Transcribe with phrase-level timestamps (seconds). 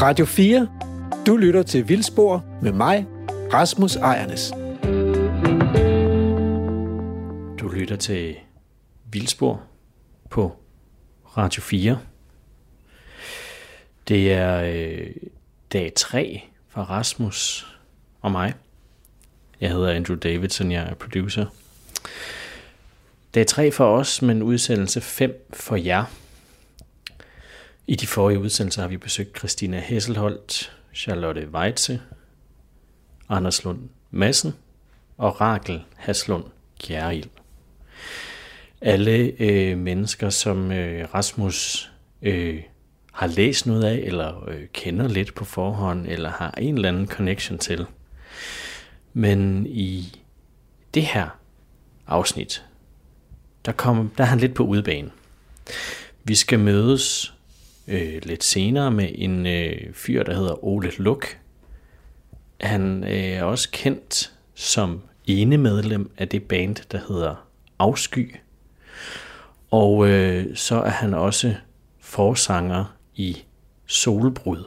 [0.00, 0.68] Radio 4.
[1.26, 3.06] Du lytter til Vildspor med mig,
[3.52, 4.52] Rasmus Ejernes.
[7.60, 8.36] Du lytter til
[9.12, 9.62] Vildspor
[10.30, 10.56] på
[11.36, 11.98] Radio 4.
[14.08, 15.06] Det er øh,
[15.72, 17.66] dag 3 for Rasmus
[18.20, 18.54] og mig.
[19.60, 21.46] Jeg hedder Andrew Davidson, jeg er producer.
[23.34, 26.04] Dag 3 for os, men udsendelse 5 for jer.
[27.90, 32.00] I de forrige udsendelser har vi besøgt Christina Hesselholdt, Charlotte Weitze,
[33.28, 34.54] Anders Lund Madsen
[35.18, 36.44] og Rakel Haslund
[36.80, 37.28] Kjærild.
[38.80, 41.90] Alle øh, mennesker, som øh, Rasmus
[42.22, 42.62] øh,
[43.12, 47.06] har læst noget af, eller øh, kender lidt på forhånd, eller har en eller anden
[47.06, 47.86] connection til.
[49.12, 50.18] Men i
[50.94, 51.28] det her
[52.06, 52.64] afsnit,
[53.64, 55.10] der, kom, der er han lidt på udebane.
[56.24, 57.34] Vi skal mødes
[57.88, 61.38] øh, lidt senere med en øh, fyr, der hedder Ole Luk.
[62.60, 67.46] Han øh, er også kendt som ene medlem af det band, der hedder
[67.78, 68.34] Afsky.
[69.70, 71.54] Og øh, så er han også
[72.00, 73.44] forsanger i
[73.86, 74.64] Solbrud.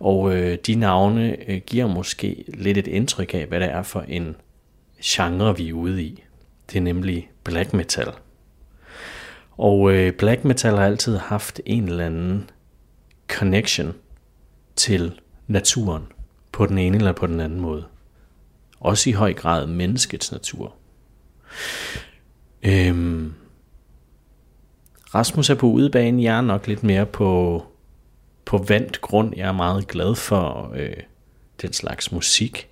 [0.00, 4.00] Og øh, de navne øh, giver måske lidt et indtryk af, hvad det er for
[4.00, 4.36] en
[5.04, 6.24] genre, vi er ude i.
[6.70, 8.12] Det er nemlig black metal.
[9.56, 12.50] Og øh, black metal har altid haft en eller anden
[13.28, 13.94] connection
[14.76, 16.02] til naturen
[16.52, 17.84] på den ene eller på den anden måde.
[18.80, 20.74] Også i høj grad menneskets natur.
[22.62, 23.32] Øhm,
[25.14, 27.62] Rasmus er på udebane, jeg er nok lidt mere på,
[28.44, 29.32] på vandt grund.
[29.36, 30.96] Jeg er meget glad for øh,
[31.62, 32.68] den slags musik.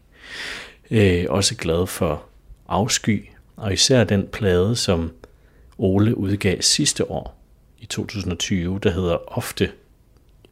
[0.91, 2.25] Øh, også glad for
[2.69, 5.13] afsky, og især den plade, som
[5.83, 7.39] Ole udgav sidste år
[7.79, 9.71] i 2020, der hedder Ofte,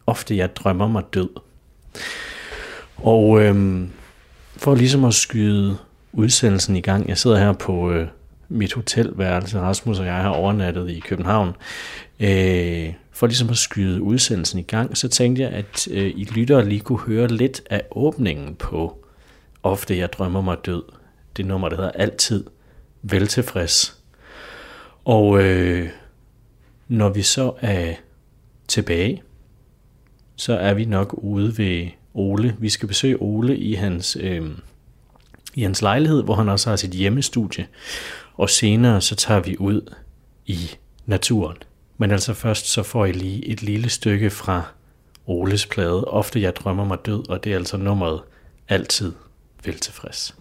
[0.07, 1.29] Ofte jeg drømmer mig død.
[2.97, 3.91] Og øhm,
[4.57, 5.77] for ligesom at skyde
[6.13, 8.09] udsendelsen i gang, jeg sidder her på øh,
[8.49, 11.49] mit hotelværelse, Rasmus og jeg har overnattet i København,
[12.21, 16.69] øh, for ligesom at skyde udsendelsen i gang, så tænkte jeg, at øh, I lyttere
[16.69, 19.05] lige kunne høre lidt af åbningen på
[19.63, 20.83] Ofte jeg drømmer mig død.
[21.37, 22.45] Det nummer, der hedder Altid
[23.03, 24.00] Veltilfreds.
[25.11, 25.89] Og øh,
[26.89, 27.95] når vi så er
[28.69, 29.23] tilbage,
[30.37, 32.57] så er vi nok ude ved Ole.
[32.59, 34.51] Vi skal besøge Ole i hans, øh,
[35.55, 37.67] i hans lejlighed, hvor han også har sit hjemmestudie.
[38.35, 39.95] Og senere så tager vi ud
[40.47, 40.71] i
[41.07, 41.57] naturen.
[41.99, 44.63] Men altså først så får I lige et lille stykke fra
[45.27, 46.05] Oles plade.
[46.05, 48.21] Ofte jeg drømmer mig død, og det er altså nummeret
[48.69, 49.13] Altid
[49.65, 50.35] vel tilfreds.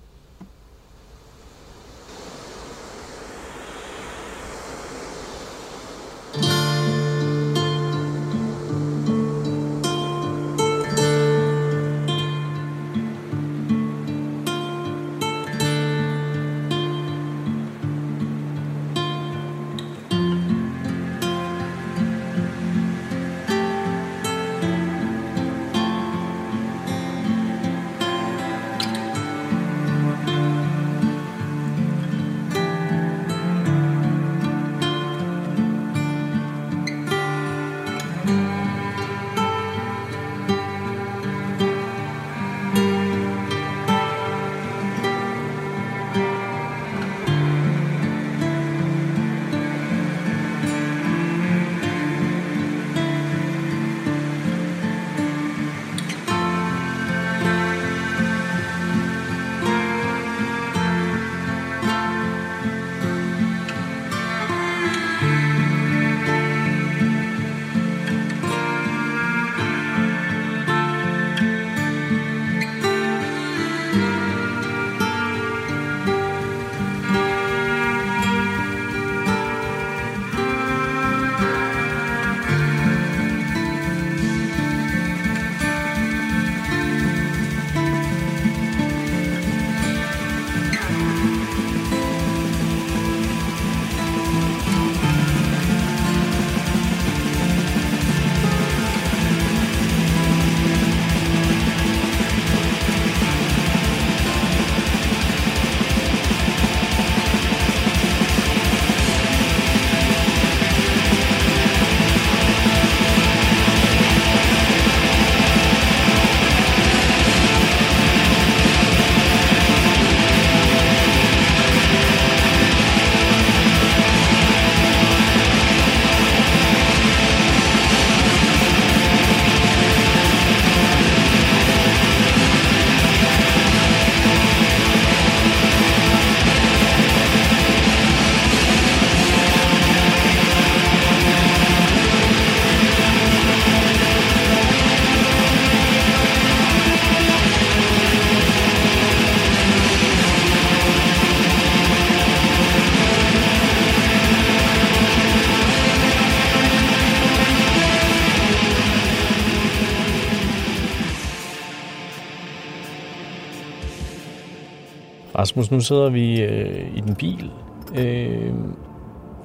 [165.40, 167.52] Rasmus, nu sidder vi øh, i den bil
[167.98, 168.54] øh,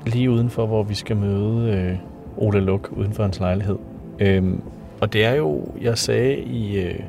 [0.06, 1.96] lige udenfor, hvor vi skal møde øh,
[2.36, 3.76] Ole Luk uden for hans lejlighed.
[4.18, 4.44] Øh,
[5.00, 7.00] og det er jo, jeg sagde i, øh,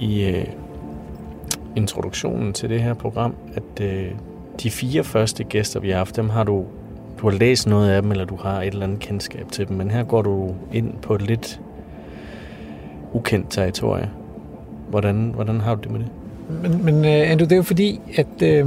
[0.00, 0.46] i øh,
[1.76, 4.10] introduktionen til det her program, at øh,
[4.62, 6.64] de fire første gæster, vi har haft, dem har du,
[7.20, 9.76] du har læst noget af dem, eller du har et eller andet kendskab til dem,
[9.76, 11.60] men her går du ind på et lidt
[13.12, 14.10] ukendt territorie.
[14.88, 16.08] Hvordan, hvordan har du det med det?
[16.48, 18.66] Men, men uh, Andrew, det er jo fordi, at øh,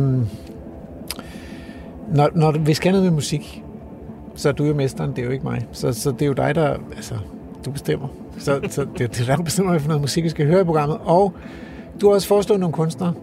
[2.13, 3.63] når, når vi skal noget med musik,
[4.35, 5.67] så er du jo mesteren, det er jo ikke mig.
[5.71, 7.15] Så, så det er jo dig, der, altså,
[7.65, 8.07] du bestemmer.
[8.37, 10.61] Så, så det, det er dig, der bestemmer, hvad for noget musik, vi skal høre
[10.61, 10.97] i programmet.
[11.03, 11.33] Og
[12.01, 13.13] du har også foreslået nogle kunstnere.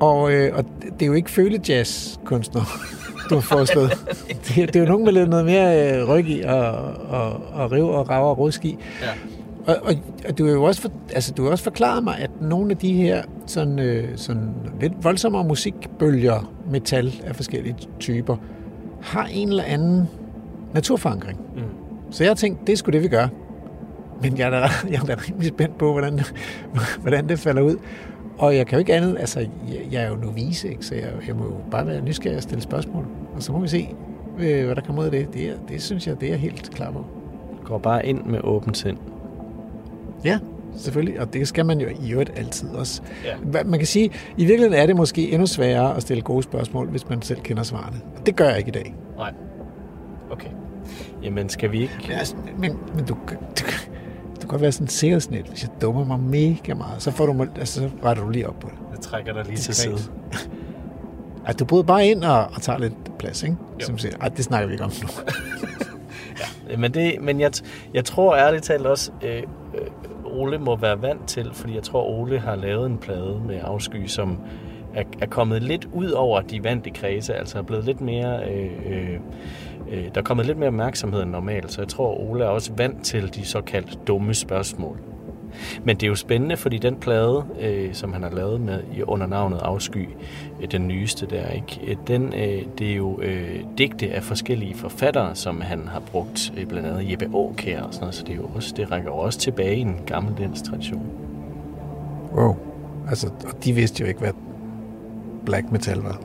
[0.00, 2.64] Og, øh, og det er jo ikke følejazz-kunstnere,
[3.30, 3.90] du har foreslået.
[4.48, 6.72] Det, det er jo nogen med lidt noget mere øh, ryg i og,
[7.08, 8.78] og, og riv og rav og rodski.
[9.02, 9.06] Ja.
[9.66, 9.94] Og, og,
[10.28, 12.76] og du har jo også, for, altså, du har også forklaret mig, at nogle af
[12.76, 18.36] de her sådan, øh, sådan lidt voldsommere musikbølger, metal af forskellige typer,
[19.02, 20.08] har en eller anden
[20.74, 21.40] naturforankring.
[21.56, 21.62] Mm.
[22.10, 23.28] Så jeg har tænkt, det er sgu det, vi gør.
[24.22, 24.56] Men jeg er da,
[24.92, 26.20] jeg er da rimelig spændt på, hvordan,
[27.02, 27.76] hvordan det falder ud.
[28.38, 29.48] Og jeg kan jo ikke andet, altså jeg,
[29.92, 30.86] jeg er jo novise, ikke?
[30.86, 33.06] så jeg, jeg må jo bare være nysgerrig og stille spørgsmål.
[33.34, 33.88] Og så må vi se,
[34.38, 35.34] øh, hvad der kommer ud af det.
[35.34, 37.04] Det, er, det synes jeg, det er helt klar på.
[37.64, 38.96] Går bare ind med åbent sind.
[40.24, 40.38] Ja,
[40.76, 41.20] selvfølgelig.
[41.20, 43.02] Og det skal man jo i øvrigt altid også.
[43.24, 43.62] Ja.
[43.64, 47.08] Man kan sige, i virkeligheden er det måske endnu sværere at stille gode spørgsmål, hvis
[47.08, 48.00] man selv kender svarene.
[48.18, 48.94] Og det gør jeg ikke i dag.
[49.16, 49.32] Nej.
[50.30, 50.48] Okay.
[51.22, 51.94] Jamen, skal vi ikke...
[52.08, 53.16] Men, altså, men, men du,
[53.58, 53.64] du,
[54.42, 55.46] du kan være sådan en sikkerhedsnet.
[55.46, 58.60] Hvis jeg dummer mig mega meget, så, får du, altså, så retter du lige op
[58.60, 58.76] på det.
[58.92, 59.98] Jeg trækker dig lige til side.
[61.46, 63.56] At du bryder bare ind og, og tager lidt plads, ikke?
[63.78, 65.08] Som siger, Ej, det snakker vi ikke om nu.
[66.70, 67.52] ja, men, det, men jeg,
[67.94, 69.42] jeg tror ærligt talt også, øh, øh,
[70.32, 74.06] Ole må være vant til, fordi jeg tror, Ole har lavet en plade med afsky,
[74.06, 74.38] som
[74.94, 78.50] er, er kommet lidt ud over de vante kredse, altså er blevet lidt mere...
[78.50, 79.20] Øh, øh,
[79.90, 82.72] øh, der er kommet lidt mere opmærksomhed end normalt, så jeg tror, Ole er også
[82.76, 85.09] vant til de såkaldt dumme spørgsmål.
[85.84, 89.26] Men det er jo spændende, fordi den plade, øh, som han har lavet med under
[89.26, 90.08] navnet Afsky,
[90.60, 91.80] øh, den nyeste der, ikke?
[91.86, 96.52] Øh, den, øh, det er jo øh, digte af forskellige forfattere, som han har brugt,
[96.56, 99.10] øh, blandt andet Jeppe Aukær og sådan noget, så det, er jo også, det rækker
[99.10, 101.06] også tilbage i en gammel dansk tradition.
[102.32, 102.56] Wow.
[103.08, 104.32] Altså, og de vidste jo ikke, hvad
[105.46, 106.20] black metal var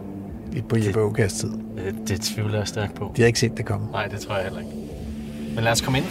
[0.70, 1.50] på Jeppe Aukærs tid.
[1.50, 3.12] Det, det tvivler jeg stærkt på.
[3.16, 3.88] De har ikke set det komme.
[3.92, 4.72] Nej, det tror jeg heller ikke.
[5.56, 6.06] Men lad os komme ind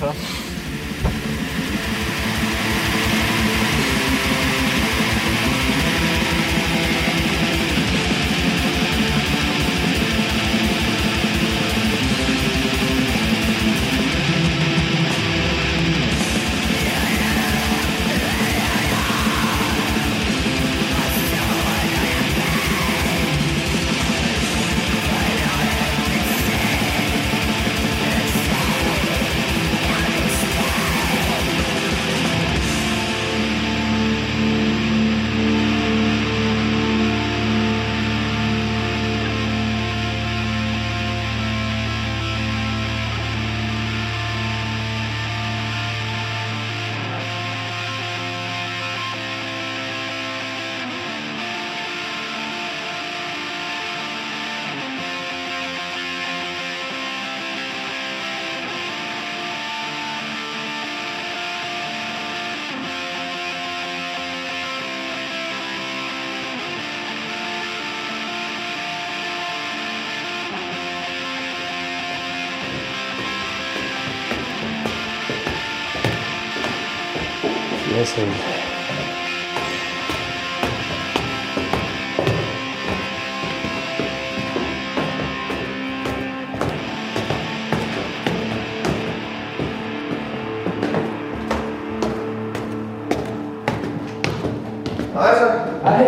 [95.14, 95.46] Hej så.
[95.82, 96.04] Hej.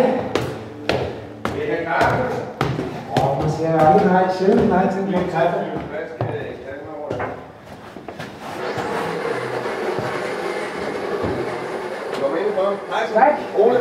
[1.55, 2.15] Vil I kaffe?
[3.21, 4.25] Åh, man siger aldrig nej.
[4.39, 5.59] Sjældent nej til en kaffe.
[13.13, 13.33] Tak.
[13.57, 13.79] Ole.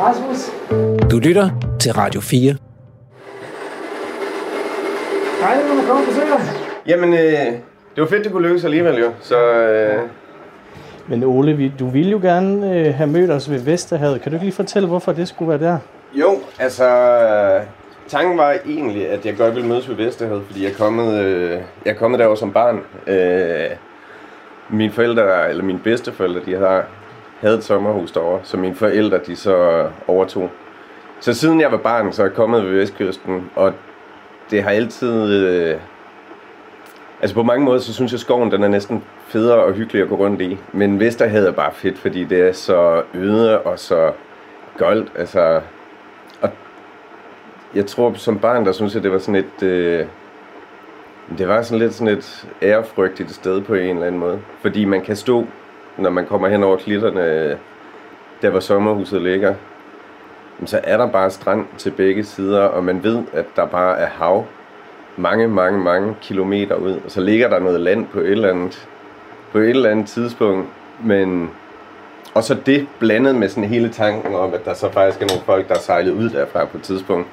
[0.00, 0.50] Rasmus.
[1.10, 2.56] Du lytter til Radio 4.
[5.40, 6.12] Hej, når man kommer på
[6.86, 7.18] Jamen, øh,
[7.94, 9.12] det var fedt, det kunne lykkes alligevel jo.
[9.20, 10.00] Så, øh...
[11.08, 14.22] Men Ole, vi, du ville jo gerne øh, have mødt os ved Vesterhavet.
[14.22, 15.78] Kan du ikke lige fortælle, hvorfor det skulle være der?
[16.14, 16.84] Jo, altså...
[18.08, 21.50] Tanken var egentlig, at jeg godt ville mødes ved Vesterhavet, fordi jeg er kommet, øh,
[21.84, 22.80] jeg er kommet derovre som barn.
[23.06, 23.76] Øh,
[24.70, 26.84] mine forældre, eller mine bedsteforældre, de har
[27.40, 30.50] havde et sommerhus derovre, som mine forældre de så overtog.
[31.20, 33.72] så siden jeg var barn, så er jeg kommet ved Vestkysten, og
[34.50, 35.32] det har altid...
[35.32, 35.76] Øh,
[37.20, 39.04] altså på mange måder, så synes jeg, at skoven den er næsten
[39.36, 40.58] federe og hyggelig at gå rundt i.
[40.72, 44.12] Men Vesterhavet er bare fedt, fordi det er så øde og så
[44.78, 45.12] goldt.
[45.18, 45.60] Altså,
[46.40, 46.50] og
[47.74, 49.62] jeg tror, som barn, der synes jeg, det var sådan et...
[49.62, 50.06] Øh,
[51.38, 54.40] det var sådan lidt sådan et ærefrygtigt sted på en eller anden måde.
[54.60, 55.46] Fordi man kan stå,
[55.98, 57.58] når man kommer hen over klitterne,
[58.42, 59.54] der hvor sommerhuset ligger,
[60.64, 64.06] så er der bare strand til begge sider, og man ved, at der bare er
[64.06, 64.44] hav
[65.16, 67.00] mange, mange, mange kilometer ud.
[67.04, 68.88] Og så ligger der noget land på et eller andet,
[69.56, 70.68] på et eller andet tidspunkt,
[71.04, 71.50] men
[72.34, 75.42] og så det blandet med sådan hele tanken om, at der så faktisk er nogle
[75.46, 77.28] folk, der er sejlet ud derfra på et tidspunkt.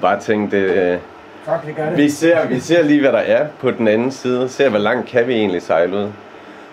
[0.00, 0.98] Bare tænkte, øh,
[1.44, 1.96] Fuck, det gør det.
[1.96, 4.48] vi ser, vi ser lige, hvad der er på den anden side.
[4.48, 6.08] Ser, hvor langt kan vi egentlig sejle ud.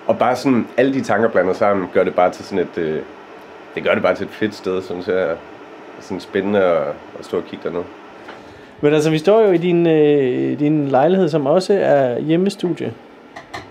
[0.07, 2.77] Og bare sådan, alle de tanker blandet sammen, gør det bare til sådan et...
[2.77, 3.01] Øh,
[3.75, 5.35] det gør det bare til et fedt sted, synes jeg.
[5.99, 6.83] Sådan spændende at,
[7.19, 7.83] at stå og kigge dernede.
[8.81, 12.93] Men altså, vi står jo i din, øh, din lejlighed, som også er hjemmestudie.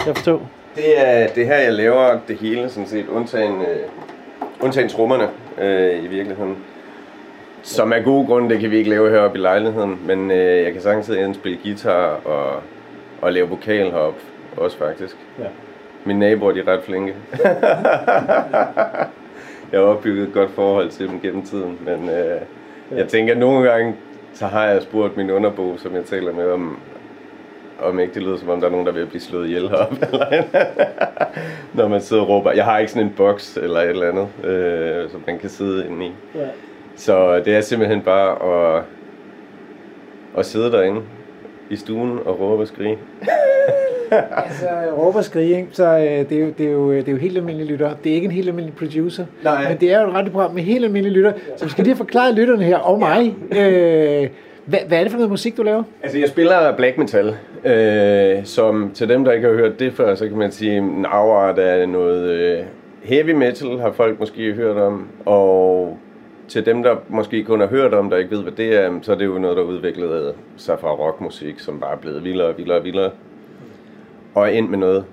[0.06, 0.55] Jeg forstår.
[0.76, 3.88] Det er, det er her, jeg laver det hele, sådan set, undtagen, øh,
[4.60, 5.28] undtagen trummerne
[5.60, 6.56] øh, i virkeligheden.
[7.62, 10.72] Som er gode grunde, det kan vi ikke lave heroppe i lejligheden, men øh, jeg
[10.72, 12.62] kan sagtens spille guitar og,
[13.20, 14.20] og lave vokal heroppe
[14.56, 15.16] også faktisk.
[15.38, 15.44] Ja.
[16.04, 17.14] Mine naboer, de er ret flinke.
[19.72, 22.40] jeg har opbygget et godt forhold til dem gennem tiden, men øh,
[22.98, 23.94] jeg tænker, at nogle gange,
[24.34, 26.78] så har jeg spurgt min underbo, som jeg taler med om,
[27.82, 30.06] om ikke det lyder som om, der er nogen, der vil blive slået ihjel heroppe,
[30.12, 30.44] eller
[31.74, 32.52] når man sidder og råber.
[32.52, 35.86] Jeg har ikke sådan en boks eller et eller andet, øh, som man kan sidde
[35.86, 36.12] inde i.
[36.34, 36.46] Ja.
[36.96, 38.82] Så det er simpelthen bare at,
[40.38, 41.00] at sidde derinde
[41.70, 42.98] i stuen og råbe og skrige.
[44.10, 44.66] Altså,
[44.96, 45.68] råber og skrige, ikke?
[45.72, 47.94] så øh, det, er jo, det, er jo, det er jo helt almindelige lytter.
[48.04, 49.26] Det er ikke en helt almindelig producer.
[49.44, 49.68] Nej.
[49.68, 51.32] Men det er jo et ret program med helt almindelige lytter.
[51.56, 53.34] Så vi skal lige have forklaret lytterne her, og mig.
[53.56, 54.28] Øh,
[54.66, 55.82] hvad, hvad er det for noget musik, du laver?
[56.02, 60.14] Altså, jeg spiller black metal, øh, som til dem, der ikke har hørt det før,
[60.14, 62.64] så kan man sige, en afart af noget øh,
[63.02, 65.98] heavy metal, har folk måske hørt om, og
[66.48, 69.12] til dem, der måske kun har hørt om, der ikke ved, hvad det er, så
[69.12, 72.48] er det jo noget, der er udviklet sig fra rockmusik, som bare er blevet vildere
[72.48, 73.10] og vildere og vildere,
[74.34, 75.04] og endt med noget,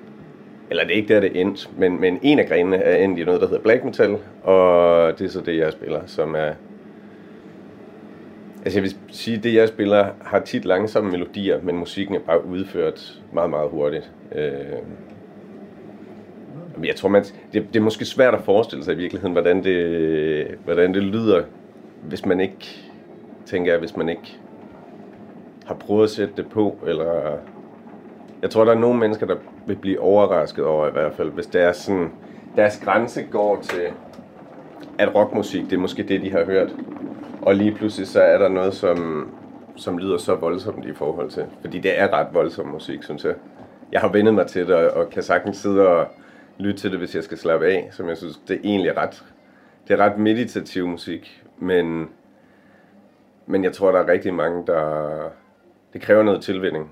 [0.70, 3.20] eller det er ikke der, det er endt, men, men en af grenene er endt
[3.20, 6.52] i noget, der hedder black metal, og det er så det, jeg spiller, som er
[8.66, 12.20] Altså jeg vil sige, at det jeg spiller har tit langsomme melodier, men musikken er
[12.20, 14.12] bare udført meget, meget hurtigt.
[14.36, 14.54] Øh,
[16.76, 19.64] men jeg tror, man, det, det er måske svært at forestille sig i virkeligheden, hvordan
[19.64, 21.44] det, hvordan det lyder,
[22.02, 22.90] hvis man ikke,
[23.46, 24.38] tænker jeg, hvis man ikke
[25.66, 27.38] har prøvet at sætte det på, eller
[28.42, 29.36] jeg tror, der er nogle mennesker, der
[29.68, 32.12] vil blive overrasket over i hvert fald, hvis det er sådan,
[32.56, 33.84] deres grænse går til,
[34.98, 36.76] at rockmusik, det er måske det, de har hørt.
[37.46, 39.32] Og lige pludselig så er der noget, som,
[39.76, 41.46] som lyder så voldsomt i forhold til.
[41.62, 43.34] Fordi det er ret voldsom musik, synes jeg.
[43.92, 46.08] Jeg har vendet mig til det, og kan sagtens sidde og
[46.58, 47.90] lytte til det, hvis jeg skal slappe af.
[47.92, 49.24] Som jeg synes, det er egentlig ret,
[49.88, 51.44] det er ret meditativ musik.
[51.60, 52.10] Men,
[53.46, 55.10] men jeg tror, der er rigtig mange, der...
[55.94, 56.92] Det kræver noget tilvænning.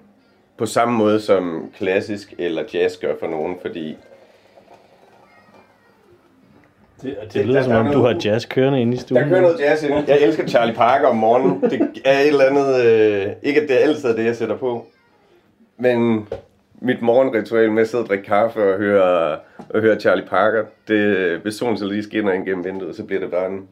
[0.58, 3.98] På samme måde som klassisk eller jazz gør for nogen, fordi
[7.03, 9.22] det, det lyder som om, du har jazz kørende inde i stuen.
[9.22, 9.93] Der kører noget jazz ind.
[10.08, 11.62] Jeg elsker Charlie Parker om morgenen.
[11.62, 12.86] Det er et eller andet...
[12.86, 14.86] Øh, ikke at det er altid det, jeg sætter på.
[15.77, 16.27] Men
[16.81, 19.38] mit morgenritual med at sidde og drikke kaffe og høre,
[19.70, 23.20] og høre Charlie Parker, det, hvis solen så lige skinner ind gennem vinduet, så bliver
[23.20, 23.67] det bare en,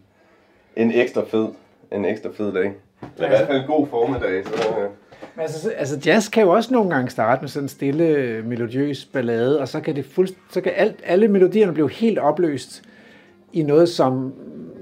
[0.76, 1.48] en ekstra fed,
[1.92, 2.74] en ekstra fed dag.
[3.16, 4.46] Eller i hvert fald en god formiddag.
[4.46, 4.90] Så, øh.
[5.36, 9.06] Men altså, altså jazz kan jo også nogle gange starte med sådan en stille, melodiøs
[9.06, 12.84] ballade, og så kan, det fuldst, så kan alt, alle melodierne blive helt opløst
[13.54, 14.34] i noget, som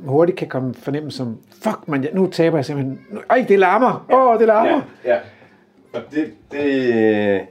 [0.05, 4.27] hurtigt kan komme fornemme som, fuck man, nu taber jeg simpelthen, ej, det larmer, åh,
[4.27, 4.81] oh, det larmer.
[5.05, 5.19] Ja, ja.
[5.93, 6.67] Og det, det,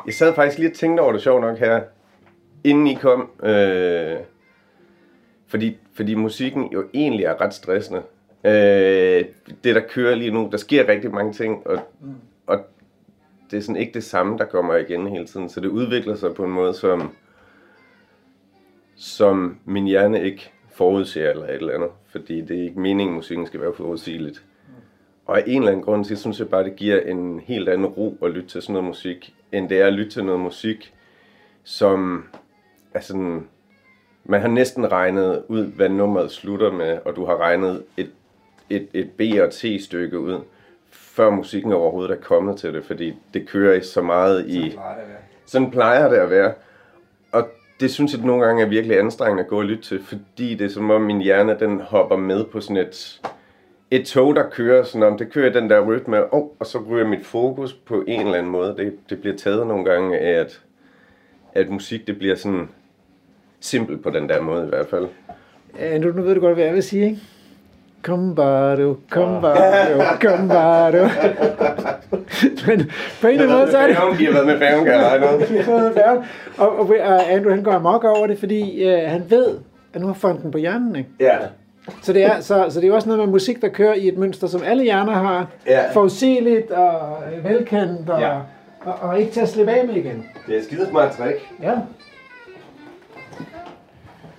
[0.06, 1.80] jeg sad faktisk lige og tænkte over det sjovt nok her,
[2.64, 3.30] inden I kom.
[3.42, 4.16] Øh,
[5.46, 8.02] fordi, fordi musikken jo egentlig er ret stressende.
[8.44, 9.24] Øh,
[9.64, 11.78] det, der kører lige nu, der sker rigtig mange ting, og,
[12.46, 12.58] og
[13.50, 15.48] det er sådan ikke det samme, der kommer igen hele tiden.
[15.48, 17.12] Så det udvikler sig på en måde, som,
[18.96, 21.88] som min hjerne ikke forudser eller et eller andet.
[22.06, 24.44] Fordi det er ikke meningen, at musikken skal være forudsigeligt.
[25.26, 27.86] Og af en eller anden grund, så synes jeg bare, det giver en helt anden
[27.86, 30.94] ro at lytte til sådan noget musik, end det er at lytte til noget musik,
[31.64, 32.24] som
[32.94, 33.48] er sådan...
[34.24, 38.10] Man har næsten regnet ud, hvad nummeret slutter med, og du har regnet et,
[38.70, 40.40] et, et B- og T-stykke ud,
[40.90, 44.78] før musikken overhovedet er kommet til det, fordi det kører så meget i...
[45.46, 46.46] Sådan plejer det at være.
[46.46, 46.65] Og det
[47.80, 50.64] det synes jeg nogle gange er virkelig anstrengende at gå og lytte til, fordi det
[50.64, 53.20] er som om min hjerne, den hopper med på sådan et,
[53.90, 57.06] et tog, der kører sådan om, det kører den der rytme, oh, og så ryger
[57.06, 58.74] mit fokus på en eller anden måde.
[58.76, 60.60] Det, det bliver taget nogle gange af, at,
[61.54, 62.68] at musik, det bliver sådan
[63.60, 65.08] simpelt på den der måde i hvert fald.
[65.78, 67.20] Ja, nu, nu ved du godt, hvad jeg vil sige, ikke?
[68.02, 68.76] Kom bare
[70.92, 70.98] du.
[72.66, 73.96] Men på en eller anden måde, så er det...
[74.18, 75.26] De har været med færgen, kan jeg regne.
[76.58, 79.58] Og, og, og Andrew, han går amok over det, fordi øh, han ved,
[79.94, 81.08] at nu har fonden på hjernen, ikke?
[81.20, 81.36] Ja.
[82.02, 84.18] Så det, er, så, så det er også noget med musik, der kører i et
[84.18, 85.46] mønster, som alle hjerner har.
[85.66, 85.80] Ja.
[85.92, 88.32] Forudsigeligt og øh, velkendt og, Ja.
[88.84, 90.24] og, og, ikke til at slippe af med igen.
[90.46, 91.38] Det er et skidesmart trick.
[91.62, 91.72] Ja.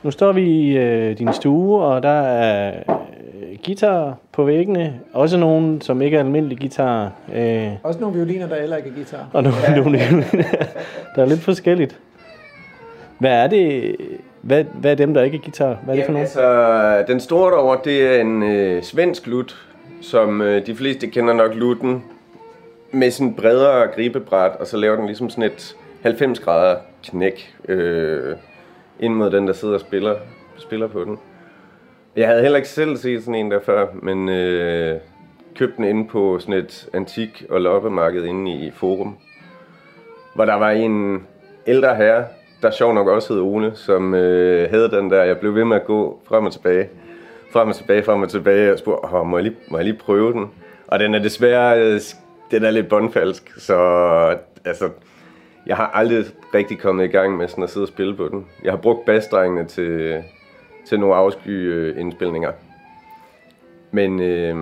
[0.04, 2.74] Nu står vi i øh, din stue, og der er
[3.66, 5.00] guitar på væggene.
[5.14, 7.12] Også nogle, som ikke er almindelige guitar.
[7.36, 9.28] Øh, Også nogle violiner, der heller ikke er guitar.
[9.34, 9.76] og nogle, ja.
[9.76, 9.98] nogle
[11.16, 12.00] der er lidt forskelligt.
[13.20, 13.96] Hvad er det?
[14.42, 15.78] Hvad, hvad er dem, der ikke er guitar?
[15.84, 16.24] Hvad er det for nogle?
[16.24, 19.68] altså, den store derovre, det er en øh, svensk lut,
[20.02, 22.04] som øh, de fleste kender nok lutten,
[22.92, 28.36] med sådan bredere gribebræt, og så laver den ligesom sådan et 90 grader knæk øh,
[29.00, 30.16] ind mod den, der sidder og spiller,
[30.58, 31.18] spiller på den.
[32.18, 35.00] Jeg havde heller ikke selv set sådan en der før, men øh,
[35.56, 39.18] købte den inde på sådan et antik- og loppemarked inde i Forum,
[40.36, 41.24] hvor der var en
[41.68, 42.26] ældre herre,
[42.62, 45.76] der sjov nok også hed Ole, som øh, havde den der, jeg blev ved med
[45.76, 46.90] at gå frem og tilbage,
[47.52, 49.98] frem og tilbage, frem og tilbage, og spurgte, oh, må, jeg lige, må jeg lige
[49.98, 50.52] prøve den?
[50.88, 52.00] Og den er desværre, øh,
[52.52, 53.78] den er lidt bondfalsk, så
[54.66, 54.90] altså,
[55.68, 58.46] jeg har aldrig rigtig kommet i gang med sådan at sidde og spille på den.
[58.64, 60.24] Jeg har brugt bassdrengene til,
[60.90, 62.52] til nogle afsky øh, indspilninger.
[63.92, 64.56] Men, øh,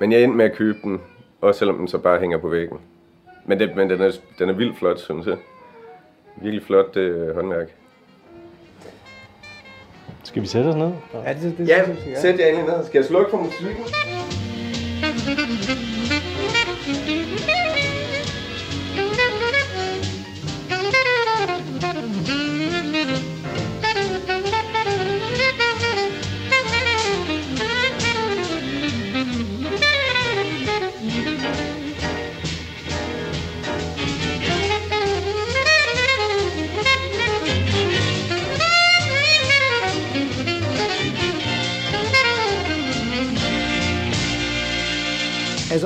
[0.00, 1.00] men jeg endte med at købe den,
[1.40, 2.78] også selvom den så bare hænger på væggen.
[3.44, 5.36] Men, det, men den, er, den er vildt flot, synes jeg.
[6.36, 7.74] Virkelig flot øh, håndværk.
[10.22, 10.90] Skal vi sætte os ned?
[11.14, 12.84] Ja, det, det, Ja, synes jeg, sæt jer endelig ned.
[12.84, 13.84] Skal jeg slukke for musikken?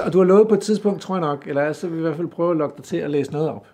[0.09, 2.03] Og du har lovet på et tidspunkt, tror jeg nok, eller så vil vi i
[2.03, 3.67] hvert fald prøve at lokke dig til at læse noget op.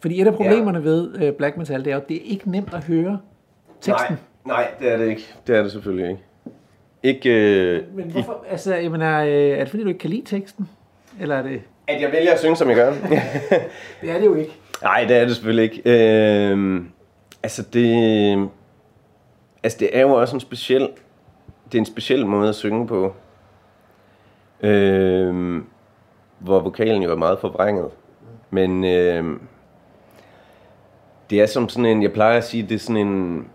[0.00, 0.84] Fordi et af problemerne ja.
[0.84, 3.20] ved uh, black metal, det er jo, at det er ikke nemt at høre
[3.80, 4.18] teksten.
[4.44, 5.34] Nej, nej, det er det ikke.
[5.46, 6.22] Det er det selvfølgelig ikke.
[7.02, 8.44] Ikke, øh, Men hvorfor?
[8.50, 10.68] Altså, jeg mener, øh, er det fordi, du ikke kan lide teksten?
[11.20, 11.62] Eller er det...
[11.86, 12.92] at jeg vælger at synge, som jeg gør.
[14.02, 14.56] Det er det jo ikke.
[14.82, 15.82] Nej, det er det selvfølgelig ikke.
[15.84, 16.82] Øh,
[17.42, 18.48] altså, det,
[19.62, 20.88] altså, det er jo også en speciel,
[21.64, 23.14] det er en speciel måde at synge på.
[24.62, 25.62] Øh,
[26.38, 27.90] hvor vokalen jo er meget forvrænget.
[28.50, 29.40] Men øh,
[31.30, 33.46] det er som sådan en, jeg plejer at sige, det er sådan en,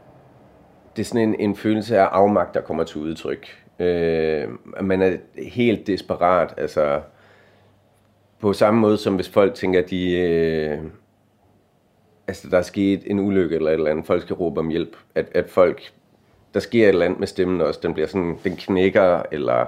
[0.95, 3.47] det er sådan en, en følelse af afmagt, der kommer til udtryk.
[3.79, 4.47] Øh,
[4.81, 7.01] man er helt desperat, altså
[8.39, 10.79] på samme måde som hvis folk tænker, at de, øh,
[12.27, 14.95] altså der er sket en ulykke eller et eller andet, folk skal råbe om hjælp,
[15.15, 15.91] at, at folk,
[16.53, 19.65] der sker et eller andet med stemmen også, den bliver sådan, den knækker, eller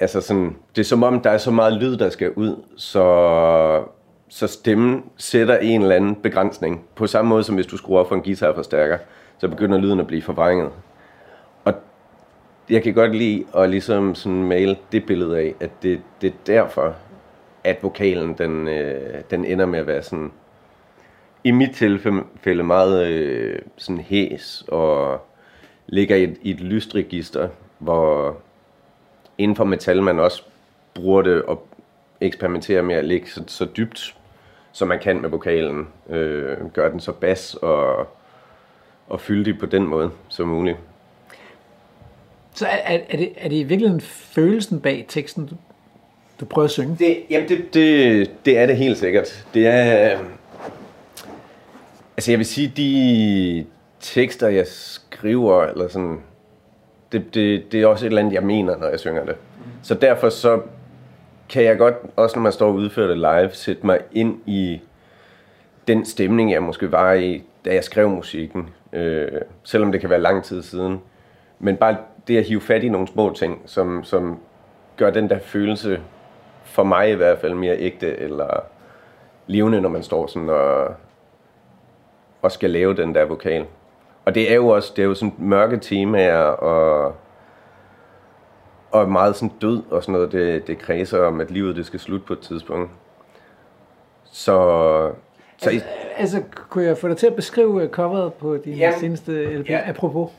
[0.00, 3.84] altså sådan, det er som om, der er så meget lyd, der skal ud, så,
[4.28, 6.84] så stemmen sætter en eller anden begrænsning.
[6.94, 8.98] På samme måde som hvis du skruer op for en guitarforstærker,
[9.38, 10.70] så begynder lyden at blive forvrænget.
[11.64, 11.74] Og
[12.70, 16.36] jeg kan godt lide at ligesom sådan male det billede af, at det, det er
[16.46, 16.94] derfor,
[17.64, 20.32] at vokalen den, øh, den ender med at være sådan,
[21.44, 25.20] i mit tilfælde meget øh, sådan hæs og
[25.86, 28.36] ligger i et, i et lyst register, hvor
[29.38, 30.42] inden for metal man også
[30.94, 31.66] bruger det og
[32.20, 34.16] eksperimenterer med at ligge så, så dybt,
[34.72, 35.88] som man kan med vokalen.
[36.08, 38.08] Øh, gør den så bas og,
[39.06, 40.76] og fyldig på den måde som muligt.
[42.54, 45.50] Så er, er, er, det, er det i virkeligheden følelsen bag teksten,
[46.40, 46.96] du, prøver at synge?
[46.98, 49.46] Det, jamen det, det, det er det helt sikkert.
[49.54, 50.12] Det er...
[50.18, 50.24] øh,
[52.18, 53.66] Altså jeg vil sige, de
[54.00, 56.18] tekster, jeg skriver, eller sådan,
[57.12, 59.36] det, det, det er også et eller andet, jeg mener, når jeg synger det.
[59.82, 60.60] Så derfor så
[61.48, 64.80] kan jeg godt, også når man står og udfører det live, sætte mig ind i
[65.88, 68.70] den stemning, jeg måske var i, da jeg skrev musikken.
[68.92, 69.28] Øh,
[69.64, 71.00] selvom det kan være lang tid siden.
[71.58, 71.96] Men bare
[72.28, 74.38] det at hive fat i nogle små ting, som, som
[74.96, 76.00] gør den der følelse,
[76.64, 78.64] for mig i hvert fald, mere ægte eller
[79.46, 80.94] levende, når man står sådan og,
[82.42, 83.64] og skal lave den der vokal.
[84.28, 87.14] Og det er jo også det er jo sådan mørke temaer og
[88.90, 90.32] og meget sådan død og sådan noget.
[90.32, 92.90] Det, det kredser om, at livet det skal slutte på et tidspunkt.
[94.24, 94.52] Så...
[95.58, 95.86] så altså,
[96.16, 99.70] altså, kunne jeg få dig til at beskrive øh, coveret på din Jamen, seneste LP,
[99.70, 99.88] ja.
[99.88, 100.30] apropos?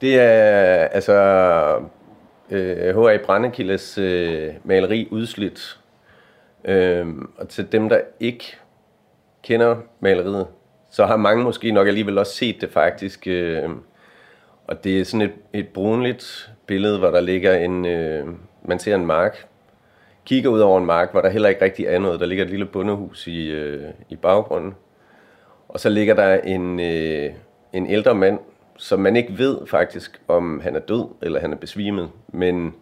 [0.00, 1.14] Det er altså
[2.50, 3.16] øh, H.A.
[3.24, 5.80] Brandekildes øh, maleri Udslidt.
[6.64, 7.06] Øh,
[7.38, 8.56] og til dem, der ikke
[9.42, 10.46] kender maleriet,
[10.98, 13.26] så har mange måske nok alligevel også set det faktisk.
[13.26, 13.70] Øh,
[14.66, 18.26] og det er sådan et, et brunligt billede, hvor der ligger en, øh,
[18.62, 19.46] man ser en mark,
[20.24, 22.20] kigger ud over en mark, hvor der heller ikke rigtig er noget.
[22.20, 24.74] Der ligger et lille bundehus i, øh, i baggrunden.
[25.68, 27.30] Og så ligger der en, øh,
[27.72, 28.38] en ældre mand,
[28.76, 32.10] som man ikke ved faktisk, om han er død eller han er besvimet.
[32.28, 32.74] Men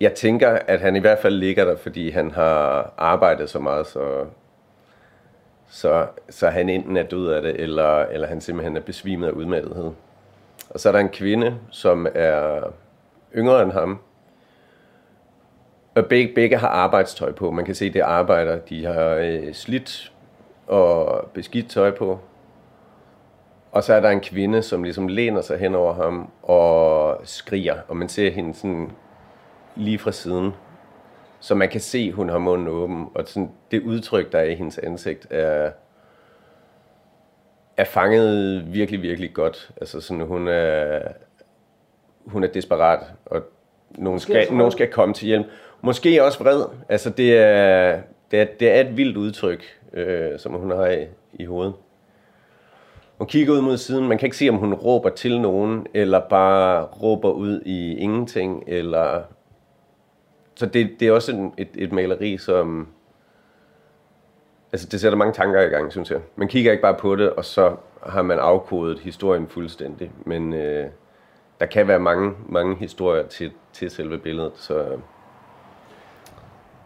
[0.00, 3.86] jeg tænker, at han i hvert fald ligger der, fordi han har arbejdet så meget,
[3.86, 4.24] så,
[5.70, 9.32] så, så han enten er død af det, eller, eller han simpelthen er besvimet af
[9.32, 9.90] udmattethed.
[10.70, 12.62] Og så er der en kvinde, som er
[13.36, 13.98] yngre end ham.
[15.94, 17.50] Og begge, begge har arbejdstøj på.
[17.50, 18.58] Man kan se, det arbejder.
[18.58, 20.12] De har øh, slidt
[20.66, 22.18] og beskidt tøj på.
[23.72, 27.76] Og så er der en kvinde, som ligesom læner sig hen over ham og skriger.
[27.88, 28.90] Og man ser hende sådan
[29.76, 30.54] lige fra siden.
[31.40, 33.06] Så man kan se, hun har munden åben.
[33.14, 35.70] Og sådan, det udtryk, der er i hendes ansigt, er,
[37.76, 39.70] er fanget virkelig, virkelig godt.
[39.80, 41.00] Altså sådan, hun er,
[42.26, 43.42] hun er desperat, og
[43.90, 45.46] nogen skal, nogen skal komme til hjælp.
[45.82, 46.64] Måske også vred.
[46.88, 48.00] Altså det er,
[48.30, 51.74] det er, det er et vildt udtryk, øh, som hun har i, i hovedet.
[53.18, 54.08] Hun kigger ud mod siden.
[54.08, 58.64] Man kan ikke se, om hun råber til nogen, eller bare råber ud i ingenting.
[58.66, 59.22] Eller...
[60.60, 62.88] Så det, det er også en, et, et maleri, som...
[64.72, 66.20] Altså, det sætter mange tanker i gang, synes jeg.
[66.36, 70.10] Man kigger ikke bare på det, og så har man afkodet historien fuldstændig.
[70.26, 70.86] Men øh,
[71.60, 74.86] der kan være mange, mange historier til, til selve billedet, så...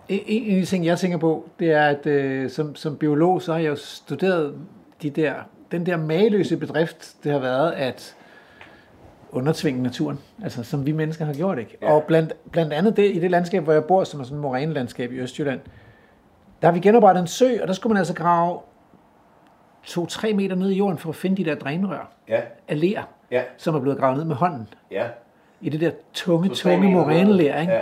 [0.08, 3.42] En, en af de ting, jeg tænker på, det er, at øh, som, som biolog,
[3.42, 4.54] så har jeg jo studeret
[5.02, 5.34] de der
[5.72, 8.16] den der mageløse bedrift, det har været at
[9.34, 11.78] undertvinge naturen, altså som vi mennesker har gjort, ikke?
[11.82, 11.92] Ja.
[11.92, 14.42] Og blandt, blandt andet det, i det landskab, hvor jeg bor, som er sådan et
[14.42, 15.60] morænelandskab i Østjylland,
[16.62, 18.58] der har vi genoprettet en sø, og der skulle man altså grave
[19.86, 22.40] 2-3 meter ned i jorden for at finde de der drænrør ja.
[22.68, 23.42] af ler, ja.
[23.56, 24.68] som er blevet gravet ned med hånden.
[24.90, 25.06] Ja.
[25.60, 27.72] I det der tunge, tunge moræneler, ikke?
[27.72, 27.80] Ja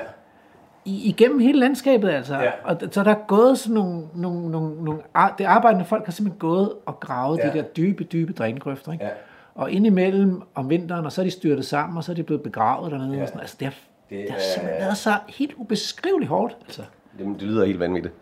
[0.84, 2.36] i, igennem hele landskabet altså.
[2.36, 2.50] Ja.
[2.64, 5.00] Og så der er gået sådan nogle, nogle, nogle, nogle
[5.38, 7.48] det arbejdende folk har simpelthen gået og gravet ja.
[7.48, 8.92] de der dybe, dybe drængrøfter.
[8.92, 9.04] Ikke?
[9.04, 9.10] Ja.
[9.54, 12.42] Og indimellem om vinteren, og så er de styrtet sammen, og så er de blevet
[12.42, 13.16] begravet dernede.
[13.16, 13.22] Ja.
[13.22, 13.40] Og sådan.
[13.40, 13.74] Altså, det, har,
[14.10, 16.56] det, det har simpelthen været så helt ubeskriveligt hårdt.
[16.60, 16.82] Altså.
[17.18, 18.14] Det, det lyder helt vanvittigt.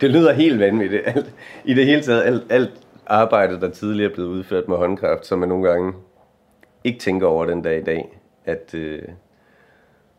[0.00, 1.02] Det lyder helt vanvittigt.
[1.06, 2.72] Alt, I det hele taget, alt, alt
[3.06, 5.92] arbejde, der tidligere er blevet udført med håndkraft, som man nogle gange
[6.84, 9.02] ikke tænker over den dag i dag, at, øh,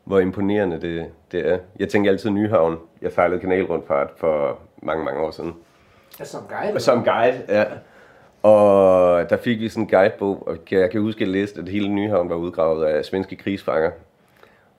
[0.03, 1.59] hvor imponerende det, det er.
[1.79, 2.77] Jeg tænker altid Nyhavn.
[3.01, 5.53] Jeg sejlede kanalrundfart for mange, mange år siden.
[6.19, 6.73] Ja, som guide?
[6.73, 7.65] Og som guide, ja.
[8.43, 11.69] Og der fik vi sådan en guidebog, og jeg kan huske, at jeg læste, at
[11.69, 13.91] hele Nyhavn var udgravet af svenske krigsfanger.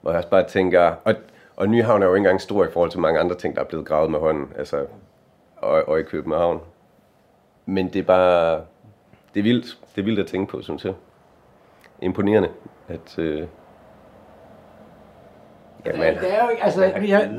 [0.01, 1.15] Hvor jeg bare tænker, og,
[1.55, 3.65] og Nyhavn er jo ikke engang stor i forhold til mange andre ting, der er
[3.65, 4.85] blevet gravet med hånden, altså,
[5.57, 6.61] og, og i København.
[7.65, 8.61] Men det er bare,
[9.33, 10.93] det er vildt, det er vildt at tænke på, synes jeg.
[12.01, 12.49] Imponerende,
[12.87, 13.47] at, øh,
[15.85, 17.31] Ja, man, det er jo ikke, altså, jeg,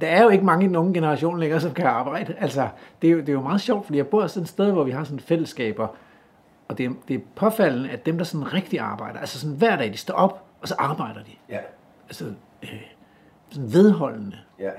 [0.00, 2.34] der er jo ikke mange i nogen generation længere, som kan arbejde.
[2.38, 2.68] Altså,
[3.02, 4.84] det er jo, det er jo meget sjovt, fordi jeg bor sådan et sted, hvor
[4.84, 5.88] vi har sådan fællesskaber,
[6.68, 9.76] og det er, det er påfaldende, at dem, der sådan rigtig arbejder, altså sådan hver
[9.76, 11.30] dag, de står op, og så arbejder de.
[11.48, 11.58] Ja.
[12.08, 12.24] Altså,
[12.62, 12.82] øh,
[13.50, 14.36] sådan vedholdende.
[14.58, 14.70] Ja.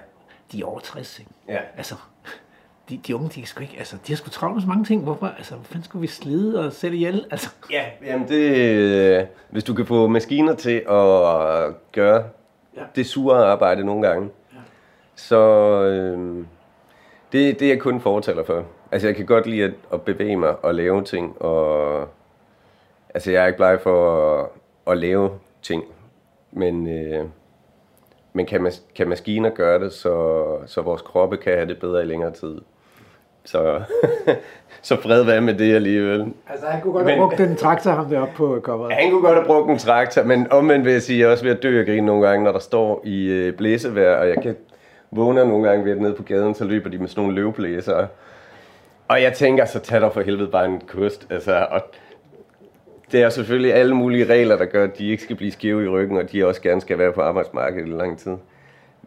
[0.51, 1.31] De er over 60, ikke?
[1.47, 1.59] Ja.
[1.77, 1.95] Altså,
[2.89, 5.03] de, de unge, de, sgu ikke, altså, de har sgu travlt med så mange ting.
[5.03, 7.25] Hvorfor, altså, hvor fanden skulle vi slide og sætte ihjel?
[7.31, 7.49] Altså.
[7.71, 12.23] Ja, jamen det, hvis du kan få maskiner til at gøre
[12.77, 12.81] ja.
[12.95, 14.29] det sure arbejde nogle gange.
[15.21, 15.37] Så
[15.83, 16.45] øh,
[17.31, 18.63] det, det er jeg kun fortaler for.
[18.91, 22.07] Altså jeg kan godt lide at, at bevæge mig og lave ting, og
[23.13, 24.47] altså jeg er ikke bleg for at,
[24.91, 25.29] at lave
[25.61, 25.83] ting,
[26.51, 27.25] men, øh,
[28.33, 32.01] men kan, mas, kan maskiner gøre det, så, så vores kroppe kan have det bedre
[32.01, 32.61] i længere tid.
[33.45, 33.81] Så,
[34.81, 36.33] så fred være med det alligevel.
[36.49, 38.93] Altså han kunne godt have brugt den traktor, ham deroppe på coveret.
[38.93, 41.31] Han kunne godt have brugt en traktor, men omvendt vil jeg sige, at jeg er
[41.31, 44.27] også ved at dø og grine nogle gange, når der står i øh, blæsevejr, og
[44.27, 44.55] jeg kan
[45.11, 48.07] vågne nogle gange ved at nede på gaden, så løber de med sådan nogle løvblæser.
[49.07, 51.27] Og jeg tænker, så tag dig for helvede bare en kost.
[51.29, 51.81] Altså, og
[53.11, 55.87] det er selvfølgelig alle mulige regler, der gør, at de ikke skal blive skæve i
[55.87, 58.35] ryggen, og de også gerne skal være på arbejdsmarkedet i lang tid.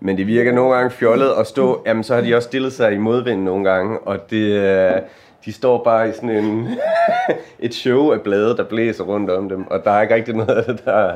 [0.01, 2.93] Men det virker nogle gange fjollet at stå, jamen så har de også stillet sig
[2.93, 5.03] i modvind nogle gange, og det,
[5.45, 6.69] de står bare i sådan en,
[7.59, 10.51] et show af blade, der blæser rundt om dem, og der er ikke rigtig noget
[10.51, 11.13] af det, der,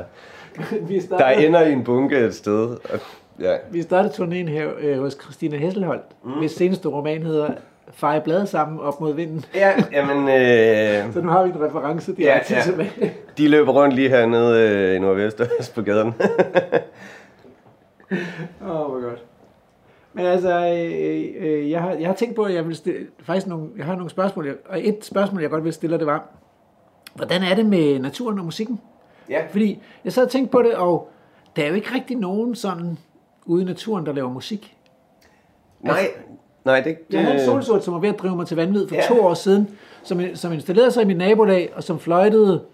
[1.18, 2.68] der ender i en bunke et sted.
[2.92, 3.01] Og,
[3.40, 3.57] ja.
[3.70, 6.31] vi startede turnéen her øh, hos Christina Hesselholdt, mm.
[6.33, 7.51] hvis seneste roman hedder
[7.92, 9.44] Feje blade sammen op mod vinden.
[9.55, 12.62] ja, jamen, øh, Så nu har vi en reference Ja, direkte ja.
[12.62, 13.12] tilbage.
[13.38, 16.14] de løber rundt lige hernede øh, i Nordvest på gaden.
[18.62, 19.22] Åh, oh, hvor godt.
[20.12, 23.46] Men altså, øh, øh, jeg, har, jeg har tænkt på, at jeg vil stille, faktisk
[23.46, 26.24] nogle, jeg har nogle spørgsmål, og et spørgsmål, jeg godt vil stille, det var,
[27.14, 28.81] hvordan er det med naturen og musikken?
[29.31, 29.40] ja.
[29.51, 31.11] Fordi jeg sad og tænkte på det, og
[31.57, 32.98] der er jo ikke rigtig nogen sådan
[33.48, 34.76] ude i naturen, der laver musik.
[35.80, 36.08] Nej,
[36.64, 36.98] nej, det...
[37.11, 39.02] Jeg havde en solsort, som var ved at drive mig til vanvid for Ja.
[39.08, 42.64] to år siden, som, som installerede sig i mit nabolag, og som fløjtede.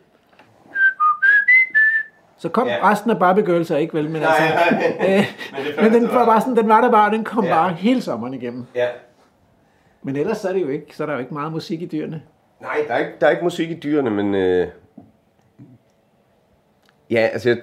[2.39, 2.91] Så kom Ja.
[2.91, 4.75] resten af Barbie Girls er ikke vel, men Nej, altså...
[4.75, 5.19] nej.
[5.19, 7.45] Øh, Men det men den var bare sådan, den var der bare, og den kom
[7.45, 7.51] ja.
[7.55, 8.65] bare hele sommeren igennem.
[8.75, 8.89] Ja.
[10.03, 11.87] Men ellers så er det jo ikke, så er der jo ikke meget musik i
[11.87, 12.23] dyrene.
[12.61, 14.35] Nej, der er, ikke, der er ikke musik i dyrene, men...
[14.35, 14.69] Øh,
[17.11, 17.49] ja, altså...
[17.49, 17.59] jeg-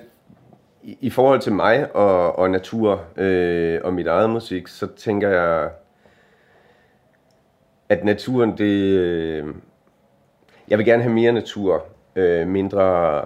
[0.83, 5.29] i, I forhold til mig og, og natur øh, og mit eget musik, så tænker
[5.29, 5.69] jeg,
[7.89, 8.97] at naturen, det...
[8.97, 9.47] Øh,
[10.67, 13.21] jeg vil gerne have mere natur, øh, mindre...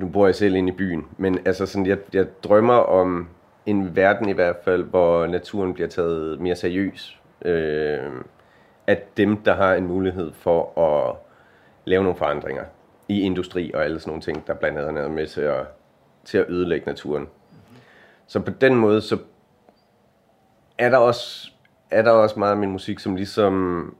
[0.00, 3.28] Nu bor jeg selv inde i byen, men altså sådan, jeg, jeg drømmer om
[3.66, 7.20] en verden i hvert fald, hvor naturen bliver taget mere seriøs.
[7.44, 8.12] Øh,
[8.86, 11.16] at dem, der har en mulighed for at
[11.84, 12.64] lave nogle forandringer
[13.08, 15.66] i industri og alle sådan nogle ting, der blandt andet er med til at,
[16.24, 17.28] til at ødelægge naturen.
[18.26, 19.18] Så på den måde, så
[20.78, 21.50] er der også,
[21.90, 23.96] er der også meget af min musik, som ligesom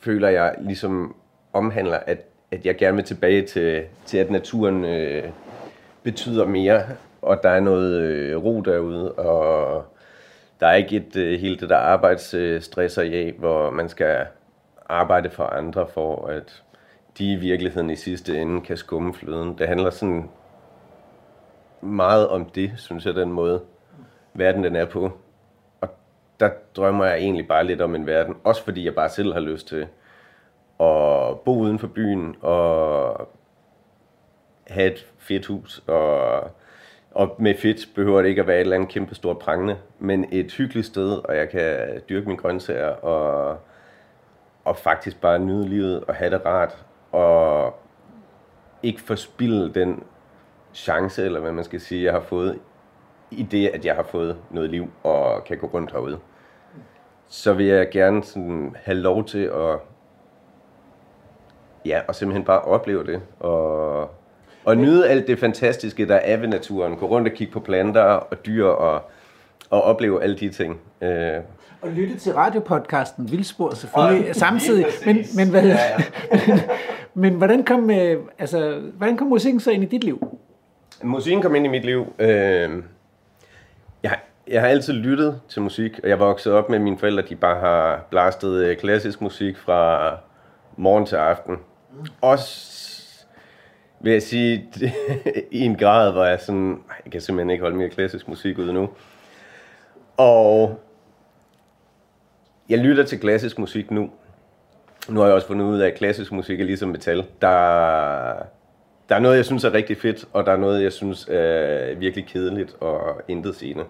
[0.00, 1.16] føler jeg ligesom
[1.52, 5.28] omhandler, at, at jeg gerne vil tilbage til, til at naturen øh,
[6.02, 6.82] betyder mere,
[7.22, 9.84] og der er noget øh, ro derude, og
[10.60, 14.26] der er ikke et øh, hele det der arbejdsstress af, hvor man skal
[14.88, 16.62] arbejde for andre for, at
[17.18, 19.58] de i virkeligheden i sidste ende kan skumme fløden.
[19.58, 20.30] Det handler sådan
[21.82, 23.62] meget om det, synes jeg, den måde,
[24.34, 25.10] verden den er på.
[25.80, 25.88] Og
[26.40, 29.40] der drømmer jeg egentlig bare lidt om en verden, også fordi jeg bare selv har
[29.40, 29.86] lyst til
[30.80, 33.28] at bo uden for byen og
[34.66, 35.82] have et fedt hus.
[35.86, 36.50] Og,
[37.10, 40.28] og med fedt behøver det ikke at være et eller andet kæmpe stort prangende, men
[40.32, 43.58] et hyggeligt sted, og jeg kan dyrke mine grøntsager og,
[44.64, 46.84] og faktisk bare nyde livet og have det rart.
[47.12, 47.74] Og
[48.82, 50.02] ikke forspilde den
[50.74, 52.58] chance, eller hvad man skal sige, jeg har fået
[53.30, 56.18] i det, at jeg har fået noget liv og kan gå rundt herude.
[57.28, 59.78] Så vil jeg gerne sådan have lov til at
[61.86, 63.22] ja, og simpelthen bare opleve det.
[63.40, 64.00] Og,
[64.64, 66.96] og nyde alt det fantastiske, der er ved naturen.
[66.96, 69.02] Gå rundt og kigge på planter og dyr og,
[69.70, 70.80] og opleve alle de ting.
[71.02, 71.40] Øh,
[71.82, 74.86] Og lytte til radiopodcasten Vildspor selvfølgelig Og- samtidig.
[75.06, 75.76] Men, men, hvad, Ja,
[76.48, 76.60] ja,
[77.14, 80.38] men hvordan kom, øh, altså, hvordan kom musikken så ind i dit liv?
[81.02, 82.14] Musikken kom ind i mit liv.
[82.18, 82.82] Øh,
[84.02, 87.22] jeg, har- jeg har altid lyttet til musik, og jeg voksede op med mine forældre,
[87.22, 90.16] de bare har blastet øh, klassisk musik fra
[90.76, 91.56] morgen til aften.
[92.20, 92.72] Også
[94.00, 94.68] vil jeg sige,
[95.50, 98.58] i en grad, hvor jeg sådan, "Ej, jeg kan simpelthen ikke holde mere klassisk musik
[98.58, 98.88] ud nu.
[100.16, 100.80] Og
[102.68, 104.10] jeg lytter til klassisk musik nu.
[105.08, 107.26] Nu har jeg også fundet ud af, at klassisk musik er ligesom metal.
[107.42, 108.34] Der,
[109.12, 111.94] der er noget, jeg synes er rigtig fedt, og der er noget, jeg synes er
[111.94, 113.84] virkelig kedeligt og intetsigende.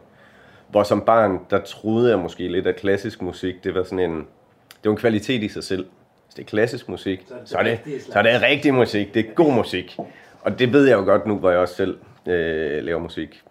[0.68, 4.16] Hvor som barn, der troede jeg måske lidt, at klassisk musik, det var sådan en,
[4.16, 5.86] det var en kvalitet i sig selv.
[6.26, 9.34] Hvis det er klassisk musik, så er det, så er det rigtig musik, det er
[9.34, 9.96] god musik.
[10.40, 13.42] Og det ved jeg jo godt nu, hvor jeg også selv øh, laver musik.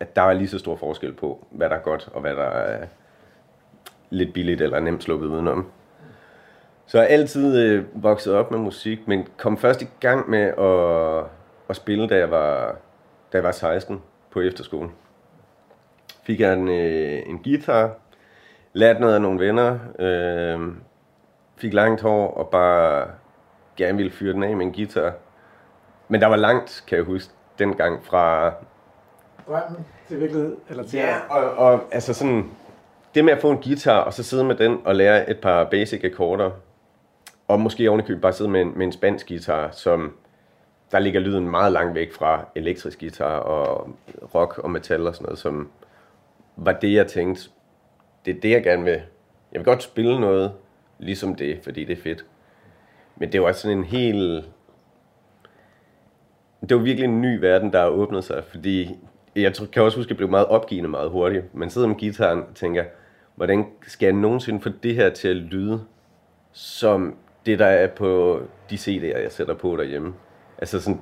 [0.00, 2.42] At der er lige så stor forskel på, hvad der er godt, og hvad der
[2.50, 2.86] er
[4.10, 5.66] lidt billigt eller nemt sluppet udenom.
[6.88, 10.40] Så jeg har altid øh, vokset op med musik, men kom først i gang med
[10.40, 11.30] at,
[11.68, 12.76] at spille, da jeg, var,
[13.32, 14.92] da jeg var 16 på efterskolen.
[16.22, 17.90] Fik jeg en, øh, en guitar,
[18.72, 20.74] lærte noget af nogle venner, øh,
[21.56, 23.06] fik langt hår og bare
[23.76, 25.12] gerne ville fyre den af med en guitar.
[26.08, 28.52] Men der var langt, kan jeg huske, dengang fra
[29.48, 30.56] Drømmen til virkelighed?
[30.70, 32.50] Eller til Ja, og, og altså sådan,
[33.14, 35.64] det med at få en guitar, og så sidde med den og lære et par
[35.64, 36.50] basic akkorder,
[37.48, 40.16] og måske ovenikøbet bare sidde med en, med en spansk guitar, som
[40.92, 43.90] der ligger lyden meget langt væk fra elektrisk guitar og
[44.34, 45.70] rock og metal og sådan noget, som
[46.56, 47.50] var det, jeg tænkte,
[48.24, 49.02] det er det, jeg gerne vil.
[49.52, 50.52] Jeg vil godt spille noget
[50.98, 52.24] ligesom det, fordi det er fedt.
[53.16, 54.44] Men det var sådan en helt...
[56.68, 58.98] Det var virkelig en ny verden, der åbnede sig, fordi
[59.36, 61.54] jeg kan også huske, at jeg blev meget opgivende meget hurtigt.
[61.54, 62.84] Man sidder med gitaren og tænker,
[63.34, 65.84] hvordan skal jeg nogensinde få det her til at lyde
[66.52, 67.16] som
[67.48, 70.14] det, der er på de CD'er, jeg sætter på derhjemme?
[70.58, 71.00] Altså sådan,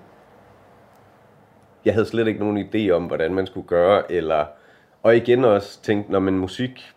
[1.85, 4.45] jeg havde slet ikke nogen idé om, hvordan man skulle gøre, eller,
[5.03, 6.93] og igen også tænkte, når man musik,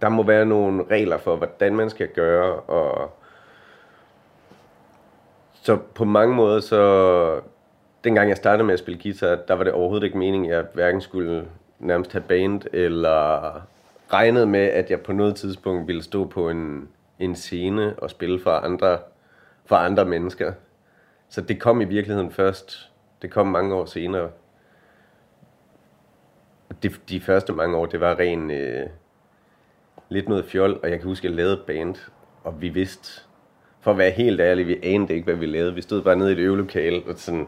[0.00, 3.10] der må være nogle regler for, hvordan man skal gøre, og
[5.62, 7.40] så på mange måder, så
[8.04, 10.66] dengang jeg startede med at spille guitar, der var det overhovedet ikke meningen, at jeg
[10.74, 13.52] hverken skulle nærmest have band, eller
[14.12, 16.88] regnede med, at jeg på noget tidspunkt ville stå på en,
[17.18, 18.98] en scene og spille for andre,
[19.66, 20.52] for andre mennesker.
[21.28, 22.90] Så det kom i virkeligheden først.
[23.22, 24.30] Det kom mange år senere.
[26.82, 28.86] De, de første mange år, det var ren øh,
[30.08, 31.94] lidt noget fjol, og jeg kan huske, at jeg lavede et band,
[32.44, 33.22] og vi vidste,
[33.80, 35.74] for at være helt ærlig, vi anede ikke, hvad vi lavede.
[35.74, 37.46] Vi stod bare nede i et øvelokale, og sådan,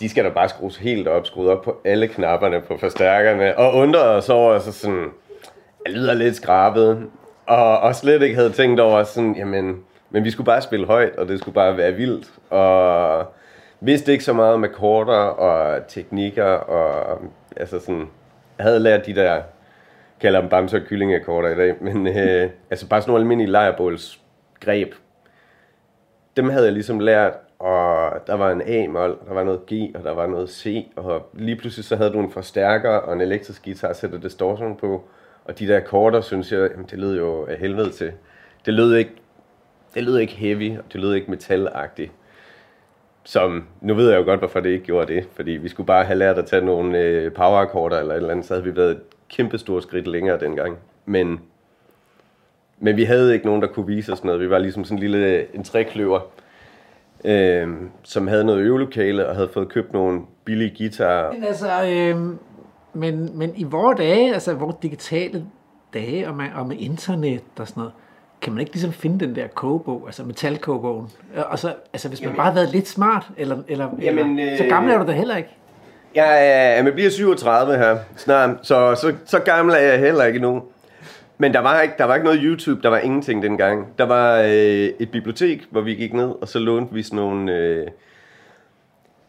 [0.00, 3.74] de skal da bare skrues helt op, skruet op på alle knapperne på forstærkerne, og
[3.74, 5.10] undrede os over, så sådan,
[5.86, 7.10] jeg lyder lidt skrabet,
[7.46, 11.16] og, og slet ikke havde tænkt over sådan, jamen, men vi skulle bare spille højt,
[11.16, 13.32] og det skulle bare være vildt, og
[13.80, 17.20] vidste ikke så meget om akkorder og teknikker, og
[17.56, 18.08] altså sådan,
[18.58, 19.42] jeg havde lært de der,
[20.20, 24.94] kalder dem bamse- og kyllingekorter i dag, men øh, altså bare sådan nogle almindelige lejrebålsgreb,
[26.36, 30.04] dem havde jeg ligesom lært, og der var en A-mol, der var noget G, og
[30.04, 33.64] der var noget C, og lige pludselig så havde du en forstærker og en elektrisk
[33.64, 35.04] guitar at sætte distortion på,
[35.48, 38.12] og de der akkorder, synes jeg, jamen, det lød jo af helvede til.
[38.66, 39.12] Det lød ikke,
[39.94, 42.12] det lød ikke heavy, og det lød ikke metalagtigt.
[43.24, 46.04] Som, nu ved jeg jo godt, hvorfor det ikke gjorde det, fordi vi skulle bare
[46.04, 48.90] have lært at tage nogle øh, powerakkorder eller et eller andet, så havde vi været
[48.90, 50.78] et kæmpe stort skridt længere dengang.
[51.06, 51.40] Men,
[52.78, 54.40] men vi havde ikke nogen, der kunne vise os noget.
[54.40, 56.20] Vi var ligesom sådan en lille en trækløver,
[57.24, 57.68] øh,
[58.02, 61.32] som havde noget øvelokale og havde fået købt nogle billige guitarer.
[61.32, 62.36] Men altså, øh,
[62.96, 65.44] men, men i vores dage, altså vores digitale
[65.94, 67.92] dage og med, og med internet og sådan noget,
[68.42, 71.08] kan man ikke ligesom finde den der kogebog, altså metalkogebogen?
[71.36, 74.56] Og så, altså hvis man Jamen- bare havde været lidt smart, eller, eller, Jamen, eller
[74.56, 75.48] så øh, gammel er du da heller ikke.
[76.14, 80.38] Jeg, er, jeg bliver 37 her snart, så, så, så gammel er jeg heller ikke
[80.38, 80.62] nu.
[81.38, 83.86] Men der var, ikke, der var ikke noget YouTube, der var ingenting dengang.
[83.98, 87.52] Der var øh, et bibliotek, hvor vi gik ned, og så lånte vi sådan nogle
[87.52, 87.86] øh,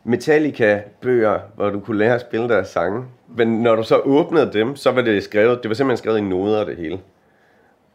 [0.08, 3.06] Metallica-bøger, hvor du kunne lære at spille deres sange.
[3.28, 6.22] Men når du så åbnede dem, så var det skrevet, det var simpelthen skrevet i
[6.22, 7.00] noder det hele.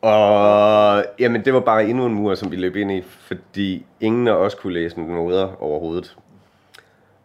[0.00, 4.28] Og jamen, det var bare endnu en mur, som vi løb ind i, fordi ingen
[4.28, 6.16] af os kunne læse noder overhovedet.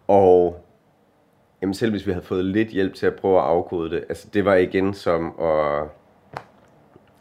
[0.08, 0.64] Og
[1.62, 4.28] Jamen selv hvis vi havde fået lidt hjælp til at prøve at afkode det, altså
[4.34, 5.84] det var igen som at...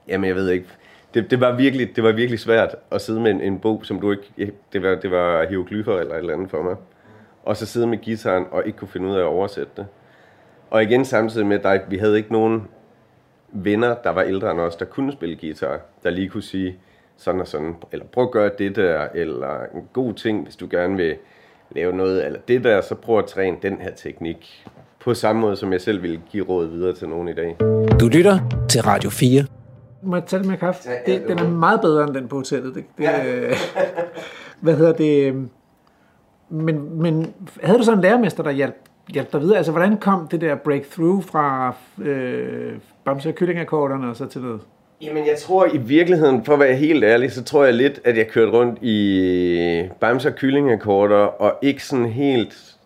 [0.09, 0.67] Jamen jeg ved ikke,
[1.15, 4.01] det, det, var virkelig, det var virkelig svært at sidde med en, en bog, som
[4.01, 4.53] du ikke...
[4.73, 6.77] Det var, det var hieroglyffer eller et eller andet for mig.
[7.47, 9.87] Og så sidde med gitaren og ikke kunne finde ud af at oversætte det.
[10.71, 12.63] Og igen samtidig med, at vi havde ikke nogen
[13.53, 16.77] venner, der var ældre end os, der kunne spille guitar, der lige kunne sige
[17.17, 20.69] sådan og sådan, eller prøv at gøre det der, eller en god ting, hvis du
[20.71, 21.17] gerne vil
[21.71, 24.67] lave noget, eller det der, så prøv at træne den her teknik.
[25.05, 27.57] På samme måde, som jeg selv ville give råd videre til nogen i dag.
[28.01, 29.45] Du lytter til Radio 4.
[30.03, 30.81] Må jeg tage det med kaffe?
[30.87, 32.75] Ja, ja, det, den er meget bedre end den på hotellet.
[32.75, 33.55] Det, det, ja.
[34.61, 35.49] hvad hedder det?
[36.49, 38.77] Men, men havde du så en lærermester, der hjalp,
[39.09, 39.57] hjalp dig videre?
[39.57, 42.73] Altså, hvordan kom det der breakthrough fra øh,
[43.05, 44.61] Bamse og Kyllingakkorterne og så til noget?
[45.03, 48.17] Jamen, jeg tror i virkeligheden, for at være helt ærlig, så tror jeg lidt, at
[48.17, 52.77] jeg kørte rundt i bamser og kyllingakkorder, og ikke sådan helt,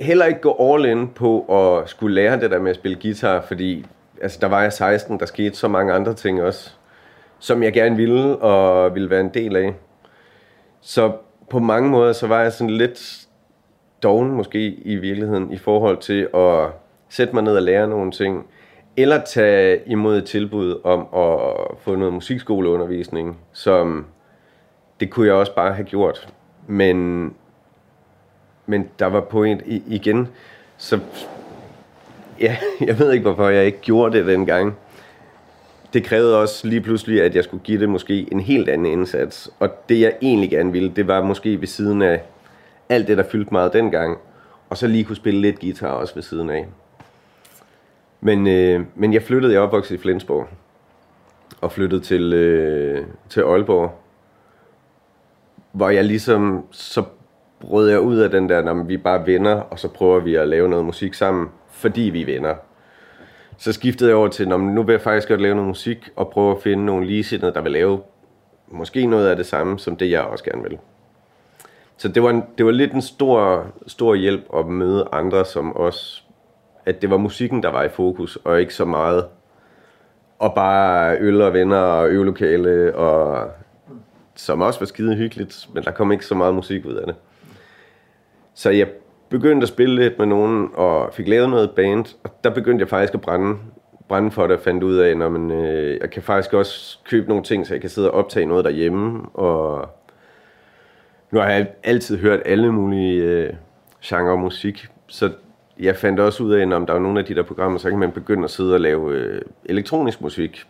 [0.00, 3.40] heller ikke gå all in på at skulle lære det der med at spille guitar,
[3.40, 3.86] fordi
[4.22, 6.70] altså, der var jeg 16, der skete så mange andre ting også,
[7.38, 9.74] som jeg gerne ville og ville være en del af.
[10.80, 11.12] Så
[11.50, 13.26] på mange måder, så var jeg sådan lidt
[14.02, 16.68] doven måske i virkeligheden i forhold til at
[17.08, 18.46] sætte mig ned og lære nogle ting,
[18.96, 24.06] eller tage imod et tilbud om at få noget musikskoleundervisning, som
[25.00, 26.28] det kunne jeg også bare have gjort.
[26.66, 27.24] Men,
[28.66, 30.28] men der var på en igen,
[30.76, 31.00] så
[32.40, 34.76] ja, jeg ved ikke, hvorfor jeg ikke gjorde det dengang.
[35.94, 39.50] Det krævede også lige pludselig, at jeg skulle give det måske en helt anden indsats.
[39.58, 42.22] Og det jeg egentlig gerne ville, det var måske ved siden af
[42.88, 44.18] alt det, der fyldte meget dengang.
[44.70, 46.66] Og så lige kunne spille lidt guitar også ved siden af.
[48.20, 50.48] Men, øh, men jeg flyttede, jeg opvoksede opvokset i Flensborg.
[51.60, 54.00] Og flyttede til, øh, til Aalborg.
[55.72, 57.04] Hvor jeg ligesom, så
[57.60, 60.48] brød jeg ud af den der, når vi bare venner, og så prøver vi at
[60.48, 62.54] lave noget musik sammen, fordi vi er venner.
[63.58, 66.30] Så skiftede jeg over til, "Nå, nu vil jeg faktisk godt lave noget musik, og
[66.30, 68.00] prøve at finde nogle ligesindede, der vil lave
[68.68, 70.78] måske noget af det samme, som det jeg også gerne vil.
[71.96, 75.76] Så det var, en, det var lidt en stor, stor hjælp at møde andre, som
[75.76, 76.22] også,
[76.86, 79.26] at det var musikken, der var i fokus, og ikke så meget,
[80.38, 83.50] og bare øl og venner og øvelokale, og
[84.34, 87.14] som også var skide hyggeligt, men der kom ikke så meget musik ud af det.
[88.54, 88.88] Så jeg
[89.38, 92.88] begyndte at spille lidt med nogen, og fik lavet noget band, og der begyndte jeg
[92.88, 93.56] faktisk at brænde,
[94.08, 97.28] brænde for det, og fandt ud af, når man, øh, jeg kan faktisk også købe
[97.28, 99.88] nogle ting, så jeg kan sidde og optage noget derhjemme, og
[101.30, 103.52] nu har jeg altid hørt alle mulige øh,
[104.04, 105.30] genre musik, så
[105.80, 107.90] jeg fandt også ud af, at om der var nogle af de der programmer, så
[107.90, 110.64] kan man begynde at sidde og lave øh, elektronisk musik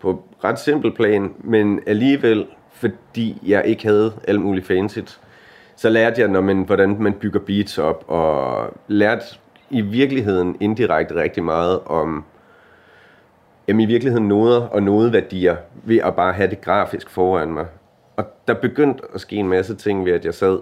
[0.00, 5.20] på ret simpel plan, men alligevel, fordi jeg ikke havde alt muligt fancyt,
[5.80, 9.24] så lærte jeg, når man, hvordan man bygger beats op, og lærte
[9.70, 12.24] i virkeligheden indirekte rigtig meget om
[13.68, 17.66] jamen, i virkeligheden noder og nodeværdier ved at bare have det grafisk foran mig.
[18.16, 20.58] Og der begyndte at ske en masse ting ved, at jeg sad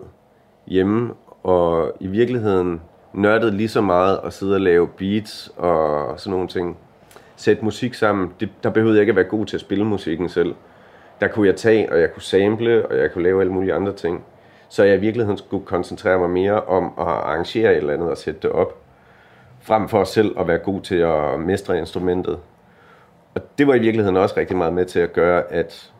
[0.67, 2.81] hjemme og i virkeligheden
[3.13, 6.77] nørdede lige så meget at sidde og lave beats og sådan nogle ting.
[7.37, 8.33] Sætte musik sammen.
[8.41, 10.55] Det, der behøvede jeg ikke at være god til at spille musikken selv.
[11.21, 13.93] Der kunne jeg tage, og jeg kunne sample, og jeg kunne lave alle mulige andre
[13.93, 14.25] ting.
[14.69, 18.17] Så jeg i virkeligheden skulle koncentrere mig mere om at arrangere et eller andet og
[18.17, 18.77] sætte det op.
[19.61, 22.39] Frem for selv at være god til at mestre instrumentet.
[23.35, 25.93] Og det var i virkeligheden også rigtig meget med til at gøre, at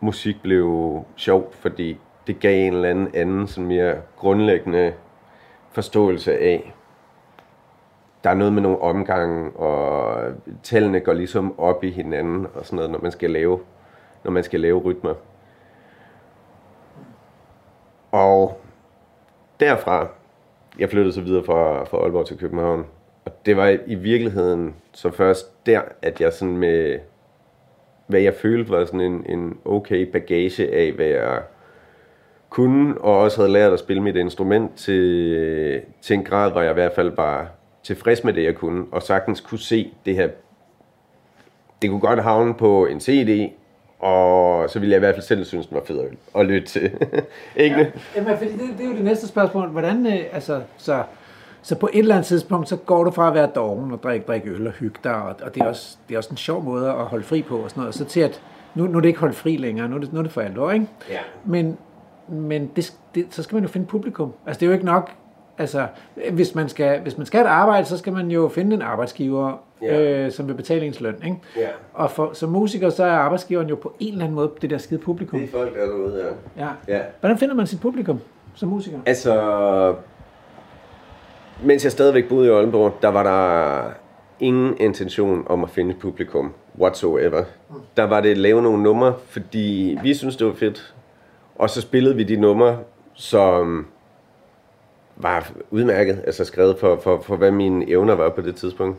[0.00, 4.92] musik blev sjov, fordi det gav en eller anden anden sådan mere grundlæggende
[5.72, 6.74] forståelse af,
[8.24, 10.16] der er noget med nogle omgange, og
[10.62, 13.60] tallene går ligesom op i hinanden, og sådan noget, når man skal lave,
[14.24, 15.14] når man skal lave rytmer.
[18.10, 18.60] Og
[19.60, 20.08] derfra,
[20.78, 22.86] jeg flyttede så videre fra, fra Aalborg til København,
[23.24, 26.98] og det var i virkeligheden så først der, at jeg sådan med,
[28.06, 31.42] hvad jeg følte var sådan en, en okay bagage af, hvad jeg
[32.50, 36.70] kunne, og også havde lært at spille mit instrument til, til en grad, hvor jeg
[36.70, 37.50] i hvert fald var
[37.82, 40.28] tilfreds med det, jeg kunne, og sagtens kunne se det her.
[41.82, 43.52] Det kunne godt havne på en CD,
[44.00, 46.00] og så ville jeg i hvert fald selv synes, den var fed
[46.36, 46.82] at lytte til.
[47.56, 47.76] Ikke?
[47.76, 47.86] Ja,
[48.16, 49.68] jamen, fordi det, det, er jo det næste spørgsmål.
[49.68, 51.02] Hvordan, øh, altså, så,
[51.62, 54.26] så på et eller andet tidspunkt, så går du fra at være doven og drikke,
[54.26, 56.62] drikke øl og hygge dig, og, og det, er også, det er også en sjov
[56.62, 58.42] måde at holde fri på, og sådan noget, så til at
[58.74, 60.40] nu, nu er det ikke holdt fri længere, nu er det, nu er det for
[60.40, 60.86] alvor, ikke?
[61.10, 61.18] Ja.
[61.44, 61.78] Men,
[62.28, 64.32] men det, det, så skal man jo finde publikum.
[64.46, 65.10] Altså det er jo ikke nok,
[65.60, 65.86] altså
[66.32, 69.62] hvis man skal, hvis man skal et arbejde, så skal man jo finde en arbejdsgiver,
[69.82, 70.24] ja.
[70.24, 71.14] øh, som vil betale ens løn.
[71.24, 71.36] Ikke?
[71.56, 71.68] Ja.
[71.94, 74.78] Og for, som musiker, så er arbejdsgiveren jo på en eller anden måde det der
[74.78, 75.40] skide publikum.
[75.40, 76.64] Det er folk, der er derude, ja.
[76.64, 76.70] ja.
[76.96, 77.00] ja.
[77.20, 78.20] Hvordan finder man sit publikum
[78.54, 78.98] som musiker?
[79.06, 79.94] Altså,
[81.64, 83.82] mens jeg stadigvæk boede i Aalborg, der var der
[84.40, 87.44] ingen intention om at finde et publikum whatsoever.
[87.96, 90.94] Der var det at lave nogle numre, fordi vi synes det var fedt.
[91.54, 92.78] Og så spillede vi de numre,
[93.14, 93.86] som
[95.22, 98.98] var udmærket, altså skrevet for, for, for hvad mine evner var på det tidspunkt.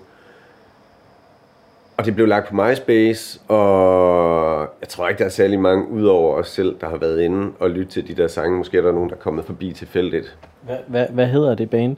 [1.98, 6.38] Og det blev lagt på MySpace, og jeg tror ikke, der er særlig mange udover
[6.38, 8.58] os selv, der har været inde og lytte til de der sange.
[8.58, 10.38] Måske er der nogen, der er kommet forbi tilfældigt.
[10.62, 11.98] Hvad, hvad, hvad hedder det band?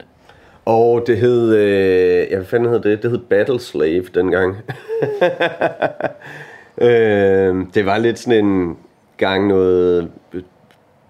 [0.64, 3.02] Og det hed, øh, ja, hvad fanden hed det?
[3.02, 4.56] Det hed Battle Slave dengang.
[6.88, 8.76] øh, det var lidt sådan en
[9.16, 10.10] gang noget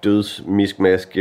[0.05, 1.17] dødsmiskmask.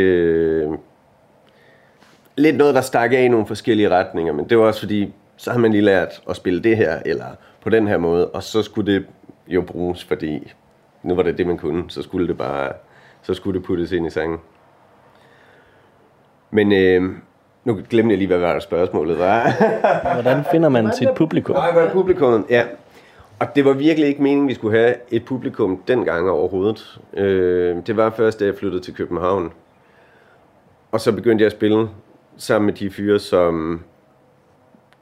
[2.35, 5.51] Lidt noget, der stak af i nogle forskellige retninger, men det var også fordi, så
[5.51, 7.25] har man lige lært at spille det her, eller
[7.61, 9.05] på den her måde, og så skulle det
[9.47, 10.51] jo bruges, fordi
[11.03, 12.71] nu var det det, man kunne, så skulle det bare,
[13.21, 14.37] så skulle det puttes ind i sangen.
[16.51, 17.03] Men øh,
[17.63, 19.51] nu glemte jeg lige, hvad var spørgsmålet var.
[20.21, 21.55] Hvordan finder man sit publikum?
[21.55, 22.45] Nej, hvad er publikum?
[22.49, 22.63] Ja.
[23.39, 26.99] Og det var virkelig ikke meningen, vi skulle have et publikum dengang overhovedet.
[27.13, 29.51] Øh, det var først, da jeg flyttede til København.
[30.91, 31.89] Og så begyndte jeg at spille
[32.37, 33.83] sammen med de fyre, som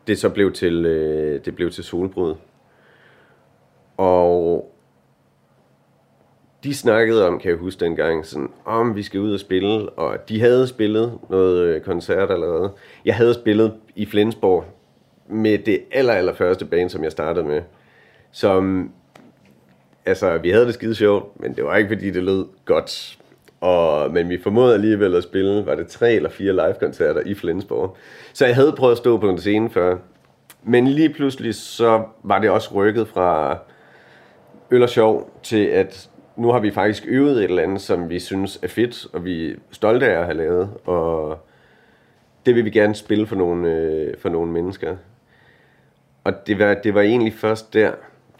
[0.08, 2.36] det så blev til, øh, det blev til solbrud.
[3.98, 4.72] Og
[6.64, 10.30] de snakkede om, kan jeg huske dengang, sådan, om vi skal ud og spille, og
[10.30, 12.72] de havde spillet noget øh, koncert allerede.
[13.06, 14.66] Jeg havde spillet i Flensborg
[15.28, 17.62] med det aller, aller første band, som jeg startede med,
[18.32, 18.92] som,
[20.06, 23.21] altså, vi havde det skide sjovt, men det var ikke, fordi det lød godt.
[23.62, 27.97] Og, men vi formåede alligevel at spille, var det tre eller fire live-koncerter i Flensborg.
[28.34, 29.97] Så jeg havde prøvet at stå på en scene før.
[30.64, 33.57] Men lige pludselig, så var det også rykket fra
[34.72, 38.20] øl og sjov til, at nu har vi faktisk øvet et eller andet, som vi
[38.20, 41.38] synes er fedt, og vi er stolte af at have lavet, og
[42.45, 44.95] det vil vi gerne spille for nogle, øh, for nogle mennesker.
[46.24, 47.91] Og det var, det var egentlig først der,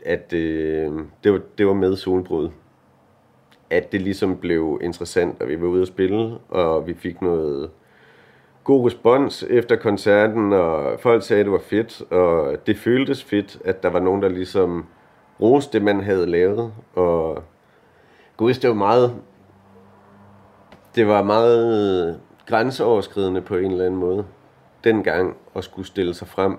[0.06, 0.92] at øh,
[1.24, 2.50] det, var, det var med solbrud,
[3.72, 7.70] at det ligesom blev interessant, og vi var ude at spille, og vi fik noget
[8.64, 13.62] god respons efter koncerten, og folk sagde, at det var fedt, og det føltes fedt,
[13.66, 14.86] at der var nogen, der ligesom
[15.42, 17.44] roste det, man havde lavet, og
[18.38, 19.16] Gud, det var meget,
[20.96, 24.26] det var meget grænseoverskridende på en eller anden måde,
[24.84, 26.58] dengang at skulle stille sig frem.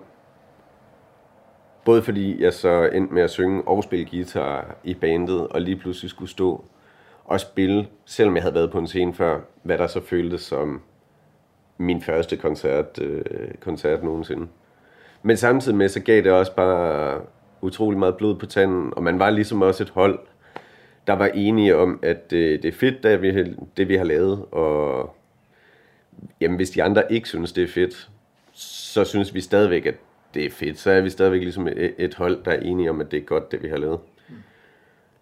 [1.85, 5.77] Både fordi jeg så endte med at synge og spille guitar i bandet, og lige
[5.77, 6.65] pludselig skulle stå
[7.25, 10.83] og spille, selvom jeg havde været på en scene før, hvad der så føltes som
[11.79, 13.25] min første koncert, øh,
[13.61, 14.49] koncert nogensinde.
[15.23, 17.21] Men samtidig med, så gav det også bare
[17.61, 20.19] utrolig meget blod på tanden, og man var ligesom også et hold,
[21.07, 24.45] der var enige om, at øh, det er fedt, det vi, det vi har lavet,
[24.51, 25.15] og
[26.41, 28.11] jamen, hvis de andre ikke synes, det er fedt,
[28.53, 29.95] så synes vi stadigvæk, at
[30.35, 30.79] det er fedt.
[30.79, 33.25] Så er vi stadigvæk ligesom et, et hold, der er enige om, at det er
[33.25, 33.99] godt, det vi har lavet.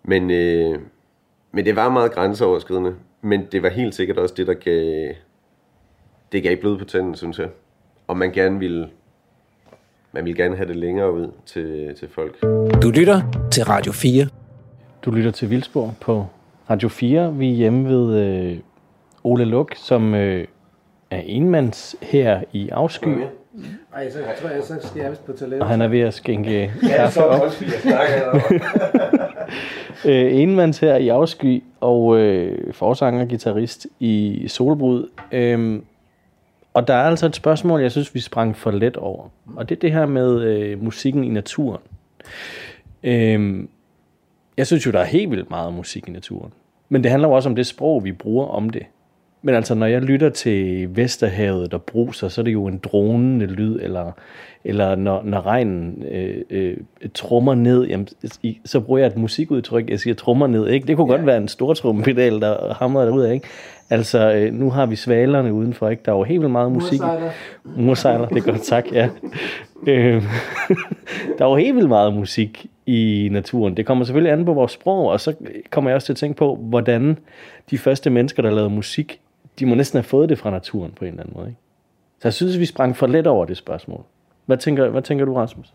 [0.03, 0.79] Men, øh,
[1.53, 2.95] men det var meget grænseoverskridende.
[3.23, 5.15] Men det var helt sikkert også det, der gav,
[6.33, 7.49] det gav blod på tænden, synes jeg.
[8.07, 8.89] Og man gerne ville,
[10.13, 12.43] man ville gerne have det længere ud til, til folk.
[12.83, 14.27] Du lytter til Radio 4.
[15.05, 16.27] Du lytter til Vildsborg på
[16.71, 17.35] Radio 4.
[17.35, 18.59] Vi er hjemme ved øh,
[19.25, 20.47] Ole Luk, som øh,
[21.11, 23.09] er enmands her i Afsky.
[23.95, 25.63] Ej, så tror jeg, så skal jeg vist på toilettet.
[25.63, 27.43] Og han er ved at skænke kaffe så op.
[27.43, 29.19] undskyld, jeg snakker
[30.09, 35.09] øh, enmands her i Afsky, og øh, forsanger guitarist i Solbrud.
[35.33, 35.85] Øhm,
[36.75, 39.29] og der er altså et spørgsmål, jeg synes, vi sprang for let over.
[39.57, 41.81] Og det er det her med øh, musikken i naturen.
[43.03, 43.69] Øhm,
[44.57, 46.53] jeg synes jo, der er helt vildt meget musik i naturen.
[46.89, 48.83] Men det handler jo også om det sprog, vi bruger om det.
[49.43, 53.47] Men altså, når jeg lytter til Vesterhavet, der bruser, så er det jo en dronende
[53.47, 54.13] lyd, eller,
[54.65, 56.77] eller når, når regnen øh, øh,
[57.15, 58.09] trummer ned, jamen,
[58.65, 60.87] så bruger jeg et musikudtryk, jeg siger trummer ned, ikke?
[60.87, 61.17] Det kunne ja.
[61.17, 63.47] godt være en stor trumpedal, der hamrer derud ikke?
[63.91, 66.03] Altså, øh, nu har vi svalerne udenfor, ikke?
[66.05, 67.01] Der er jo helt vildt meget musik.
[67.01, 67.31] Mursejler.
[67.65, 69.09] Mursejler, det er godt, tak, ja.
[69.87, 70.23] Øh,
[71.39, 73.77] der er jo helt vildt meget musik i naturen.
[73.77, 75.35] Det kommer selvfølgelig an på vores sprog, og så
[75.71, 77.19] kommer jeg også til at tænke på, hvordan
[77.71, 79.21] de første mennesker, der lavede musik,
[79.61, 81.49] de må næsten have fået det fra naturen på en eller anden måde.
[81.49, 81.61] Ikke?
[82.21, 84.05] Så jeg synes, vi sprang for let over det spørgsmål.
[84.47, 85.75] Hvad tænker, hvad tænker du, Rasmus?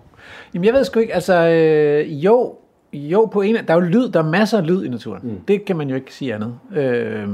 [0.54, 2.56] Jamen, jeg ved sgu ikke, altså, øh, jo,
[2.94, 5.20] jo, på en, der er jo lyd, der er masser af lyd i naturen.
[5.24, 5.40] Mm.
[5.48, 6.60] Det kan man jo ikke sige andet.
[6.76, 7.30] Øh,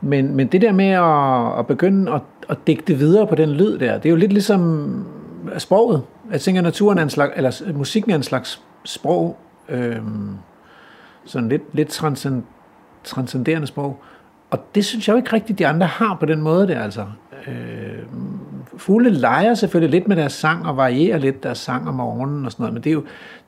[0.00, 3.78] men, men det der med at, at begynde at, at digte videre på den lyd
[3.78, 5.06] der, det er jo lidt ligesom
[5.58, 6.02] sproget.
[6.32, 9.36] Jeg tænker, naturen er en slags, eller musikken er en slags sprog,
[9.68, 9.96] øh,
[11.24, 12.42] sådan lidt, lidt transcend,
[13.04, 14.02] transcenderende sprog.
[14.50, 17.04] Og det synes jeg jo ikke rigtigt, de andre har på den måde der, altså.
[17.46, 18.02] Øh,
[18.76, 22.52] fugle leger selvfølgelig lidt med deres sang og varierer lidt deres sang om morgenen og
[22.52, 23.00] sådan noget, men det er jo,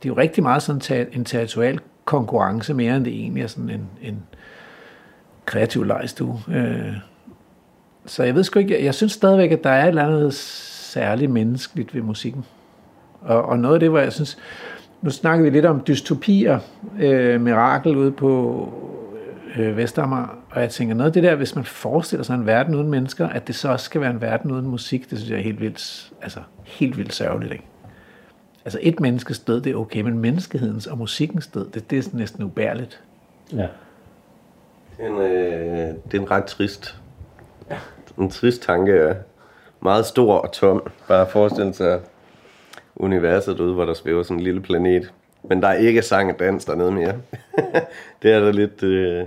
[0.03, 3.71] det er jo rigtig meget sådan en territorial konkurrence mere, end det egentlig er sådan
[3.71, 4.23] en, en
[5.45, 6.41] kreativ lejstue.
[6.49, 6.93] Øh,
[8.07, 10.35] så jeg ved sgu ikke, jeg, jeg synes stadigvæk, at der er et eller andet
[10.35, 12.45] særligt menneskeligt ved musikken.
[13.21, 14.39] Og, og noget af det, hvor jeg synes,
[15.03, 16.59] nu snakkede vi lidt om dystopier,
[17.01, 18.69] øh, mirakel ude på
[19.57, 22.75] øh, Vestamager, og jeg tænker, noget af det der, hvis man forestiller sig en verden
[22.75, 25.39] uden mennesker, at det så også skal være en verden uden musik, det synes jeg
[25.39, 27.65] er helt vildt, altså helt vildt sørgeligt, ikke?
[28.65, 32.03] Altså et menneskes død, det er okay, men menneskehedens og musikkens død, det, det er
[32.03, 33.03] sådan næsten ubærligt.
[33.53, 33.67] Ja.
[34.97, 36.97] Det er en, øh, det er en ret trist,
[38.19, 39.15] en trist tanke, ja.
[39.81, 40.83] Meget stor og tom.
[41.09, 42.01] Bare forestil sig
[42.97, 45.13] universet derude, hvor der svæver sådan en lille planet.
[45.43, 47.15] Men der er ikke sang og dans dernede mere.
[48.23, 48.83] det er der lidt...
[48.83, 49.27] Øh,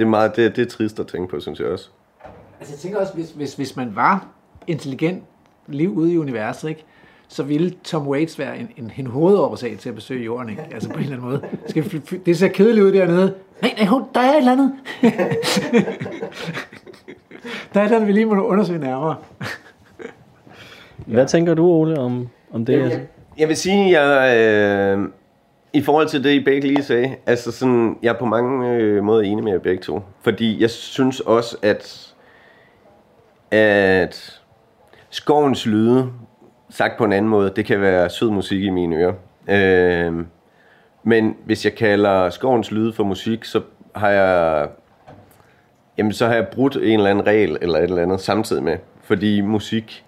[0.00, 1.88] det, er meget, det, det er trist at tænke på, synes jeg også.
[2.60, 4.26] Altså jeg tænker også, hvis, hvis, hvis man var
[4.66, 5.22] intelligent
[5.66, 6.84] liv ude i universet, ikke?
[7.28, 10.62] så ville Tom Waits være en, en, en hovedårsag til at besøge jorden, ikke?
[10.72, 11.42] Altså på en eller anden måde.
[11.66, 13.34] Skal, vi fly- det ser kedeligt ud dernede.
[13.62, 14.72] Nej, nej, der er et eller andet.
[17.74, 19.16] der er et eller andet, vi lige må undersøge nærmere.
[21.06, 22.78] Hvad tænker du, Ole, om, om det?
[22.78, 23.06] Jeg,
[23.38, 25.08] jeg vil sige, jeg, øh,
[25.72, 29.04] i forhold til det, I begge lige sagde, altså sådan, jeg er på mange øh,
[29.04, 30.00] måder enig med jer begge to.
[30.22, 32.14] Fordi jeg synes også, at,
[33.50, 34.40] at
[35.10, 36.12] skovens lyde,
[36.70, 39.14] sagt på en anden måde, det kan være sød musik i mine ører.
[39.48, 40.24] Øh,
[41.02, 43.62] men hvis jeg kalder skovens lyde for musik, så
[43.94, 44.68] har jeg
[45.98, 48.76] jamen så har jeg brudt en eller anden regel eller et eller andet samtidig med.
[49.02, 50.04] Fordi musik,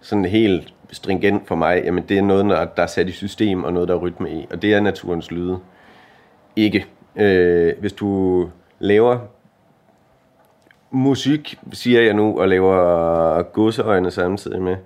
[0.00, 3.72] sådan helt stringent for mig, jamen det er noget, der er sat i system og
[3.72, 4.46] noget, der er rytme i.
[4.50, 5.58] Og det er naturens lyde.
[6.56, 6.86] Ikke.
[7.16, 9.18] Øh, hvis du laver
[10.90, 14.76] musik, siger jeg nu, og laver godseøjne samtidig med,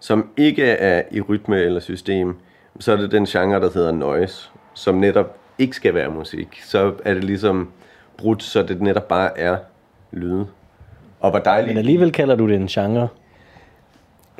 [0.00, 2.36] som ikke er i rytme eller system,
[2.78, 6.60] så er det den genre, der hedder noise, som netop ikke skal være musik.
[6.62, 7.70] Så er det ligesom
[8.16, 9.56] brudt, så det netop bare er
[10.12, 10.46] lyde.
[11.20, 11.68] Og hvor dejligt.
[11.68, 13.08] Men alligevel kalder du det en genre.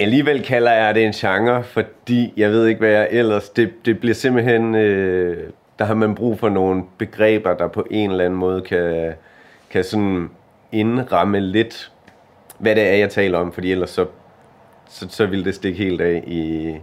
[0.02, 3.48] Alligevel kalder jeg det en genre, fordi jeg ved ikke, hvad jeg ellers...
[3.48, 4.74] Det, det bliver simpelthen...
[4.74, 9.12] Øh, der har man brug for nogle begreber, der på en eller anden måde kan,
[9.70, 10.30] kan sådan
[10.72, 11.92] indramme lidt
[12.60, 14.06] hvad det er, jeg taler om, fordi ellers så,
[14.88, 16.74] så, så ville det stikke helt af i,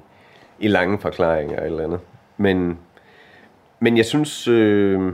[0.59, 1.99] i lange forklaringer eller andet.
[2.37, 2.79] Men,
[3.79, 5.13] men jeg synes, øh,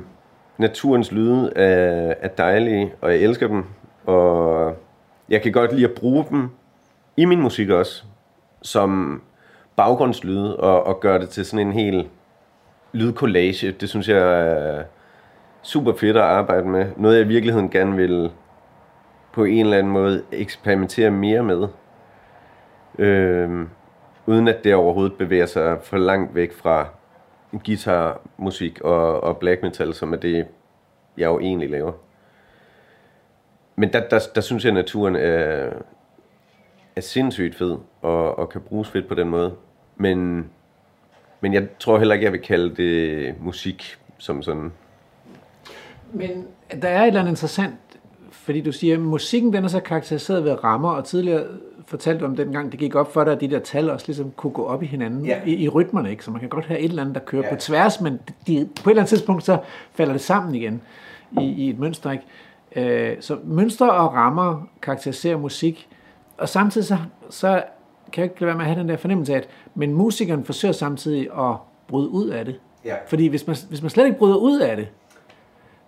[0.58, 3.64] naturens lyde er, er dejlige, og jeg elsker dem,
[4.06, 4.76] og
[5.30, 6.49] jeg kan godt lide at bruge dem
[7.18, 8.03] i min musik også,
[8.61, 9.22] som
[9.76, 12.09] baggrundslyde, og, og gøre det til sådan en hel
[12.91, 13.72] lydcollage.
[13.72, 14.84] Det synes jeg er
[15.61, 16.91] super fedt at arbejde med.
[16.97, 18.32] Noget jeg i virkeligheden gerne vil
[19.34, 21.68] på en eller anden måde eksperimentere mere med.
[22.99, 23.68] Øh,
[24.26, 26.88] uden at det overhovedet bevæger sig for langt væk fra
[27.66, 30.47] guitarmusik og, og black metal, som er det,
[31.18, 31.91] jeg jo egentlig laver.
[33.76, 35.70] Men der, der, der synes jeg, at naturen er,
[36.96, 39.54] er sindssygt fed og, og kan bruges fedt på den måde.
[39.96, 40.46] Men,
[41.41, 44.72] men jeg tror heller ikke, jeg vil kalde det musik som sådan.
[46.12, 46.46] Men
[46.82, 47.76] der er et eller andet interessant,
[48.32, 51.44] fordi du siger, at musikken den er så karakteriseret ved rammer, og tidligere
[51.88, 54.06] fortalte du om den gang, det gik op for dig, at de der tal også
[54.08, 55.41] ligesom kunne gå op i hinanden Ja.
[55.46, 56.26] i, i rytmerne, ikke?
[56.26, 57.50] Så man kan godt have et eller andet, der kører Ja.
[57.50, 59.58] på tværs, men de, på et eller andet tidspunkt, så
[59.94, 60.82] falder det sammen igen
[61.41, 62.24] i, i et mønster, ikke?
[63.12, 65.88] Øh, så mønstre og rammer karakteriserer musik,
[66.38, 66.98] og samtidig så,
[67.30, 67.64] så
[68.14, 70.44] kan jeg ikke lade være med at have den der fornemmelse af, at men musikeren
[70.44, 71.56] forsøger samtidig at
[71.88, 72.60] bryde ud af det.
[72.86, 72.96] Ja.
[73.08, 74.88] Fordi hvis man, hvis man slet ikke bryder ud af det,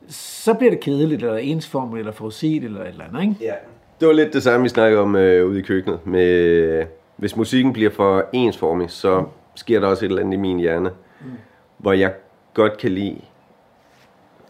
[0.08, 3.36] så bliver det kedeligt, eller ensformigt, eller forudsigeligt, eller et eller andet, ikke?
[3.42, 3.54] Ja.
[4.00, 6.08] Det var lidt det samme, vi snakkede om øh, ude i køkkenet.
[6.08, 6.86] Med,
[7.16, 9.24] hvis musikken bliver for ensformig, så
[9.56, 10.90] sker der også et eller andet i min hjerne,
[11.22, 11.28] mm.
[11.78, 12.14] hvor jeg
[12.54, 13.22] godt kan lide,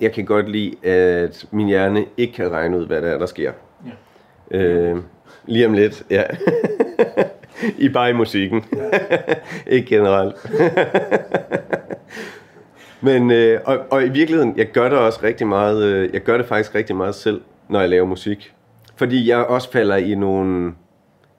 [0.02, 3.26] jeg kan godt lide, at min hjerne ikke kan regne ud, hvad der er, der
[3.26, 3.52] sker.
[4.52, 4.58] Ja.
[4.58, 4.98] Øh,
[5.48, 6.24] lige om lidt, ja.
[7.78, 8.66] I bare i musikken.
[9.68, 10.36] ikke generelt.
[13.02, 16.38] Men, øh, og, og i virkeligheden, jeg gør det også rigtig meget, øh, jeg gør
[16.38, 18.54] det faktisk rigtig meget selv, når jeg laver musik.
[18.96, 20.74] Fordi jeg også falder i nogle,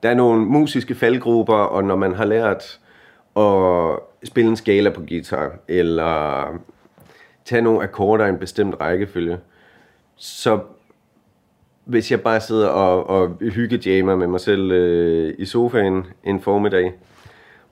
[0.03, 2.79] der er nogle musiske faldgrupper, og når man har lært
[3.37, 3.99] at
[4.29, 6.45] spille en skala på guitar, eller
[7.45, 9.39] tage nogle akkorder i en bestemt rækkefølge,
[10.17, 10.61] så
[11.87, 16.93] hvis jeg bare sidder og, og hyggejammer med mig selv øh, i sofaen en formiddag,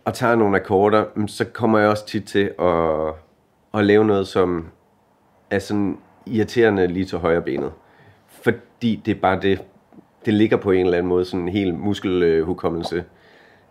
[0.04, 3.14] og tager nogle akkorder, så kommer jeg også tit til at,
[3.74, 4.68] at lave noget, som
[5.50, 7.72] er sådan irriterende lige til højre benet.
[8.28, 9.62] Fordi det er bare det,
[10.24, 13.04] det ligger på en eller anden måde, sådan en hel muskelhukommelse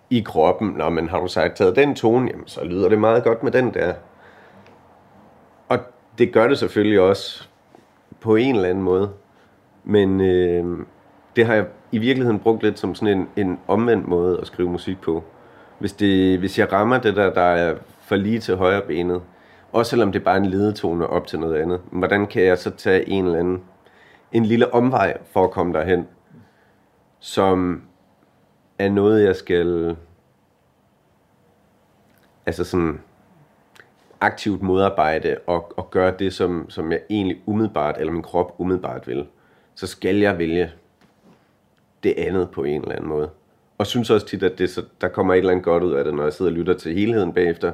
[0.10, 0.68] i kroppen.
[0.70, 3.52] Når man har du sagt taget den tone, jamen, så lyder det meget godt med
[3.52, 3.94] den der.
[5.70, 5.80] Og
[6.18, 7.48] det gør det selvfølgelig også
[8.20, 9.10] på en eller anden måde.
[9.84, 10.86] Men øh,
[11.36, 14.70] det har jeg i virkeligheden brugt lidt som sådan en, en omvendt måde at skrive
[14.70, 15.24] musik på.
[15.80, 19.22] Hvis, det, hvis jeg rammer det der, der er for lige til højre benet,
[19.72, 22.70] også selvom det er bare en ledetone op til noget andet, hvordan kan jeg så
[22.70, 23.62] tage en eller anden,
[24.32, 26.08] en lille omvej for at komme derhen,
[27.20, 27.82] som
[28.80, 29.96] er noget, jeg skal
[32.46, 33.02] altså sådan
[34.22, 39.08] aktivt modarbejde og, og gøre det, som, som jeg egentlig umiddelbart, eller min krop umiddelbart
[39.08, 39.28] vil,
[39.76, 40.72] så skal jeg vælge
[42.04, 43.30] det andet på en eller anden måde.
[43.78, 46.04] Og synes også tit, at det, så, der kommer et eller andet godt ud af
[46.04, 47.72] det, når jeg sidder og lytter til helheden bagefter.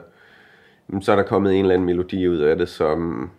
[1.01, 3.31] Så er der kommet en eller anden melodi ud af det, som,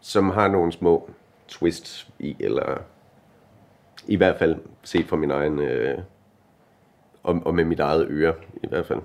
[0.00, 1.10] som har nogle små
[1.48, 2.78] twists i, eller
[4.06, 5.98] i hvert fald set fra min egen, øh,
[7.22, 9.00] og, og med mit eget øre i hvert fald.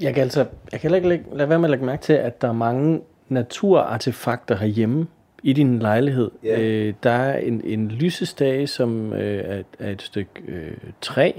[0.00, 2.42] Jeg kan altså jeg kan heller ikke lade være med at lægge mærke til, at
[2.42, 5.06] der er mange naturartefakter herhjemme
[5.46, 6.30] i din lejlighed.
[6.44, 6.60] Ja.
[6.60, 11.32] Øh, der er en, en lysestage, som øh, er, er et stykke øh, træ.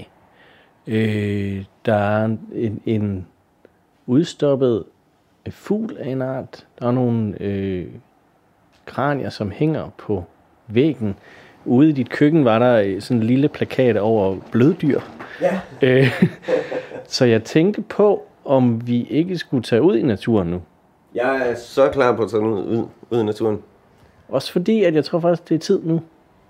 [0.86, 3.26] Øh, der er en, en
[4.06, 4.84] udstoppet
[5.46, 6.66] øh, fugl af en art.
[6.78, 7.86] Der er nogle øh,
[8.86, 10.24] kranier, som hænger på
[10.66, 11.14] væggen.
[11.64, 15.00] Ude i dit køkken var der øh, sådan en lille plakat over bløddyr.
[15.40, 15.60] Ja.
[15.82, 16.22] Øh,
[17.16, 20.62] så jeg tænkte på, om vi ikke skulle tage ud i naturen nu.
[21.14, 23.62] Jeg er så klar på at tage ud, ud, ud i naturen.
[24.28, 26.00] Også fordi, at jeg tror faktisk, det er tid nu.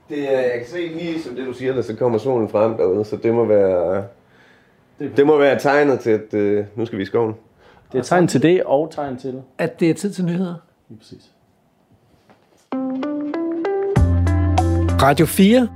[0.08, 2.76] Det, er- jeg kan se lige som det du siger, der så kommer solen frem
[2.76, 4.04] derude, så det må være,
[5.16, 7.34] det må være tegnet til, at øh, nu skal vi i skoven.
[7.92, 9.42] Det er tegn til det, og tegn til.
[9.58, 10.54] At det er tid til nyheder.
[10.88, 11.30] Lige præcis.
[15.02, 15.68] Radio 4.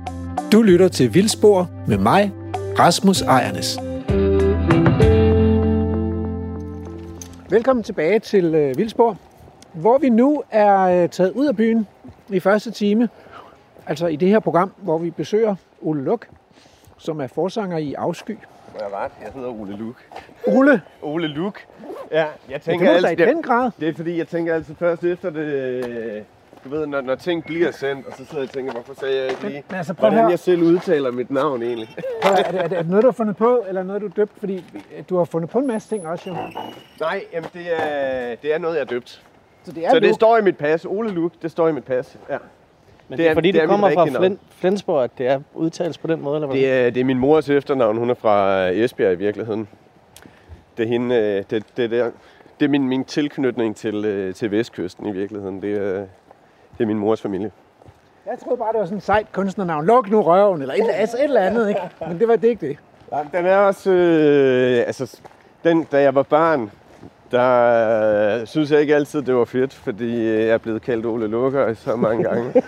[0.51, 2.31] Du lytter til Vildspor med mig,
[2.79, 3.79] Rasmus Ejernes.
[7.49, 9.17] Velkommen tilbage til øh, Vildspor,
[9.73, 11.87] hvor vi nu er øh, taget ud af byen
[12.29, 13.09] i første time.
[13.87, 16.27] Altså i det her program, hvor vi besøger Ole Luk,
[16.97, 18.31] som er forsanger i Afsky.
[18.73, 19.11] Må jeg ret?
[19.23, 19.99] Jeg hedder Ole Luke.
[20.47, 21.59] Ole, Ole Luke.
[22.11, 23.71] Ja, jeg det tænker må du da i altid, den grad.
[23.79, 26.25] det er fordi, jeg tænker altid først efter det,
[26.63, 29.21] Du ved, når, når ting bliver sendt, og så sidder jeg og tænker, hvorfor sagde
[29.21, 30.29] jeg ikke lige, Men altså, hvordan høre.
[30.29, 31.89] jeg selv udtaler mit navn egentlig.
[32.23, 34.07] Prøv Er det, er, det, er det noget, du har fundet på, eller noget, du
[34.07, 34.31] er døbt?
[34.39, 34.65] Fordi
[35.09, 36.35] du har fundet på en masse ting også, jo.
[36.99, 39.23] Nej, jamen det er, det er noget, jeg er døbt.
[39.63, 40.85] Så det er Så det står i mit pas.
[40.85, 42.17] Ole Luke, det står i mit pas.
[42.29, 42.37] Ja.
[43.07, 44.05] Men Det det er, fordi det er du kommer fra.
[44.05, 46.57] Flin, Flensborg, at det er udtales på den måde, eller hvad?
[46.57, 47.97] Det er, det er min mors efternavn.
[47.97, 49.67] Hun er fra Esbjerg i virkeligheden.
[50.77, 52.11] Det er, hende, øh, det, det, der,
[52.59, 55.61] det er min, min tilknytning til, øh, til Vestkysten i virkeligheden.
[55.61, 55.93] Det er,
[56.77, 57.51] det er min mors familie.
[58.25, 59.85] Jeg troede bare, det var sådan et sejt kunstnernavn.
[59.85, 61.81] Luk nu røven, eller et, altså et eller andet, ikke?
[62.07, 62.77] Men det var det ikke det.
[63.31, 63.91] Den er også...
[63.91, 65.19] Øh, altså,
[65.63, 66.71] den, da jeg var barn,
[67.33, 71.27] der øh, synes jeg ikke altid, det var fedt, fordi jeg er blevet kaldt Ole
[71.27, 72.53] Lukker så mange gange.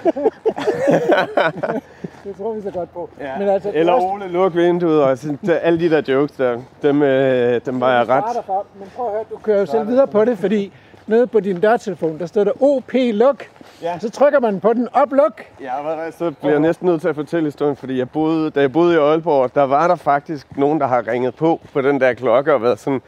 [2.23, 3.09] Det tror vi så godt på.
[3.19, 3.37] Ja.
[3.39, 7.01] Men altså, Eller Ole Luk vinduet, og sådan, der, alle de der jokes der, dem,
[7.01, 8.23] øh, dem var jeg ret...
[8.45, 10.73] For, men prøv at høre, du kører jo selv videre på det, fordi
[11.07, 13.43] nede på din dørtelefon, der står der OP Luk.
[13.81, 13.99] Ja.
[13.99, 15.41] Så trykker man på den op luk.
[15.61, 18.71] Ja, så bliver jeg næsten nødt til at fortælle historien, fordi jeg boede, da jeg
[18.71, 22.13] boede i Aalborg, der var der faktisk nogen, der har ringet på på den der
[22.13, 23.01] klokke og været sådan,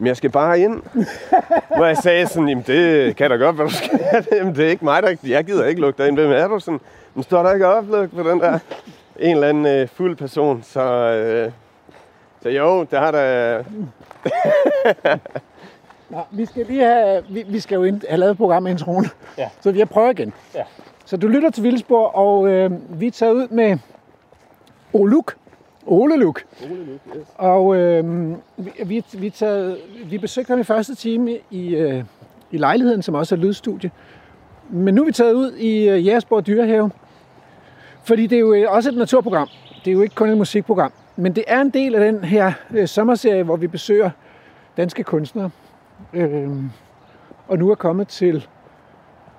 [0.00, 0.82] men jeg skal bare ind.
[1.76, 4.26] Hvor jeg sagde sådan, jamen det kan da godt, hvad du skal.
[4.38, 6.18] jamen det er ikke mig, der jeg gider ikke lukke dig ind.
[6.18, 6.58] Hvem er du?
[6.58, 6.80] Sådan,
[7.14, 8.58] men står der ikke opluk på den der
[9.18, 10.62] en eller anden øh, fuld person.
[10.62, 11.52] Så, øh,
[12.42, 13.62] så jo, der har der...
[16.10, 19.06] Nå, vi skal lige have, vi, vi skal jo ind, have lavet programintroen.
[19.38, 19.48] Ja.
[19.60, 20.32] Så jeg prøver igen.
[20.54, 20.62] Ja.
[21.04, 23.78] Så du lytter til Vildspor, og øh, vi er taget ud med
[24.92, 25.34] Oluk.
[25.90, 26.42] Ole Luk.
[27.34, 28.30] Og øh,
[28.84, 32.04] vi, vi, er taget, vi besøgte ham i første time i, øh,
[32.50, 33.90] i lejligheden, som også er lydstudie.
[34.70, 36.90] Men nu er vi taget ud i øh, Jægersborg Dyrehave.
[38.04, 39.48] Fordi det er jo øh, også et naturprogram.
[39.84, 40.92] Det er jo ikke kun et musikprogram.
[41.16, 44.10] Men det er en del af den her øh, sommerserie, hvor vi besøger
[44.76, 45.50] danske kunstnere.
[46.12, 46.48] Øh,
[47.48, 48.46] og nu er kommet til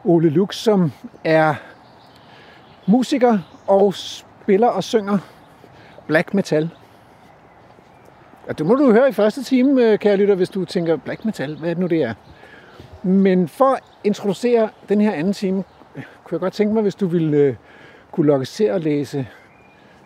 [0.06, 0.92] Ole Lux, som
[1.24, 1.56] er
[2.86, 5.18] musiker og spiller og synger
[6.12, 6.70] black metal.
[8.48, 11.26] Og det må du høre i første time, øh, kære lytter, hvis du tænker, black
[11.26, 12.14] metal, hvad er det nu det er?
[13.04, 15.64] Men for at introducere den her anden time,
[15.96, 17.56] øh, kunne jeg godt tænke mig, hvis du ville øh,
[18.12, 19.28] kunne logge til at læse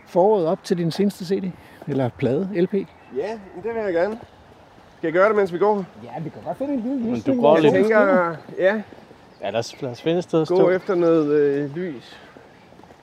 [0.07, 1.51] foråret op til din seneste CD,
[1.87, 2.73] eller plade, LP.
[2.73, 2.79] Ja,
[3.55, 4.19] men det vil jeg gerne.
[4.97, 5.85] Skal jeg gøre det, mens vi går?
[6.03, 8.81] Ja, vi kan godt finde en lille Men lysning, du går lidt- Jeg tænker, ja,
[9.41, 10.69] Ja, lad os, lad os finde et sted at gå stå.
[10.69, 12.19] efter noget øh, lys.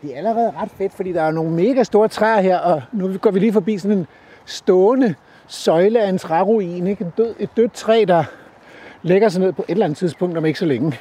[0.03, 3.19] Det er allerede ret fedt, fordi der er nogle mega store træer her, og nu
[3.19, 4.07] går vi lige forbi sådan en
[4.45, 5.15] stående
[5.47, 7.05] søjle af en træruin, ikke?
[7.05, 8.25] En død, et dødt træ, der
[9.03, 10.99] lægger sig ned på et eller andet tidspunkt om ikke så længe.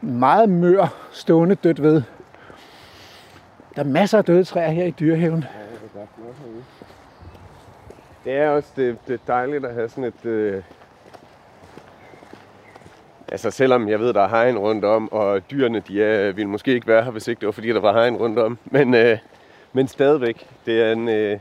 [0.00, 2.02] Meget mør stående dødt ved.
[3.76, 5.44] Der er masser af døde træer her i dyrehaven.
[8.24, 10.26] Det er også det, det er dejligt at have sådan et...
[10.26, 10.62] Øh...
[13.30, 16.72] Altså selvom jeg ved, der er hegn rundt om, og dyrene de er, ville måske
[16.72, 18.58] ikke være her, hvis ikke det var fordi, der var hegn rundt om.
[18.64, 19.18] Men, øh,
[19.72, 21.38] men stadigvæk, det er en, øh,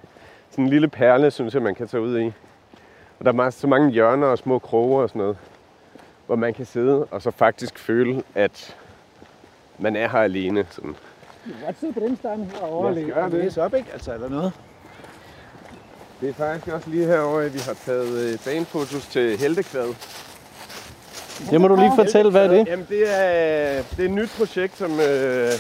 [0.50, 2.26] sådan en lille perle, synes jeg, man kan tage ud i.
[3.20, 5.38] Og der er meget, så mange hjørner og små kroge og sådan noget,
[6.26, 8.78] hvor man kan sidde og så faktisk føle, at
[9.80, 10.66] man er her alene.
[10.70, 10.96] Sådan.
[11.46, 13.34] Du kan godt sidde på den stamme os gøre det.
[13.34, 13.90] læse op, ikke?
[13.94, 14.54] Altså, eller noget.
[16.22, 19.94] Det er faktisk også lige herovre, at vi har taget øh, banefotos til Heltekvad.
[21.52, 22.68] Det må du lige fortælle, hvad er det?
[22.68, 25.52] Jamen, det er, det er et nyt projekt, som, øh,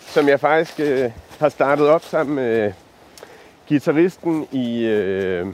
[0.00, 2.72] som jeg faktisk øh, har startet op sammen med
[3.66, 5.46] gitarristen i, øh,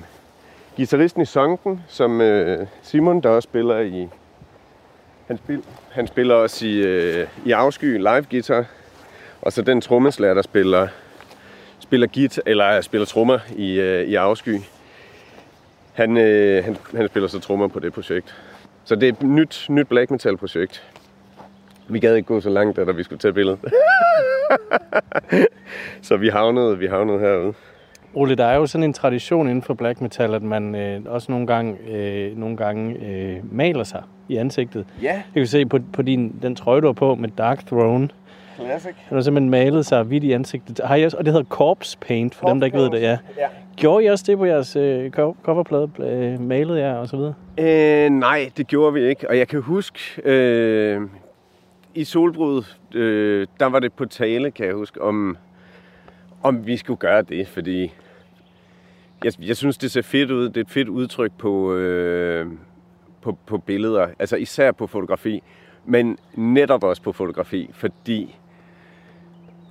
[0.76, 4.08] gitarristen i Sonken, som øh, Simon, der også spiller i...
[5.26, 8.64] Han, spil, han spiller også i, øh, i Afsky live guitar.
[9.42, 10.88] Og så den trommeslager, der spiller,
[11.78, 14.60] spiller, guitar, eller øh, spiller trommer i, øh, i Afsky.
[15.92, 18.34] Han, øh, han, han spiller så trommer på det projekt.
[18.88, 20.90] Så det er et nyt, nyt black metal projekt.
[21.88, 23.58] Vi gad ikke gå så langt, da vi skulle tage billedet.
[26.08, 27.52] så vi havnede, vi havnede herude.
[28.14, 31.32] Ole, der er jo sådan en tradition inden for black metal, at man øh, også
[31.32, 34.86] nogle gange, øh, nogle gange øh, maler sig i ansigtet.
[35.02, 38.08] Ja, Jeg kan se på, på din, den trøje, du har på med Dark Throne.
[38.64, 38.92] Classic.
[39.08, 40.80] Han har simpelthen malet sig hvidt i ansigtet.
[40.84, 43.00] Har I også, og det hedder corpse paint, for dem, der ikke ved det.
[43.00, 43.18] Ja.
[43.38, 43.46] Ja.
[43.76, 45.90] Gjorde I også det på jeres øh, co- coverplade?
[45.98, 47.34] Øh, malede jer og så videre?
[48.04, 49.30] Øh, nej, det gjorde vi ikke.
[49.30, 51.00] Og jeg kan huske, øh,
[51.94, 52.62] i solbrud,
[52.94, 55.36] øh, der var det på tale, kan jeg huske, om,
[56.42, 57.48] om vi skulle gøre det.
[57.48, 57.92] Fordi
[59.24, 60.44] jeg, jeg synes, det ser fedt ud.
[60.48, 62.46] Det er et fedt udtryk på, øh,
[63.22, 64.06] på, på billeder.
[64.18, 65.42] Altså især på fotografi.
[65.84, 68.36] Men netop også på fotografi, fordi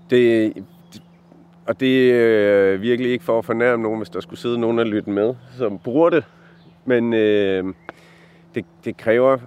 [0.09, 0.53] det,
[1.65, 4.79] og det er øh, virkelig ikke for at fornærme nogen, hvis der skulle sidde nogen
[4.79, 6.23] og lytte med, som bruger det.
[6.85, 7.73] Men øh,
[8.55, 9.37] det, det kræver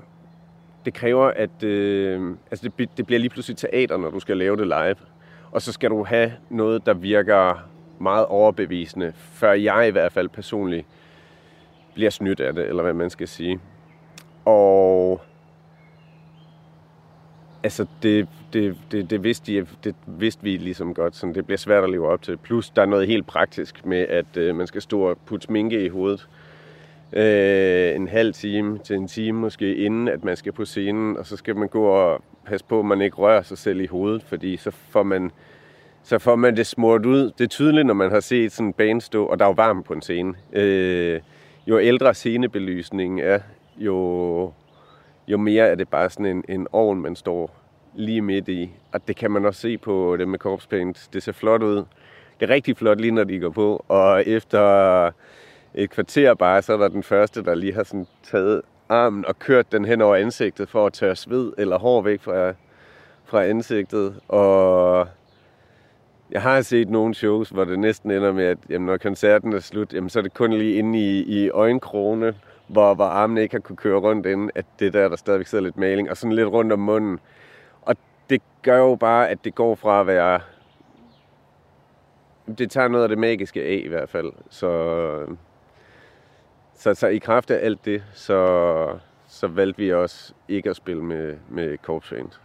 [0.85, 4.57] det kræver, at øh, altså det, det bliver lige pludselig teater, når du skal lave
[4.57, 4.97] det live.
[5.53, 10.29] Og så skal du have noget, der virker meget overbevisende, før jeg i hvert fald
[10.29, 10.87] personligt
[11.95, 13.61] bliver snydt af det, eller hvad man skal sige.
[14.45, 15.21] Og
[17.63, 21.59] altså det, det, det, det, vidste, de, det vidste vi ligesom godt, så det bliver
[21.59, 22.37] svært at leve op til.
[22.37, 25.85] Plus der er noget helt praktisk med, at øh, man skal stå og putte sminke
[25.85, 26.29] i hovedet
[27.13, 31.27] øh, en halv time til en time måske, inden at man skal på scenen, og
[31.27, 34.23] så skal man gå og passe på, at man ikke rører sig selv i hovedet,
[34.23, 35.31] fordi så får man,
[36.03, 37.33] så får man det smurt ud.
[37.39, 39.55] Det er tydeligt, når man har set sådan en bane stå, og der er jo
[39.55, 40.35] varmt på en scene.
[40.53, 41.21] Øh,
[41.67, 43.39] jo ældre scenebelysningen er,
[43.79, 44.53] jo,
[45.31, 47.51] jo mere er det bare sådan en, en ovn, man står
[47.95, 48.71] lige midt i.
[48.93, 51.09] Og det kan man også se på det med corpse paint.
[51.13, 51.77] Det ser flot ud.
[52.41, 53.85] Det er rigtig flot lige når de går på.
[53.89, 55.11] Og efter
[55.75, 59.39] et kvarter bare, så er der den første, der lige har sådan taget armen og
[59.39, 62.55] kørt den hen over ansigtet for at tørre sved eller hår væk fra,
[63.25, 64.21] fra ansigtet.
[64.29, 65.09] Og
[66.31, 69.61] jeg har set nogle shows, hvor det næsten ender med, at jamen, når koncerten er
[69.61, 72.35] slut, jamen, så er det kun lige inde i, i øjenkrone,
[72.71, 75.65] hvor, hvor armene ikke har kunne køre rundt inden, at det der, der stadigvæk sidder
[75.65, 77.21] lidt maling, og sådan lidt rundt om munden.
[77.83, 77.97] Og
[78.31, 80.41] det gør jo bare, at det går fra at være...
[82.59, 84.33] Det tager noget af det magiske af i hvert fald.
[84.51, 85.37] Så,
[86.75, 88.99] så, så i kraft af alt det, så,
[89.29, 92.41] så valgte vi også ikke at spille med, med Corpse Paint.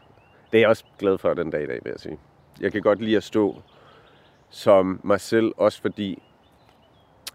[0.52, 2.20] Det er jeg også glad for den dag i dag, vil jeg sige.
[2.62, 3.62] Jeg kan godt lide at stå
[4.50, 6.24] som mig selv, også fordi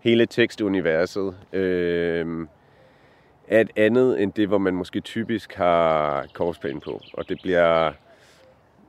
[0.01, 2.47] hele tekstuniverset øh,
[3.51, 7.01] er et andet end det, hvor man måske typisk har korspain på.
[7.15, 7.93] Og det bliver...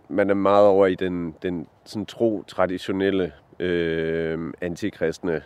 [0.09, 5.41] Man er meget over i den, den sådan tro, traditionelle, øh, antikristne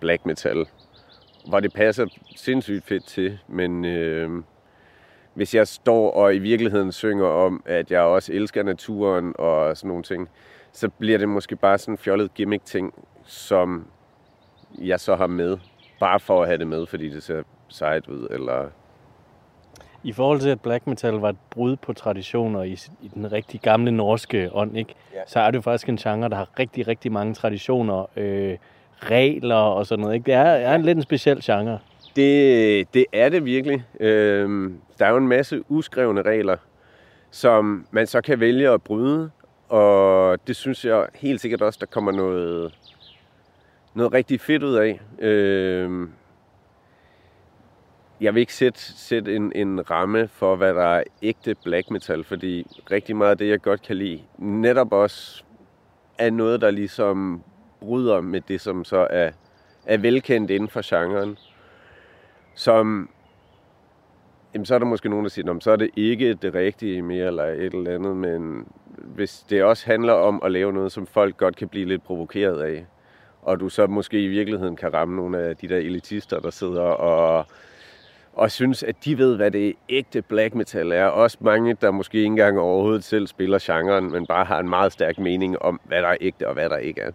[0.00, 0.66] black metal,
[1.48, 4.42] hvor det passer sindssygt fedt til, men øh,
[5.34, 9.88] hvis jeg står og i virkeligheden synger om, at jeg også elsker naturen og sådan
[9.88, 10.28] nogle ting,
[10.72, 12.94] så bliver det måske bare sådan en fjollet gimmick-ting,
[13.24, 13.86] som
[14.78, 15.58] jeg så har med,
[16.00, 18.68] bare for at have det med, fordi det ser sejt ud, eller...
[20.02, 22.72] I forhold til, at black metal var et brud på traditioner i,
[23.02, 24.94] i den rigtig gamle norske ånd, ikke?
[25.14, 25.20] Ja.
[25.26, 28.56] så er det jo faktisk en genre, der har rigtig, rigtig mange traditioner, øh,
[28.98, 30.14] regler og sådan noget.
[30.14, 30.26] Ikke?
[30.26, 31.78] Det er, er en lidt en speciel genre.
[32.16, 33.84] Det, det er det virkelig.
[34.00, 36.56] Øh, der er jo en masse uskrevne regler,
[37.30, 39.30] som man så kan vælge at bryde,
[39.68, 42.74] og det synes jeg helt sikkert også, der kommer noget,
[43.96, 45.00] noget rigtig fedt ud af.
[45.18, 46.08] Øh,
[48.20, 52.24] jeg vil ikke sætte, sætte en, en ramme for, hvad der er ægte black metal,
[52.24, 55.44] fordi rigtig meget af det, jeg godt kan lide, netop også
[56.18, 57.42] er noget, der ligesom
[57.80, 59.30] bryder med det, som så er,
[59.86, 61.38] er velkendt inden for genren.
[62.54, 63.10] Som,
[64.54, 67.26] jamen, så er der måske nogen, der siger, så er det ikke det rigtige mere,
[67.26, 68.68] eller et eller andet, men
[68.98, 72.62] hvis det også handler om at lave noget, som folk godt kan blive lidt provokeret
[72.62, 72.86] af,
[73.46, 76.82] og du så måske i virkeligheden kan ramme nogle af de der elitister, der sidder
[76.82, 77.46] og,
[78.32, 81.04] og synes, at de ved, hvad det ægte black metal er.
[81.04, 84.92] Også mange, der måske ikke engang overhovedet selv spiller genren, men bare har en meget
[84.92, 87.10] stærk mening om, hvad der er ægte og hvad der ikke er.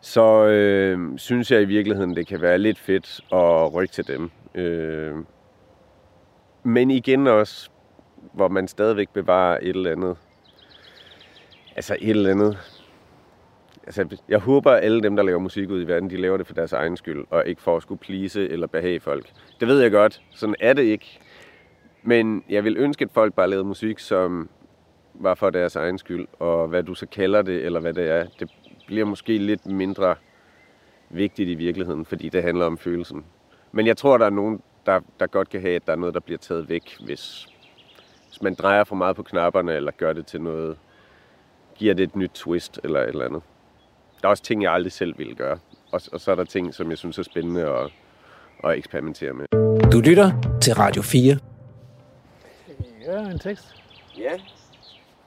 [0.00, 4.30] Så øh, synes jeg i virkeligheden, det kan være lidt fedt at rykke til dem.
[4.54, 5.14] Øh,
[6.62, 7.70] men igen også,
[8.32, 10.16] hvor man stadigvæk bevarer et eller andet
[11.76, 12.79] altså et eller andet.
[13.90, 16.46] Altså, jeg håber, at alle dem, der laver musik ud i verden, de laver det
[16.46, 19.30] for deres egen skyld, og ikke for at skulle plise eller behage folk.
[19.60, 20.22] Det ved jeg godt.
[20.30, 21.20] Sådan er det ikke.
[22.02, 24.48] Men jeg vil ønske, at folk bare lavede musik, som
[25.14, 26.26] var for deres egen skyld.
[26.38, 28.50] Og hvad du så kalder det, eller hvad det er, det
[28.86, 30.14] bliver måske lidt mindre
[31.08, 33.24] vigtigt i virkeligheden, fordi det handler om følelsen.
[33.72, 36.14] Men jeg tror, der er nogen, der, der godt kan have, at der er noget,
[36.14, 37.48] der bliver taget væk, hvis,
[38.28, 40.76] hvis man drejer for meget på knapperne, eller gør det til noget
[41.80, 43.42] giver det et nyt twist eller et eller andet.
[44.22, 45.58] Der er også ting, jeg aldrig selv ville gøre.
[45.92, 47.90] Og, og så er der ting, som jeg synes er spændende at,
[48.64, 49.46] at eksperimentere med.
[49.92, 51.38] Du lytter til Radio 4.
[53.06, 53.74] Ja, en tekst.
[54.18, 54.32] Ja.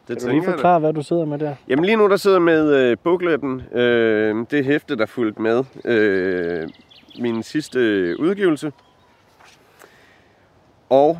[0.08, 1.56] Det kan du lige forklare, hvad du sidder med der?
[1.68, 3.62] Jamen lige nu, der sidder med øh, bookletten.
[3.62, 5.64] Øh, det hæfte, der fulgte med.
[5.86, 6.70] Øh,
[7.20, 7.80] min sidste
[8.20, 8.72] udgivelse.
[10.89, 11.20] Og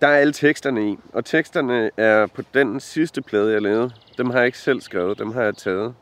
[0.00, 0.98] der er alle teksterne i.
[1.12, 3.90] Og teksterne er på den sidste plade, jeg lavede.
[4.18, 5.94] Dem har jeg ikke selv skrevet, dem har jeg taget.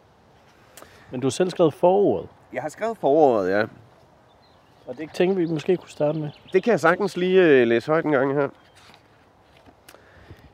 [1.10, 2.28] Men du har selv skrevet forordet?
[2.52, 3.64] Jeg har skrevet forordet, ja.
[4.86, 6.30] Og det tænker vi måske kunne starte med.
[6.52, 8.48] Det kan jeg sagtens lige øh, læse højt en gang her.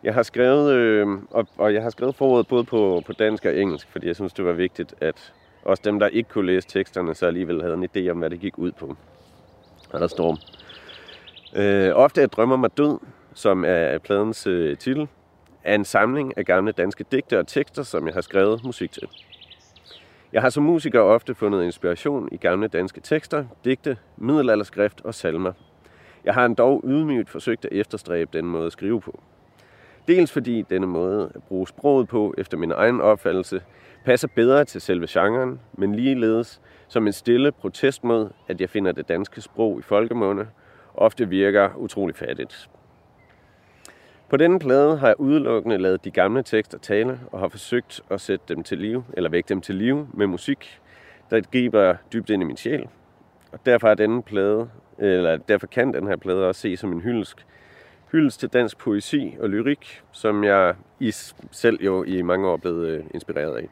[0.03, 3.57] Jeg har skrevet, øh, og, og jeg har skrevet forordet både på, på dansk og
[3.57, 5.33] engelsk, fordi jeg synes, det var vigtigt, at
[5.63, 8.41] også dem, der ikke kunne læse teksterne, så alligevel havde en idé om, hvad det
[8.41, 8.97] gik ud på.
[9.91, 10.39] Og der står,
[11.55, 12.99] øh, ofte jeg drømmer mig død,
[13.35, 15.09] som er pladens øh, titel,
[15.65, 19.09] er en samling af gamle danske digte og tekster, som jeg har skrevet musik til.
[20.33, 25.53] Jeg har som musiker ofte fundet inspiration i gamle danske tekster, digte, middelalderskrift og salmer.
[26.25, 29.21] Jeg har dog ydmygt forsøgt at efterstræbe den måde at skrive på.
[30.09, 33.63] Dels fordi denne måde at bruge sproget på, efter min egen opfattelse,
[34.05, 38.93] passer bedre til selve genren, men ligeledes som en stille protest mod, at jeg finder
[38.93, 40.47] det danske sprog i folkemunde
[40.95, 42.69] ofte virker utrolig fattigt.
[44.33, 48.21] På denne plade har jeg udelukkende lavet de gamle tekster tale og har forsøgt at
[48.21, 50.81] sætte dem til live, eller vække dem til live med musik,
[51.31, 52.89] der griber dybt ind i min sjæl.
[53.53, 57.01] Og derfor er denne plade, eller derfor kan den her plade også ses som en
[57.01, 57.47] hyldest,
[58.13, 61.13] hyldest til dansk poesi og lyrik, som jeg i
[61.51, 63.69] selv jo i mange år er blevet øh, inspireret af.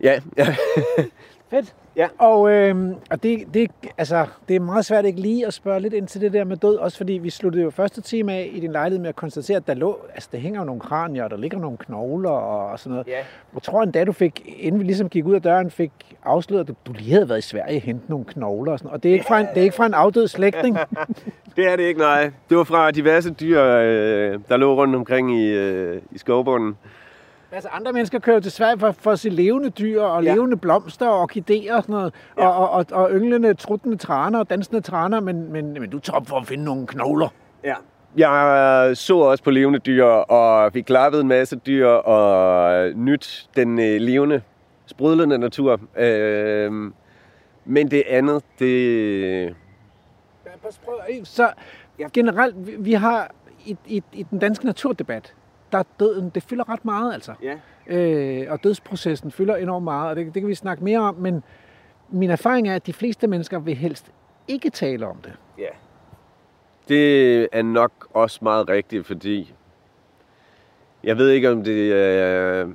[0.00, 0.56] Ja, ja.
[1.50, 1.74] Fedt.
[1.96, 2.08] Ja.
[2.18, 2.76] Og, øh,
[3.10, 6.20] og det, det, altså, det er meget svært ikke lige at spørge lidt ind til
[6.20, 9.00] det der med død, også fordi vi sluttede jo første time af i din lejlighed
[9.00, 11.58] med at konstatere, at der lå, altså der hænger jo nogle kranier, og der ligger
[11.58, 13.06] nogle knogler og, sådan noget.
[13.06, 13.18] Ja.
[13.54, 15.92] Jeg tror endda, du fik, inden vi ligesom gik ud af døren, fik
[16.24, 18.92] afsløret, at du, du lige havde været i Sverige og hentet nogle knogler og sådan.
[18.92, 20.78] Og det er ikke fra en, det er ikke fra en afdød slægtning.
[21.56, 22.30] Det er det ikke, nej.
[22.48, 26.76] Det var fra diverse dyr, øh, der lå rundt omkring i, øh, i skovbunden.
[27.52, 30.34] Altså andre mennesker kører til Sverige for, for at se levende dyr og Ja.
[30.34, 32.14] levende blomster og orkideer og sådan noget.
[32.38, 32.48] Ja.
[32.48, 36.16] Og, og, og, og ynglende, truttende traner og dansende traner, men, men, men du tager
[36.16, 37.28] op for at finde nogle knogler.
[37.64, 37.74] Ja.
[38.16, 43.78] Jeg så også på levende dyr, og vi klappede en masse dyr, og nyt den
[43.78, 44.42] øh, levende,
[44.86, 45.80] sprudlende natur.
[45.96, 46.72] Øh,
[47.64, 49.54] men det andet, det...
[51.24, 51.50] Så
[52.12, 53.30] generelt, vi, vi har
[53.66, 55.34] i, i, i den danske naturdebat,
[55.72, 57.34] der er døden, det fylder ret meget altså.
[57.42, 57.56] Ja.
[57.86, 61.42] Øh, og dødsprocessen fylder enormt meget, og det, det kan vi snakke mere om, men
[62.08, 64.12] min erfaring er, at de fleste mennesker vil helst
[64.48, 65.32] ikke tale om det.
[65.58, 65.68] Ja.
[66.88, 69.54] Det er nok også meget rigtigt, fordi
[71.04, 72.68] jeg ved ikke, om det er,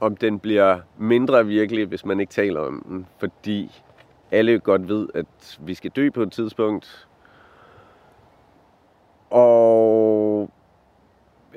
[0.00, 3.82] om den bliver mindre virkelig, hvis man ikke taler om den, fordi
[4.30, 7.08] alle godt ved, at vi skal dø på et tidspunkt.
[9.30, 10.50] Og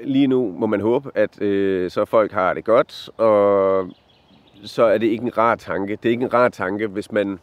[0.03, 3.89] lige nu må man håbe, at øh, så folk har det godt, og
[4.63, 5.95] så er det ikke en rar tanke.
[5.95, 7.39] Det er ikke en rar tanke, hvis man...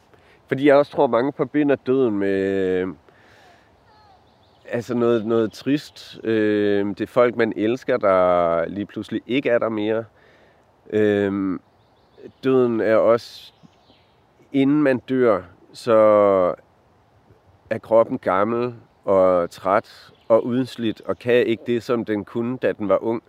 [0.48, 2.86] Fordi jeg også tror, mange forbinder døden med
[4.68, 6.20] altså noget, noget trist.
[6.24, 10.04] Øh, det er folk, man elsker, der lige pludselig ikke er der mere.
[10.90, 11.58] Øh,
[12.44, 13.52] døden er også,
[14.52, 15.42] inden man dør,
[15.72, 15.94] så
[17.70, 22.72] er kroppen gammel og træt og udslidt, og kan ikke det, som den kunne, da
[22.72, 23.22] den var ung.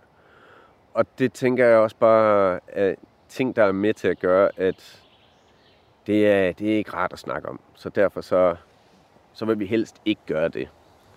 [0.94, 2.94] Og det tænker jeg også bare er
[3.28, 5.02] ting, der er med til at gøre, at
[6.06, 7.60] det er, det er ikke rart at snakke om.
[7.74, 8.56] Så derfor så,
[9.32, 10.68] så vil vi helst ikke gøre det.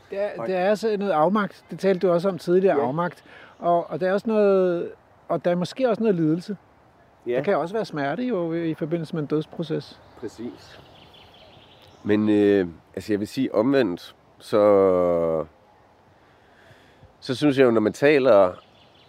[0.10, 1.66] Det er, det er altså noget afmagt.
[1.72, 2.88] Det talte du også om tidligere, ja.
[2.88, 3.24] afmagt.
[3.60, 4.92] Og, og der er også noget,
[5.28, 6.58] og der er måske også noget lidelse.
[7.28, 7.36] Ja.
[7.36, 10.00] Der kan også være smerte jo i forbindelse med en dødsproces.
[10.20, 10.80] Præcis.
[12.04, 15.46] Men øh, altså jeg vil sige omvendt, så,
[17.22, 18.54] så synes jeg jo, når man taler,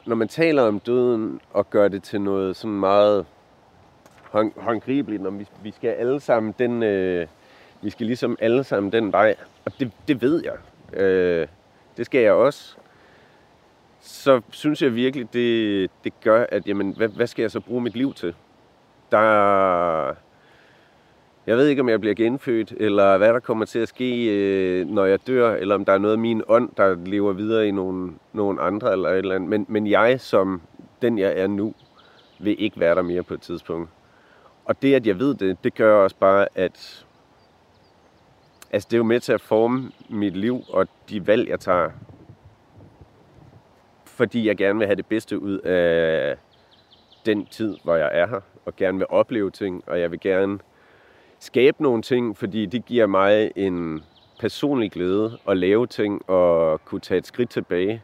[0.07, 3.27] når man taler om døden og gør det til noget sådan meget
[4.31, 7.27] hånd, håndgribeligt, når vi, vi skal alle sammen den, øh,
[7.83, 9.35] vi skal ligesom alle sammen den vej,
[9.65, 10.57] og det, det ved jeg.
[11.01, 11.49] Øh,
[11.97, 12.77] det skal jeg også.
[14.01, 17.81] Så synes jeg virkelig, det, det gør, at jamen, hvad, hvad skal jeg så bruge
[17.83, 18.35] mit liv til?
[19.13, 20.15] Der,
[21.47, 24.87] jeg ved ikke, om jeg bliver genfødt, eller hvad der kommer til at ske, øh,
[24.87, 27.71] når jeg dør, eller om der er noget af min ånd, der lever videre i
[27.71, 29.51] nogle, nogle andre, eller et eller andet.
[29.51, 30.63] Men, men jeg, som
[31.03, 31.75] den jeg er nu,
[32.39, 33.91] vil ikke være der mere på et tidspunkt.
[34.65, 37.07] Og det, at jeg ved det, det gør også bare, at
[38.73, 41.91] altså, det er jo med til at forme mit liv og de valg, jeg tager.
[44.05, 46.37] Fordi jeg gerne vil have det bedste ud af
[47.27, 50.59] den tid, hvor jeg er her, og gerne vil opleve ting, og jeg vil gerne
[51.43, 54.05] skabe nogle ting, fordi det giver mig en
[54.41, 58.03] personlig glæde at lave ting og kunne tage et skridt tilbage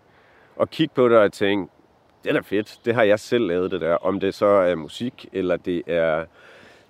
[0.57, 1.73] og kigge på det og tænke,
[2.23, 3.95] det er da fedt, det har jeg selv lavet det der.
[3.95, 6.25] Om det så er musik, eller det er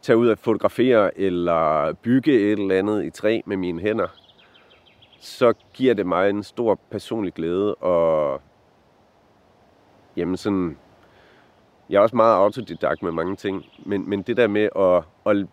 [0.02, 4.08] tage ud og fotografere, eller bygge et eller andet i træ med mine hænder,
[5.20, 8.40] så giver det mig en stor personlig glæde og
[10.16, 10.76] jamen sådan,
[11.90, 15.46] jeg er også meget autodidakt med mange ting, men, men det der med at, at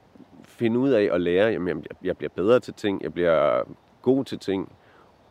[0.56, 3.64] finde ud af at lære, jamen jeg, jeg bliver bedre til ting, jeg bliver
[4.02, 4.72] god til ting,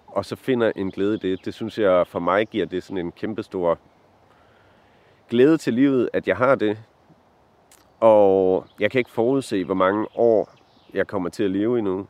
[0.06, 1.44] og så finder en glæde i det.
[1.44, 3.78] Det synes jeg for mig giver det sådan en kæmpestor
[5.28, 6.78] glæde til livet, at jeg har det.
[8.00, 10.48] Og jeg kan ikke forudse, hvor mange år
[10.94, 12.06] jeg kommer til at leve endnu.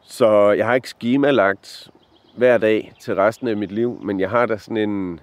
[0.00, 1.90] Så jeg har ikke schemalagt
[2.36, 5.20] hver dag til resten af mit liv, men jeg har da sådan en,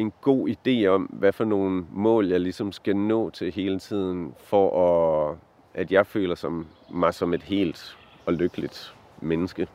[0.00, 4.34] en god idé om, hvad for nogle mål jeg ligesom skal nå til hele tiden,
[4.38, 5.36] for at,
[5.74, 7.96] at jeg føler som, mig som et helt
[8.26, 9.68] og lykkeligt menneske.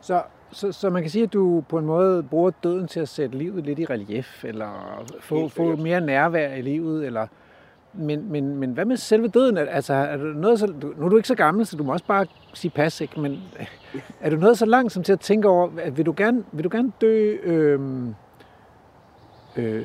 [0.00, 3.08] Så, så, så man kan sige, at du på en måde bruger døden til at
[3.08, 7.26] sætte livet lidt i relief, eller få, få mere nærvær i livet, eller...
[7.98, 9.56] Men, men, men hvad med selve døden?
[9.58, 12.04] Altså, er du noget så, nu er du ikke så gammel, så du må også
[12.04, 13.20] bare sige pas, ikke?
[13.20, 13.42] Men
[14.20, 16.64] er du noget så langt som til at tænke over, at vil du gerne, vil
[16.64, 17.36] du gerne dø...
[17.42, 18.14] Øhm,
[19.56, 19.82] øh,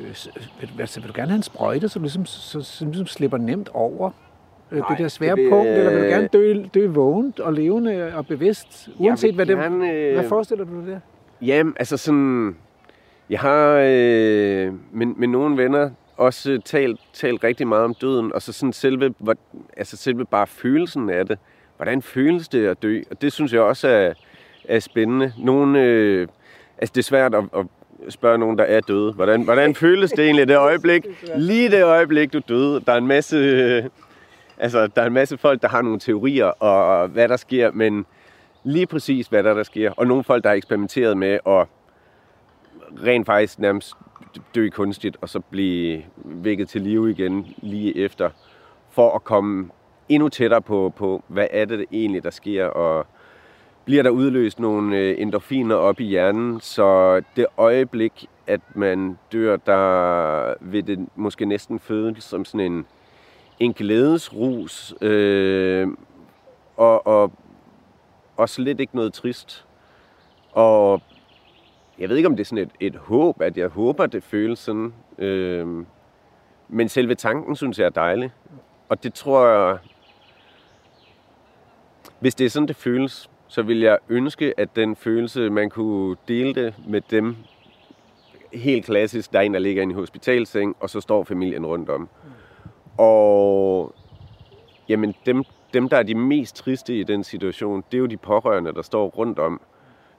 [0.79, 3.69] altså, vil du gerne have en sprøjte, så du ligesom, så, så, ligesom slipper nemt
[3.73, 4.11] over
[4.71, 7.39] øh, Nej, det der svære det vil- punkt, eller vil du gerne dø, dø vågent
[7.39, 10.99] og levende og bevidst, uanset hvad det gerne, øh, Hvad forestiller du dig der?
[11.45, 12.55] Jamen, altså sådan...
[13.29, 18.41] Jeg har øh, med, med nogle venner også talt, talt rigtig meget om døden, og
[18.41, 19.35] så sådan selve, hvor,
[19.77, 21.39] altså selve bare følelsen af det.
[21.77, 23.01] Hvordan føles det at dø?
[23.11, 24.13] Og det synes jeg også er,
[24.69, 25.33] er spændende.
[25.37, 26.27] Nogle, øh,
[26.77, 27.65] altså det er svært at, at
[28.09, 29.13] spørge nogen, der er døde.
[29.13, 31.05] Hvordan, hvordan føles det egentlig det øjeblik?
[31.35, 32.79] Lige det øjeblik, du døde.
[32.79, 33.37] Der er en masse...
[33.37, 33.83] Øh,
[34.57, 38.05] altså, der er en masse folk, der har nogle teorier og hvad der sker, men
[38.63, 39.91] lige præcis, hvad der, der sker.
[39.91, 41.67] Og nogle folk, der har eksperimenteret med at
[43.05, 43.93] rent faktisk nærmest
[44.55, 48.29] dø kunstigt, og så blive vækket til live igen lige efter,
[48.91, 49.69] for at komme
[50.09, 53.07] endnu tættere på, på hvad er det egentlig, der sker, og
[53.85, 59.57] bliver der udløst nogle øh, endorfiner op i hjernen, så det øjeblik, at man dør,
[59.57, 62.85] der vil det måske næsten føles som sådan en,
[63.59, 65.87] en glædesrus, øh,
[66.77, 67.31] og, og,
[68.37, 69.65] og slet ikke noget trist.
[70.51, 71.01] Og
[71.99, 74.59] jeg ved ikke, om det er sådan et, et håb, at jeg håber, det føles
[74.59, 74.93] sådan.
[75.17, 75.85] Øh,
[76.69, 78.31] men selve tanken, synes jeg er dejlig.
[78.89, 79.77] Og det tror jeg,
[82.19, 86.17] hvis det er sådan, det føles, så vil jeg ønske, at den følelse, man kunne
[86.27, 87.35] dele det med dem,
[88.53, 91.89] helt klassisk, der er en, der ligger i en hospitalseng, og så står familien rundt
[91.89, 92.09] om.
[92.97, 93.95] Og
[94.89, 95.43] jamen, dem,
[95.73, 98.81] dem, der er de mest triste i den situation, det er jo de pårørende, der
[98.81, 99.61] står rundt om,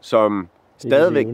[0.00, 1.26] som stadigvæk,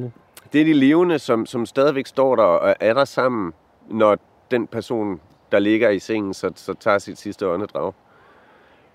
[0.53, 3.53] det er de levende, som, som stadigvæk står der og er der sammen,
[3.88, 4.18] når
[4.51, 5.20] den person,
[5.53, 7.92] der ligger i sengen, så, så tager sit sidste åndedrag.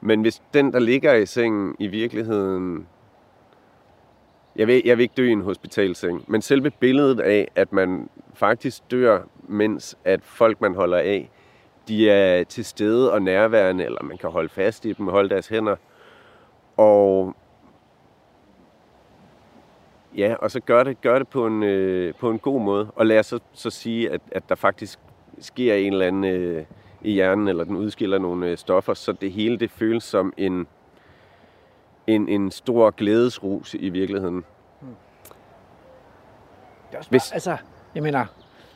[0.05, 2.87] Men hvis den, der ligger i sengen, i virkeligheden...
[4.55, 8.09] Jeg vil, jeg vil ikke dø i en hospitalseng, men selve billedet af, at man
[8.33, 11.29] faktisk dør, mens at folk, man holder af,
[11.87, 15.47] de er til stede og nærværende, eller man kan holde fast i dem, holde deres
[15.47, 15.75] hænder.
[16.77, 17.35] Og
[20.17, 22.91] Ja, og så gør det, gør det på, en, øh, på en god måde.
[22.95, 24.99] Og lad os så, så sige, at, at der faktisk
[25.39, 26.65] sker en eller anden øh,
[27.03, 30.67] i hjernen, eller den udskiller nogle øh, stoffer, så det hele det føles som en,
[32.07, 34.35] en, en stor glædesrus i virkeligheden.
[34.35, 34.43] Det
[36.93, 37.57] er også Hvis- bare, altså,
[37.95, 38.25] jeg mener,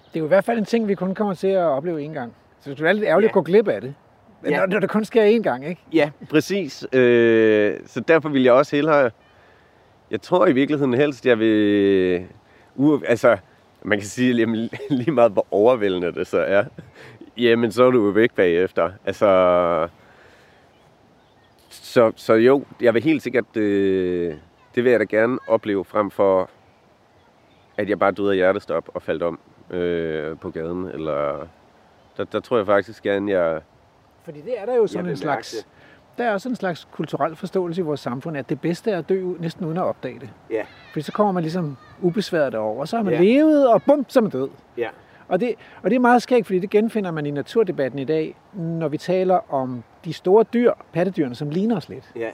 [0.07, 2.13] det er jo i hvert fald en ting, vi kun kommer til at opleve en
[2.13, 2.33] gang.
[2.61, 3.29] Så det er lidt ærgerligt Ja.
[3.29, 3.95] at gå glip af det.
[4.41, 4.57] Men Ja.
[4.59, 5.81] når, når det kun sker én gang, ikke?
[5.93, 6.87] Ja, præcis.
[6.93, 9.11] Øh, så derfor vil jeg også hellere...
[10.11, 12.25] Jeg tror i virkeligheden helst, jeg vil...
[12.75, 13.37] U, altså,
[13.83, 16.65] man kan sige jamen, lige meget, hvor overvældende det så er.
[17.37, 18.91] Jamen, så er du jo væk bagefter.
[19.05, 19.87] Altså...
[21.69, 23.57] Så, så jo, jeg vil helt sikkert...
[23.57, 24.33] Øh,
[24.75, 26.49] det vil jeg da gerne opleve frem for,
[27.77, 29.39] at jeg bare døde af hjertestop og faldt om
[29.69, 30.85] øh, på gaden.
[30.85, 31.47] Eller,
[32.17, 33.61] der, der tror jeg faktisk gerne, jeg...
[34.23, 35.67] Fordi det er der jo sådan en slags...
[36.17, 39.09] Der er også en slags kulturel forståelse i vores samfund, at det bedste er at
[39.09, 40.29] dø næsten uden at opdage det.
[40.49, 40.63] Ja.
[40.93, 43.21] For så kommer man ligesom ubesværet derover, og så har man Ja.
[43.21, 44.49] levet, og bum, så er man død.
[44.77, 44.89] Ja.
[45.27, 48.35] Og det, og det er meget skægt, fordi det genfinder man i naturdebatten i dag,
[48.53, 52.11] når vi taler om de store dyr, pattedyrene, som ligner os lidt.
[52.15, 52.29] Ja.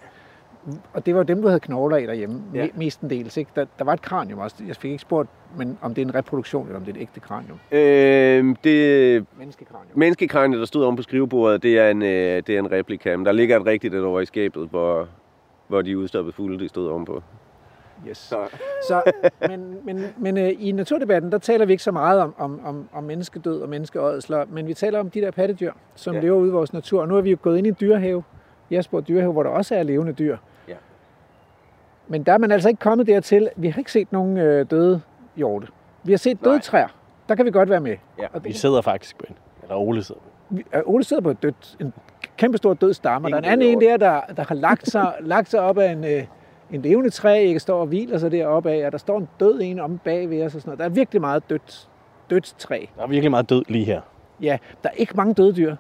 [0.94, 2.68] Og det var dem, du havde knogler i derhjemme, Ja.
[2.76, 3.38] mestendels.
[3.38, 3.52] Ikke?
[3.56, 4.56] Der, der var et kranium også.
[4.68, 7.02] Jeg fik ikke spurgt, men om det er en reproduktion, eller om det er et
[7.02, 7.60] ægte kranium.
[7.72, 9.92] Øh, det Menneskekranium.
[10.00, 12.08] menneskekranje, der stod oven på skrivebordet, det er en, øh,
[12.48, 13.18] det er en replika.
[13.18, 15.08] Men der ligger et rigtigt et over i skabet, hvor,
[15.68, 17.24] hvor de udstoppede fugle, de stod ovenpå.
[18.10, 18.18] Yes.
[18.18, 18.38] Så,
[18.88, 19.02] Så,
[19.50, 22.90] men men, men øh, i naturdebatten, der taler vi ikke så meget om, om, om,
[22.94, 26.22] om menneskedød og menneskeådsler, men vi taler om de der pattedyr, som Ja.
[26.22, 27.02] lever ude i vores natur.
[27.02, 28.24] Og nu er vi jo gået ind i en dyrehave,
[28.72, 30.38] Jesper dyrehave, hvor der også er levende dyr.
[30.68, 30.74] Ja.
[32.08, 33.50] Men der er man altså ikke kommet dertil.
[33.56, 35.02] Vi har ikke set nogen øh, døde
[35.36, 35.68] hjorte.
[36.04, 36.62] Vi har set døde Nej.
[36.62, 36.88] træer.
[37.30, 37.96] Der kan vi godt være med.
[38.20, 39.36] Ja, og Vi det, sidder faktisk på en.
[39.64, 40.22] Eller Ole sidder.
[40.50, 41.94] vi, Ole sidder på et dødt, en
[42.38, 44.88] kæmpe stor død stamme, og der er en anden en der, der, der har lagt
[44.92, 46.24] sig, lagt sig op af en, øh,
[46.72, 49.60] en levende træ, ikke står og hviler sig deroppe af, og der står en død
[49.64, 50.80] en om bag ved os og sådan noget.
[50.80, 51.90] Der er virkelig meget dødt,
[52.30, 52.86] dødt træ.
[52.96, 54.02] Der er virkelig meget død lige her.
[54.42, 55.76] Ja, der er ikke mange døde dyr.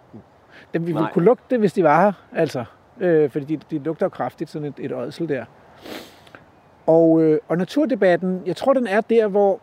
[0.73, 1.11] Dem, vi ville Nej.
[1.11, 2.65] kunne lugte det, hvis de var her, altså.
[2.99, 5.45] Øh, fordi de, de lugter jo kraftigt, sådan et, et ådsel der.
[6.85, 9.59] Og, øh, og naturdebatten, jeg tror, den er der, hvor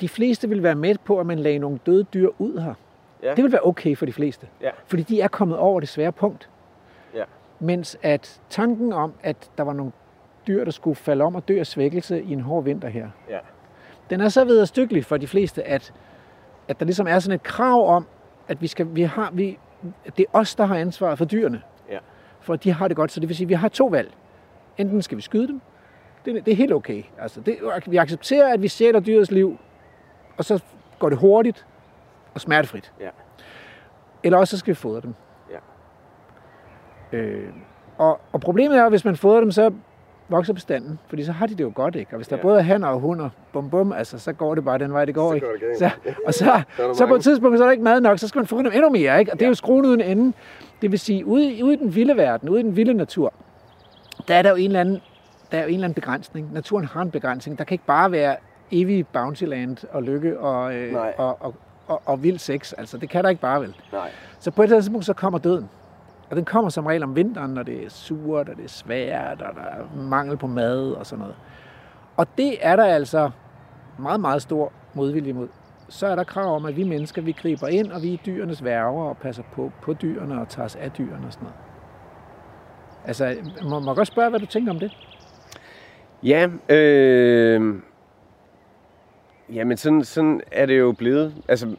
[0.00, 2.74] de fleste vil være med på, at man lagde nogle døde dyr ud her.
[3.22, 3.34] Ja.
[3.34, 4.46] Det vil være okay for de fleste.
[4.62, 4.70] Ja.
[4.86, 6.48] Fordi de er kommet over det svære punkt.
[7.14, 7.24] Ja.
[7.60, 9.92] Mens at tanken om, at der var nogle
[10.48, 13.38] dyr, der skulle falde om og dø af svækkelse i en hård vinter her, Ja.
[14.10, 15.92] den er så vederstykkelig for de fleste, at,
[16.68, 18.06] at der ligesom er sådan et krav om,
[18.48, 19.58] at vi skal, vi har, vi,
[20.04, 21.62] det er os, der har ansvaret for dyrene.
[21.90, 21.98] Ja.
[22.40, 23.12] For de har det godt.
[23.12, 24.12] Så det vil sige, at vi har to valg.
[24.78, 25.60] Enten skal vi skyde dem.
[26.24, 27.02] Det, det er helt okay.
[27.18, 27.56] Altså, det,
[27.88, 29.58] vi accepterer, at vi stjæler dyrets liv,
[30.38, 30.62] og så
[30.98, 31.66] går det hurtigt
[32.34, 32.92] og smertefrit.
[33.00, 33.08] Ja.
[34.24, 35.14] Eller også så skal vi fodre dem.
[35.50, 35.58] Ja.
[37.18, 37.52] Øh,
[37.98, 39.70] og, og problemet er, at hvis man fodrer dem, så
[40.28, 42.12] vokser bestanden, fordi så har de det jo godt, ikke?
[42.12, 42.42] Og hvis der Ja.
[42.42, 45.14] både er hanner og hunder, bum bum, altså, så går det bare den vej, det
[45.14, 45.46] går, Så ikke?
[45.46, 45.78] går det.
[45.78, 45.90] Så,
[46.26, 48.38] og så, Så så på et tidspunkt, så er der ikke mad nok, så skal
[48.38, 49.32] man fodre dem endnu mere, ikke?
[49.32, 49.50] Og det er Ja.
[49.50, 50.32] jo skruen uden ende.
[50.82, 53.32] Det vil sige, ude, ude i den vilde verden, ude i den vilde natur,
[54.28, 55.00] der er der jo en eller anden,
[55.52, 56.52] der er jo en eller anden begrænsning.
[56.52, 57.58] Naturen har en begrænsning.
[57.58, 58.36] Der kan ikke bare være
[58.72, 61.54] evig bountyland og lykke og, øh, og, og,
[61.86, 62.72] og, og vild sex.
[62.78, 63.74] Altså, det kan der ikke bare vel.
[63.92, 64.10] Nej.
[64.40, 65.68] Så på et tidspunkt, så kommer døden.
[66.30, 69.42] Og den kommer som regel om vinteren, når det er surt, og det er svært,
[69.42, 71.36] og der er mangel på mad og sådan noget.
[72.16, 73.30] Og det er der altså
[73.98, 75.48] meget, meget stor modvilje mod.
[75.88, 78.64] Så er der krav om, at vi mennesker, vi griber ind, og vi er dyrenes
[78.64, 81.58] værger og passer på, på dyrene og tager os af dyrene og sådan noget.
[83.04, 84.96] Altså, må man godt spørge, hvad du tænker om det?
[86.22, 87.74] Ja, øh,
[89.52, 91.34] jamen sådan, sådan er det jo blevet.
[91.48, 91.76] Altså,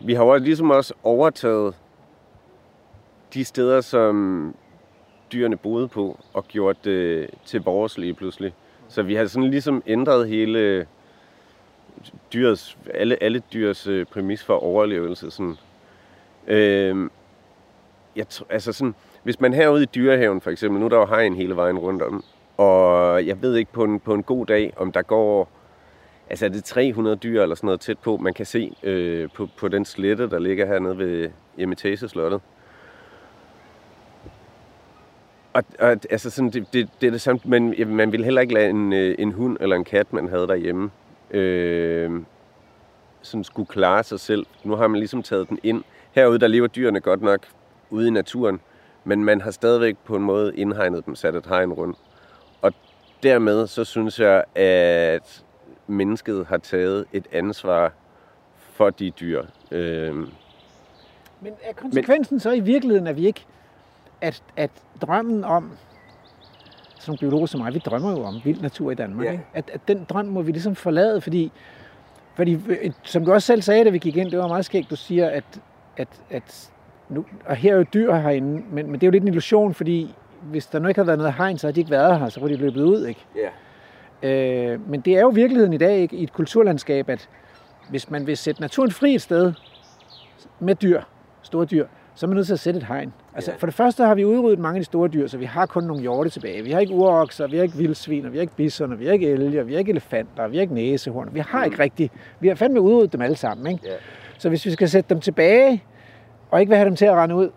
[0.00, 1.74] vi har jo ligesom også overtaget
[3.34, 4.54] de steder, som
[5.32, 8.54] dyrene boede på, og gjort det til vores lige pludselig.
[8.88, 10.86] Så vi har sådan ligesom ændret hele
[12.32, 15.30] dyrets, alle, alle dyrs øh, præmis for overlevelse.
[15.30, 15.56] Sådan.
[16.46, 17.10] Øhm,
[18.16, 21.36] jeg, altså sådan, hvis man herude i dyrehaven for eksempel, nu er der jo hegn
[21.36, 22.24] hele vejen rundt om,
[22.56, 25.48] og jeg ved ikke på en, på en god dag, om der går
[26.30, 29.48] altså er det 300 dyr eller sådan noget tæt på, man kan se øh, på,
[29.56, 32.40] på den slette, der ligger hernede ved Eremitageslottet.
[35.52, 38.54] Og, og altså sådan, det, det, det er det samme, men man vil heller ikke
[38.54, 40.90] lade en, øh, en hund eller en kat, man havde derhjemme,
[41.30, 42.20] øh,
[43.22, 44.46] sådan skulle klare sig selv.
[44.64, 45.84] Nu har man ligesom taget den ind.
[46.12, 47.40] Herude, der lever dyrene godt nok
[47.90, 48.60] ude i naturen,
[49.04, 51.98] men man har stadigvæk på en måde indhegnet dem, sat et hegn rundt.
[52.62, 52.72] Og
[53.22, 55.44] dermed så synes jeg, at
[55.86, 57.92] mennesket har taget et ansvar
[58.58, 59.44] for de dyr.
[59.70, 62.40] Øh, Men er konsekvensen Men...
[62.40, 63.46] så i virkeligheden, at vi ikke,
[64.20, 64.70] at, at
[65.02, 65.70] drømmen om,
[66.98, 69.32] som biologer som mig, vi drømmer jo om vild natur i Danmark, Ja.
[69.32, 69.44] ikke?
[69.54, 71.52] At, at den drøm må vi ligesom forlade, fordi,
[72.34, 74.90] fordi øh, som du også selv sagde, da vi gik ind, det var meget skægt,
[74.90, 75.44] du siger, at,
[75.96, 76.70] at, at
[77.08, 79.74] nu, og her er jo dyr herinde, men, men det er jo lidt en illusion,
[79.74, 82.28] fordi hvis der nu ikke havde været noget hegn, så havde de ikke været her,
[82.28, 83.24] så var de løbet ud, ikke?
[83.36, 83.48] ja.
[84.22, 87.28] Øh, men det er jo virkeligheden i dag ikke, i et kulturlandskab, at
[87.90, 89.52] hvis man vil sætte naturen fri et sted
[90.60, 91.02] med dyr,
[91.42, 93.12] store dyr, så er man nødt til at sætte et hegn.
[93.38, 93.52] Altså.
[93.58, 95.84] For det første har vi udryddet mange af de store dyr, så vi har kun
[95.84, 96.62] nogle hjorte tilbage.
[96.62, 99.28] Vi har ikke urokser, vi har ikke vildsvin, vi har ikke bisoner, vi har ikke
[99.30, 101.28] elger, vi har ikke elefanter, vi har ikke næsehorn.
[101.32, 102.10] Vi har ikke rigtig,
[102.40, 103.66] vi har fandme udryddet dem alle sammen.
[103.72, 103.86] Ikke?
[103.86, 103.92] Ja.
[104.38, 105.84] Så hvis vi skal sætte dem tilbage,
[106.50, 107.48] og ikke vil have dem til at rende ud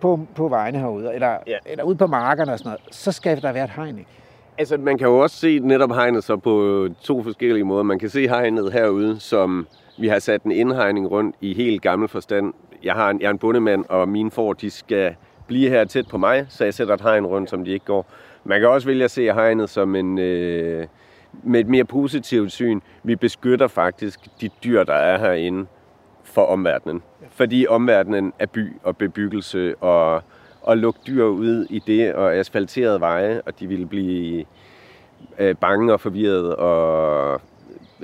[0.00, 1.56] på, på vejene herude, eller, Ja.
[1.66, 3.98] eller ud på markerne og sådan noget, så skal der være et hegn.
[3.98, 4.10] Ikke?
[4.58, 7.82] Altså, man kan jo også se netop hegnet så på to forskellige måder.
[7.82, 9.66] Man kan se hegnet herude, som
[9.98, 12.52] vi har sat en indhegning rundt i helt gammel forstand.
[12.82, 15.14] Jeg, har en, jeg er en bondemand, og mine får, de skal
[15.46, 18.06] blive her tæt på mig, så jeg sætter et hegn rundt, som de ikke går.
[18.44, 20.86] Man kan også vælge at se hegnet som en, øh,
[21.42, 22.80] med et mere positivt syn.
[23.02, 25.66] Vi beskytter faktisk de dyr, der er herinde
[26.24, 27.02] for omverdenen.
[27.30, 30.22] Fordi omverdenen er by og bebyggelse og,
[30.62, 34.44] og lukke dyr ud i det og asfalterede veje, og de ville blive
[35.38, 37.40] øh, bange og forvirret og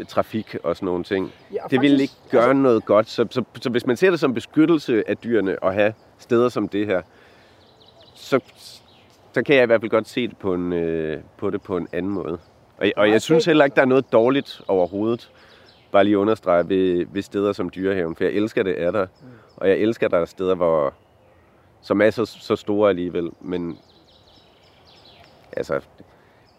[0.05, 1.33] trafik og sådan nogle ting.
[1.53, 3.09] Ja, Det vil ikke gøre noget godt.
[3.09, 6.69] Så, så, så hvis man ser det som beskyttelse af dyrene og have steder som
[6.69, 7.03] det her,
[8.15, 8.41] så,
[9.33, 11.77] så kan jeg i hvert fald godt se det på, en, øh, på det på
[11.77, 12.39] en anden måde.
[12.79, 15.31] Og, og jeg synes heller ikke, der er noget dårligt overhovedet,
[15.93, 18.17] bare lige at understrege, ved, ved steder som dyrehaven.
[18.17, 19.07] For jeg elsker det er der.
[19.57, 20.95] Og jeg elsker, at der er steder, hvor,
[21.83, 23.31] som er så, så store alligevel.
[23.41, 23.79] Men
[25.57, 25.81] altså,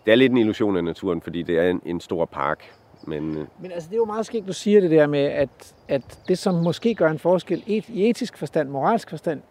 [0.06, 2.74] det er lidt en illusion af naturen, fordi det er en, en stor park.
[3.04, 5.50] Men øh, Men altså, det er jo meget skægt, du siger det der med, at,
[5.88, 9.42] at det, som måske gør en forskel et, i etisk forstand, moralsk forstand,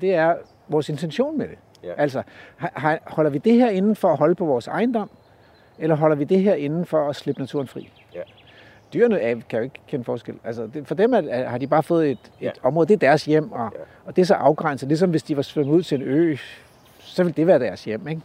[0.00, 0.34] det er
[0.68, 1.58] vores intention med det.
[1.84, 1.92] Ja.
[1.96, 2.22] Altså,
[3.06, 5.10] holder vi det her inden for at holde på vores ejendom,
[5.78, 7.92] eller holder vi det her inden for at slippe naturen fri?
[8.14, 8.20] Ja.
[8.94, 10.34] Dyrene er, kan jo ikke kende forskel.
[10.44, 12.50] Altså, det, for dem er, har de bare fået et, et Ja.
[12.62, 13.80] område, det er deres hjem, og, Ja.
[14.04, 14.88] og det er så afgrænset.
[14.88, 16.36] Ligesom hvis de var svømmet ud til en ø,
[17.00, 18.08] så vil det være deres hjem.
[18.08, 18.22] Ikke?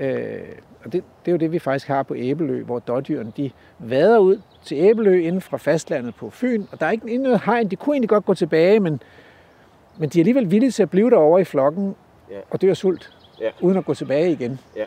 [0.00, 0.40] Øh,
[0.84, 4.18] og det, det er jo det, vi faktisk har på Æbelø, hvor dårdyrene de vader
[4.18, 7.68] ud til Æbelø inden fra fastlandet på Fyn, og der er ikke noget hegn.
[7.68, 9.02] De kunne egentlig godt gå tilbage, men,
[9.98, 11.94] men de er alligevel villige til at blive derovre i flokken
[12.30, 12.36] Ja.
[12.50, 13.50] og dør sult, Ja.
[13.60, 14.60] uden at gå tilbage igen.
[14.76, 14.84] Ja.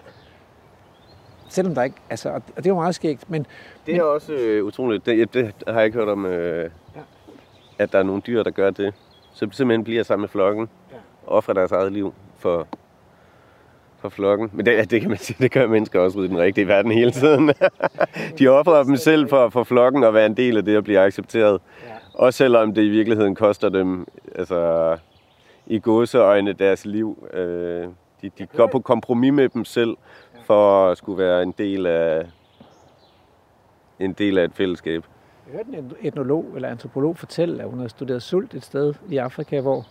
[1.50, 3.46] Selvom der ikke, altså, og det er jo meget skægt, men
[3.86, 5.06] Det er også øh, utroligt.
[5.06, 7.00] Det, det har jeg ikke hørt om, øh, Ja.
[7.80, 8.94] at der er nogle dyr, der gør det.
[9.34, 10.96] Så simpelthen bliver sammen med flokken Ja.
[11.26, 12.68] og offrer deres eget liv for,
[14.04, 14.50] for flokken.
[14.54, 16.92] Men det, det kan man sige, det gør mennesker også ude i den rigtige verden
[16.92, 17.52] hele tiden.
[18.40, 21.00] De offrer dem selv for, for flokken og være en del af det at blive
[21.00, 21.62] accepteret.
[21.88, 21.94] Ja.
[22.14, 24.98] Også selvom det i virkeligheden koster dem altså,
[25.68, 27.28] i gåseøjne deres liv.
[27.34, 27.88] Øh,
[28.22, 29.98] de, de går på kompromis med dem selv
[30.46, 32.26] for at skulle være en del af
[34.00, 35.04] en del af et fællesskab.
[35.48, 39.18] Jeg hørte en etnolog eller antropolog fortælle, at hun havde studeret sult et sted i
[39.18, 39.86] Afrika, hvor,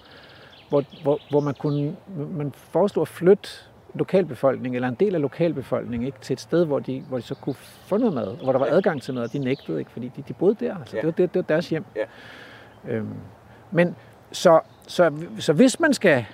[0.69, 3.49] hvor, hvor, hvor man kunne man foreslog at flytte
[3.95, 7.35] lokalbefolkningen, eller en del af lokalbefolkningen, ikke, til et sted, hvor de, hvor de så
[7.35, 10.11] kunne få noget mad, hvor der var adgang til noget, og de nægtede ikke, fordi
[10.17, 10.77] de, de boede der.
[10.79, 11.01] Altså, Ja.
[11.01, 11.85] det, var, det, det var deres hjem.
[11.97, 12.05] Ja.
[12.95, 13.09] Øhm,
[13.71, 13.97] men
[14.33, 16.25] så, så, så hvis man skal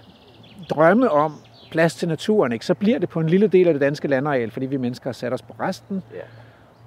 [0.70, 1.35] drømme om
[1.70, 4.51] plads til naturen, ikke, så bliver det på en lille del af det danske landareal,
[4.51, 6.02] fordi vi mennesker har sat os på resten.
[6.14, 6.20] Ja.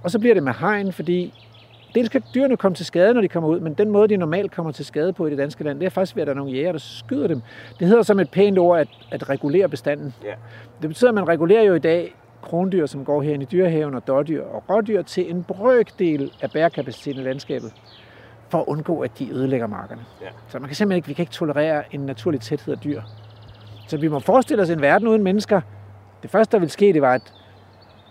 [0.04, 1.48] Og så bliver det med hegn, fordi
[1.96, 4.52] dels kan dyrene komme til skade, når de kommer ud, men den måde, de normalt
[4.52, 6.38] kommer til skade på i det danske land, det er faktisk ved, at der er
[6.38, 7.42] nogle jæger, der skyder dem.
[7.80, 10.14] Det hedder som et pænt ord at, at regulere bestanden.
[10.24, 10.34] Ja.
[10.82, 14.08] Det betyder, at man regulerer jo i dag krondyr, som går her i dyrehaven, og
[14.08, 17.74] dårdyr og rådyr til en brøkdel af bærekapaciteten i landskabet,
[18.50, 20.02] for at undgå, at de ødelægger markerne.
[20.22, 20.28] Ja.
[20.48, 23.02] Så man kan simpelthen ikke, vi kan ikke tolerere en naturlig tæthed af dyr.
[23.88, 25.62] Så vi må forestille os en verden uden mennesker.
[26.22, 27.34] Det første, der vil ske, det var, at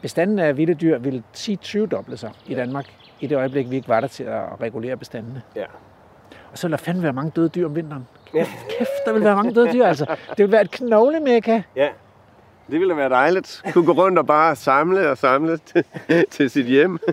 [0.03, 3.89] bestanden af vilde dyr ville 10-20 doble sig i Danmark, i det øjeblik, vi ikke
[3.89, 5.43] var der til at regulere bestandene.
[5.57, 5.65] Ja.
[6.53, 8.09] Og så vil der fandme være mange døde dyr om vinteren.
[8.33, 10.07] Kæft, der vil være mange døde dyr, altså.
[10.29, 11.63] Det vil være et knoglemæka.
[11.77, 11.89] Ja.
[12.71, 13.63] Det ville være dejligt.
[13.73, 15.85] Kunne gå rundt og bare samle og samle til,
[16.31, 16.99] til sit hjem.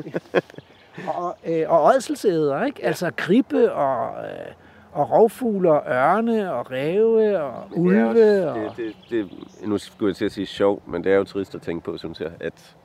[1.07, 2.85] Og, øh, og ådselsæder, ikke?
[2.85, 4.53] Altså kribe og, øh,
[4.91, 8.13] og rovfugle og ørne og ræve og ulve.
[8.13, 8.65] Det, er og...
[8.65, 9.29] også, det, det,
[9.59, 11.83] det, nu skulle jeg til at sige sjov, men det er jo trist at tænke
[11.83, 12.75] på, synes jeg, at,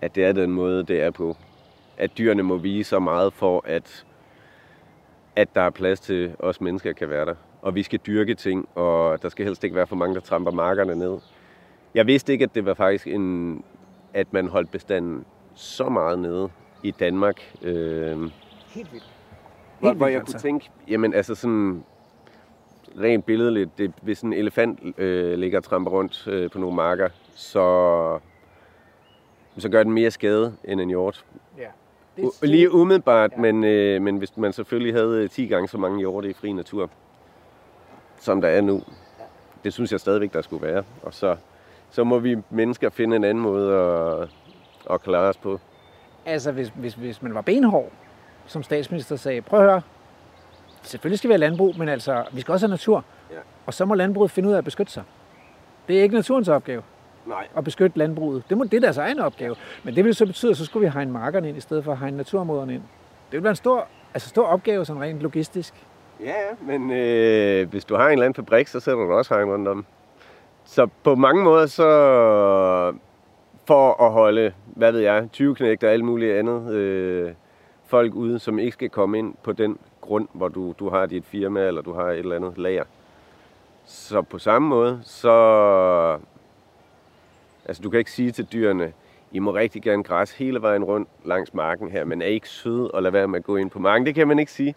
[0.00, 1.36] at det er den måde, det er på.
[2.00, 4.06] At dyrene må vise så meget for, at,
[5.36, 7.34] at der er plads til os mennesker kan være der.
[7.62, 10.50] Og vi skal dyrke ting, og der skal helst ikke være for mange, der tramper
[10.50, 11.18] markerne ned.
[11.94, 13.64] Jeg vidste ikke, at det var faktisk en,
[14.14, 15.24] at man holdt bestanden
[15.54, 16.48] så meget nede
[16.82, 17.56] i Danmark.
[17.62, 17.72] Øh,
[18.74, 19.10] Helt vildt.
[19.78, 20.32] hvor, Helt hvor vildt, jeg altså.
[20.32, 21.84] kunne tænke, jamen altså sådan
[23.00, 27.08] rent billedligt, det, hvis en elefant øh, ligger og tramper rundt øh, på nogle marker,
[27.34, 28.18] så,
[29.58, 31.24] så gør den mere skade end en hjort.
[31.58, 31.66] Ja.
[32.18, 33.36] U- lige umiddelbart, Ja.
[33.36, 33.52] ja.
[33.52, 36.52] men, øh, men hvis man selvfølgelig havde øh, 10 gange så mange hjorte i fri
[36.52, 36.90] natur,
[38.20, 38.82] som der er nu,
[39.64, 40.82] det synes jeg stadigvæk, der skulle være.
[41.02, 41.36] Og så,
[41.90, 44.28] så må vi mennesker finde en anden måde at,
[44.90, 45.60] at klare os på.
[46.26, 47.92] Altså, hvis, hvis, hvis man var benhård,
[48.46, 49.82] som statsminister sagde, prøv at høre,
[50.82, 53.04] selvfølgelig skal vi have landbrug, men altså, vi skal også have natur.
[53.30, 53.36] Ja.
[53.66, 55.02] Og så må landbruget finde ud af at beskytte sig.
[55.88, 56.82] Det er ikke naturens opgave
[57.30, 57.48] Nej.
[57.56, 58.42] at beskytte landbruget.
[58.48, 59.56] Det, må, det er deres egen opgave.
[59.84, 61.92] Men det vil så betyde, at så skulle vi hegne markerne ind, i stedet for
[61.92, 62.82] at hegne naturområderne ind.
[63.30, 65.74] Det vil være en stor, altså stor opgave, sådan rent logistisk.
[66.20, 69.34] Ja, ja, men øh, hvis du har en eller anden fabrik, så sætter du også
[69.34, 69.84] hegn rundt om.
[70.64, 71.84] Så på mange måder, så
[73.64, 77.32] for at holde, hvad ved jeg, 20 knægter og alt muligt andet øh,
[77.86, 81.24] folk ude, som ikke skal komme ind på den grund, hvor du, du har dit
[81.26, 82.84] firma, eller du har et eller andet lager.
[83.84, 86.18] Så på samme måde, så...
[87.70, 88.92] Altså, du kan ikke sige til dyrene,
[89.32, 92.48] I må rigtig gerne græs hele vejen rundt langs marken her, men er I ikke
[92.48, 94.06] søde og lade være med at gå ind på marken.
[94.06, 94.74] Det kan man ikke sige.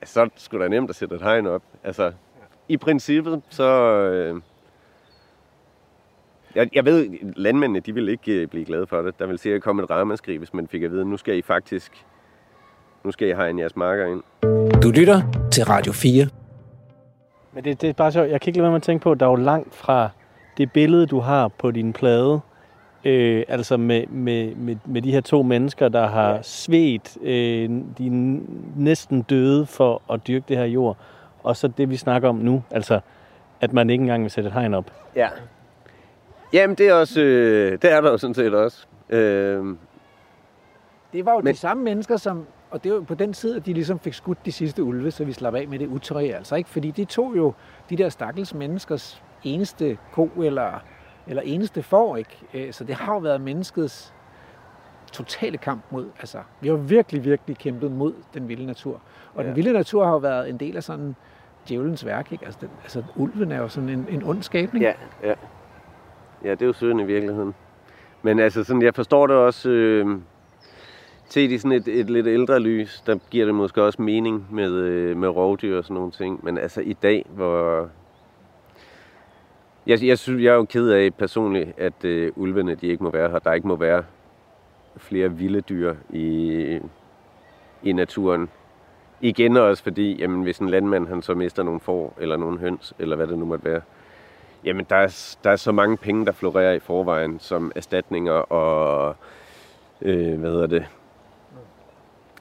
[0.00, 1.62] Altså, så er det nemt at sætte et hegn op.
[1.84, 2.12] Altså,
[2.68, 3.64] i princippet, så...
[3.64, 4.40] Øh,
[6.54, 9.18] jeg, jeg ved, landmændene, de vil ikke øh, blive glade for det.
[9.18, 12.06] Der vil sikkert komme et ramaskrig, hvis man fik at vide, nu skal I faktisk...
[13.04, 14.22] Nu skal I hegne jeres marker ind.
[14.82, 15.22] Du lytter
[15.52, 16.26] til Radio 4.
[17.52, 18.30] Men det, det er bare sjovt.
[18.30, 20.10] Jeg kan ikke lade være med at tænke på, at der er jo langt fra
[20.56, 22.40] det billede, du har på din plade,
[23.04, 26.42] øh, altså med, med, med, med de her to mennesker, der har ja.
[26.42, 28.40] svedt øh, de er
[28.76, 30.96] næsten døde for at dyrke det her jord,
[31.42, 33.00] og så det, vi snakker om nu, altså
[33.60, 34.92] at man ikke engang vil sætte et hegn op.
[35.16, 35.28] Ja.
[36.52, 38.86] Jamen, det er, også, øh, det er der jo sådan set også.
[39.10, 39.64] Øh,
[41.12, 41.54] Det var jo Men...
[41.54, 42.46] De samme mennesker, som...
[42.70, 45.24] Og det var på den tid, at de ligesom fik skudt de sidste ulve, så
[45.24, 46.70] vi slap af med det utøj, altså ikke?
[46.70, 47.52] Fordi de tog jo
[47.90, 50.82] de der stakkels menneskers eneste ko eller,
[51.26, 52.38] eller eneste får, ikke?
[52.54, 54.14] Øh, Så det har jo været menneskets
[55.12, 59.00] totale kamp mod, altså, vi har virkelig, virkelig kæmpet mod den vilde natur.
[59.34, 59.48] Og ja.
[59.48, 61.16] Den vilde natur har jo været en del af sådan
[61.68, 62.44] djævelens værk, ikke?
[62.44, 64.84] Altså, den, altså ulven er jo sådan en, en ond skabning.
[64.84, 64.92] ja,
[65.22, 65.34] ja.
[66.44, 67.54] Ja, det er jo synd i virkeligheden.
[68.22, 69.70] Men altså, sådan, jeg forstår det også...
[69.70, 70.20] Øh,
[71.28, 74.72] set i sådan et, et lidt ældre lys, der giver det måske også mening med,
[74.72, 76.44] øh, med rovdyr og sådan nogle ting.
[76.44, 77.88] Men altså i dag, hvor...
[79.86, 83.10] Jeg, jeg, synes, jeg er jo ked af personligt, at øh, ulvene de ikke må
[83.10, 83.38] være her.
[83.38, 84.04] Der ikke må være
[84.96, 86.78] flere vilde dyr i,
[87.82, 88.48] i naturen.
[89.20, 92.94] Igen også fordi, jamen, hvis en landmand han så mister nogle får, eller nogle høns,
[92.98, 93.80] eller hvad det nu måtte være,
[94.64, 99.16] jamen der er, der er så mange penge, der florerer i forvejen, som erstatninger og,
[100.02, 100.84] øh, hvad hedder det,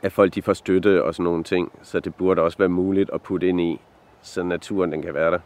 [0.01, 1.71] at folk de får støtte og sådan nogle ting.
[1.81, 3.79] Så det burde også være muligt at putte ind i,
[4.21, 5.39] så naturen den kan være der.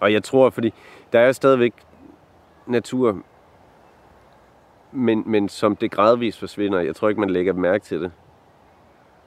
[0.00, 0.74] Og jeg tror, fordi
[1.12, 1.72] der er stadigvæk
[2.66, 3.18] natur,
[4.92, 8.12] men, men som det gradvist forsvinder, jeg tror ikke, man lægger mærke til det.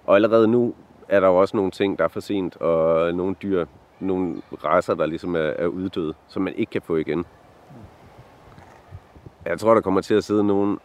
[0.05, 0.75] Og allerede nu
[1.07, 3.65] er der jo også nogle ting, der er for sent, og nogle dyr,
[3.99, 7.25] nogle raser, der ligesom er, er uddøde, som man ikke kan få igen.
[9.45, 10.79] Jeg tror, der kommer til at sidde nogen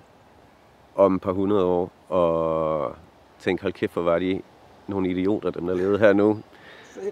[0.94, 2.96] om et par hundrede år og
[3.38, 4.42] tænke, hold kæft, hvor var de
[4.86, 6.38] nogle idioter, dem der levede her nu.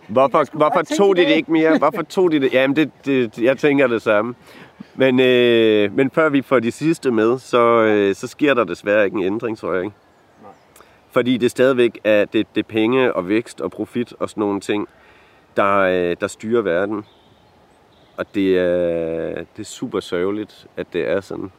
[0.09, 1.79] Hvorfor, hvorfor tog de det ikke mere?
[1.79, 2.53] Hvorfor tog de det?
[2.53, 4.35] Jamen, det, det, jeg tænker det samme.
[4.95, 9.05] Men, øh, men før vi får de sidste med, så, øh, så sker der desværre
[9.05, 9.97] ikke en ændring, tror jeg ikke.
[11.11, 14.89] Fordi det stadigvæk er det, det penge og vækst og profit og sådan nogle ting,
[15.57, 17.05] der, øh, der styrer verden.
[18.17, 21.53] Og det er, det er super sørgeligt, at det er sådan.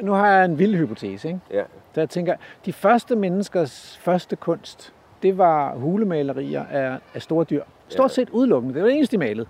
[0.00, 1.40] Nu har jeg en vild hypotese, ikke?
[1.50, 1.62] Ja.
[1.94, 2.34] Så jeg tænker,
[2.66, 4.92] de første menneskers første kunst,
[5.26, 7.62] det var hulemalerier af, af store dyr.
[7.88, 8.74] Stort set udelukkende.
[8.74, 9.46] Det var det eneste, de malede.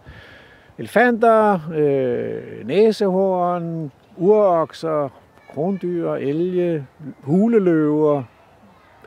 [0.78, 5.08] Elefanter, øh, næsehorn, urokser,
[5.54, 6.86] krondyr, elge,
[7.22, 8.22] huleløver.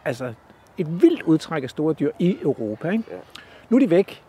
[0.06, 0.34] Altså
[0.78, 2.90] et vildt udtræk af store dyr i Europa.
[2.90, 3.04] Ikke?
[3.12, 3.18] Ja.
[3.70, 4.24] Nu er de væk.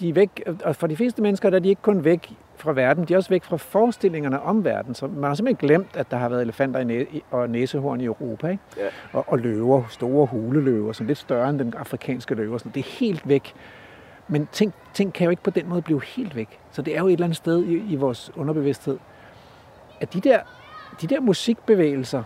[0.00, 2.72] De er væk, og for de fleste mennesker der er de ikke kun væk fra
[2.72, 4.94] verden, de er også væk fra forestillingerne om verden.
[4.94, 8.04] Så man har simpelthen glemt, at der har været elefanter i næ- og næsehorn i
[8.04, 8.48] Europa.
[8.48, 8.62] Ikke?
[8.76, 8.86] Ja.
[9.12, 12.58] Og, og løver, store huleløver, som lidt større end den afrikanske løver.
[12.58, 12.72] Sådan.
[12.72, 13.54] Det er helt væk.
[14.28, 16.58] Men ting, ting kan jo ikke på den måde blive helt væk.
[16.70, 18.98] Så det er jo et eller andet sted i, i vores underbevidsthed,
[20.00, 20.38] at de der,
[21.00, 22.22] de der musikbevægelser,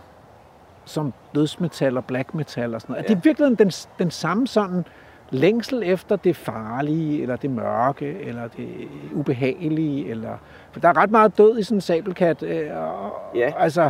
[0.85, 3.05] som dødsmetal og black metal og sådan noget, ja.
[3.05, 4.85] at det er virkelig den, den samme sådan
[5.31, 8.67] længsel efter det farlige, eller det mørke, eller det
[9.13, 10.29] ubehagelige, eller...
[10.71, 13.51] For der er ret meget død i sådan en sabelkat, øh, og, Ja.
[13.57, 13.89] altså,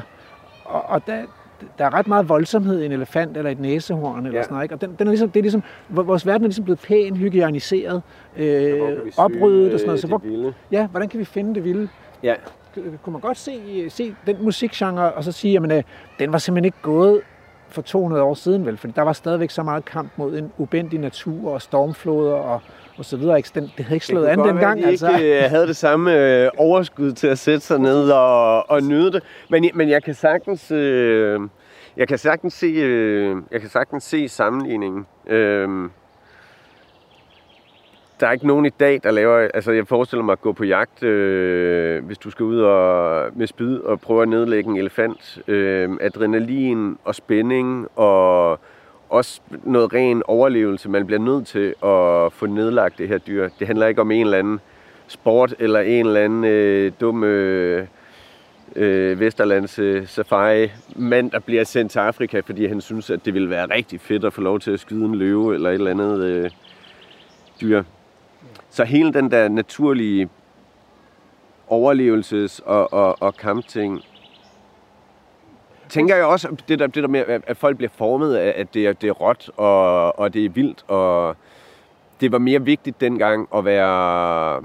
[0.66, 1.22] og, og der,
[1.78, 4.44] der er ret meget voldsomhed i en elefant eller et næsehorn eller Ja.
[4.44, 4.76] sådan noget, ikke?
[4.76, 8.02] Og den, den er ligesom, det er ligesom, vores verden er ligesom blevet pæn, hygiejniseret,
[8.38, 8.82] øh,
[9.18, 10.02] opryddet og sådan noget.
[10.02, 10.54] Så hvor, Vilde.
[10.72, 11.90] ja, hvordan kan vi finde det vilde?
[12.24, 12.34] Ja,
[13.04, 15.84] Kunne man godt se, se den musikgenre og så sige, at øh,
[16.20, 17.22] den var simpelthen ikke gået
[17.70, 18.78] for 200 år siden, vel?
[18.78, 22.62] Fordi der var stadigvæk så meget kamp mod en ubendig natur og stormfloder og,
[22.98, 23.38] og så videre.
[23.38, 23.50] Ikke?
[23.56, 24.82] Den, det havde ikke slået an dengang.
[24.82, 25.10] de Altså.
[25.10, 29.12] ikke øh, havde det samme øh, overskud til at sætte sig ned og, og nyde
[29.12, 29.24] det.
[29.50, 31.40] Men, men jeg kan sagtens, øh,
[31.98, 35.06] jeg kan sagtens se, øh, jeg kan sagtens se sammenligningen.
[35.28, 35.90] Øh,
[38.20, 39.50] der er ikke nogen i dag, der laver...
[39.54, 43.48] Altså, jeg forestiller mig at gå på jagt, øh, hvis du skal ud og, med
[43.48, 45.40] spyd og prøve at nedlægge en elefant.
[45.48, 48.60] Øh, adrenalin og spænding og
[49.10, 50.90] også noget ren overlevelse.
[50.90, 53.50] Man bliver nødt til at få nedlagt det her dyr.
[53.60, 54.60] Det handler ikke om en eller anden
[55.08, 57.88] sport eller en eller anden øh, dum øh,
[58.76, 63.34] øh, Vesterlands øh, safari mand, der bliver sendt til Afrika, fordi han synes, at det
[63.34, 65.92] ville være rigtig fedt at få lov til at skyde en løve eller et eller
[65.92, 66.50] andet øh,
[67.62, 67.84] dyr.
[68.80, 70.30] Så hele den der naturlige
[71.72, 74.02] overlevelses- og, og, og kampting,
[75.90, 78.88] tænker jeg også, det der, det der med, at folk bliver formet af, at det
[78.88, 81.36] er, det er råt og, og det er vildt, og
[82.22, 84.62] det var mere vigtigt dengang at være,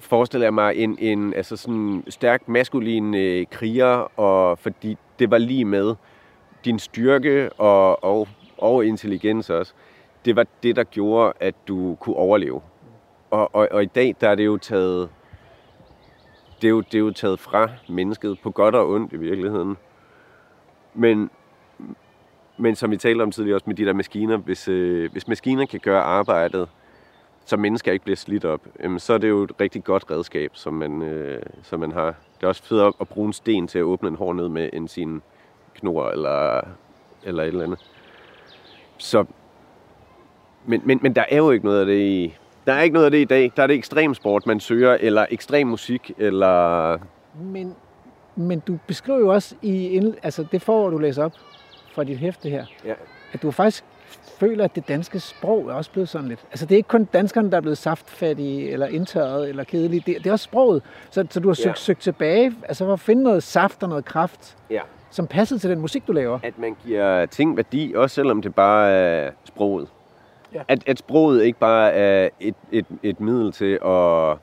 [0.00, 5.38] forestiller jeg mig, en, en altså sådan stærk maskulin øh, kriger, og fordi det var
[5.38, 5.94] lige med
[6.64, 8.28] din styrke og, og,
[8.58, 9.72] og intelligens også.
[10.24, 12.60] Det var det, der gjorde, at du kunne overleve.
[13.30, 15.08] Og, og, og i dag, der er det jo taget
[16.62, 19.76] det er, jo, det er jo taget fra mennesket, på godt og ondt i virkeligheden.
[20.94, 21.30] Men,
[22.56, 25.66] men som vi talte om tidligere også med de der maskiner, hvis, øh, hvis maskiner
[25.66, 26.68] kan gøre arbejdet,
[27.44, 30.50] så mennesker ikke bliver slidt op, jamen, så er det jo et rigtig godt redskab,
[30.54, 32.06] som man, øh, som man har.
[32.06, 34.70] Det er også fedt at, bruge en sten til at åbne en hår ned med,
[34.72, 35.22] end sin
[35.74, 36.60] knor eller,
[37.22, 37.90] eller et eller andet.
[38.98, 39.24] Så,
[40.66, 42.36] men, men, men der er jo ikke noget af det i...
[42.68, 43.52] Der er ikke noget af det i dag.
[43.56, 46.98] Der er det ekstrem sport, man søger, eller ekstrem musik, eller...
[47.42, 47.74] Men,
[48.36, 51.32] men du beskriver jo også i, ind- altså det forår, du læser op
[51.94, 52.92] fra dit hæfte her, Ja.
[53.32, 53.84] at du faktisk
[54.40, 56.40] føler, at det danske sprog er også blevet sådan lidt.
[56.50, 60.02] Altså det er ikke kun danskerne, der er blevet saftfattige, eller indtørret, eller kedelige.
[60.06, 60.82] Det, det er også sproget.
[61.10, 61.70] Så, så du har søgt, Ja.
[61.70, 61.74] ja.
[61.74, 64.80] søgt tilbage, altså for at finde noget saft og noget kraft, Ja.
[65.10, 66.38] som passede til den musik, du laver.
[66.42, 69.88] At man giver ting værdi, også selvom det bare er sproget.
[70.54, 70.62] Ja.
[70.68, 74.36] At, at sproget ikke bare er et, et, et middel til at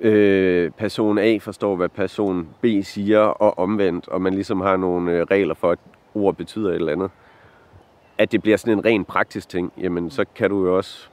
[0.00, 5.12] øh, person A forstår, hvad person B siger, og omvendt, og man ligesom har nogle
[5.12, 5.78] øh, regler for, at
[6.14, 7.10] ord betyder et eller andet.
[8.18, 11.08] At det bliver sådan en ren praktisk ting, jamen så kan du jo også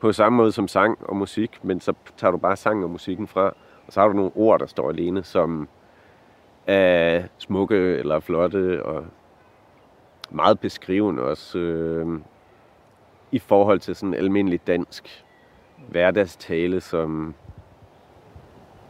[0.00, 3.26] på samme måde som sang og musik, men så tager du bare sang og musikken
[3.26, 3.42] fra,
[3.86, 5.68] og så har du nogle ord, der står alene, som
[6.66, 9.04] er smukke eller flotte og
[10.30, 12.18] meget beskrivende også øh,
[13.32, 15.24] i forhold til sådan almindelig dansk
[15.88, 17.34] hverdagstale, som,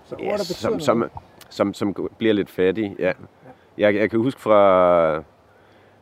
[0.04, 1.10] Så ord, ja, som, som,
[1.48, 2.96] som, som bliver lidt fattig.
[2.98, 3.12] Ja.
[3.78, 5.22] Jeg, jeg kan huske fra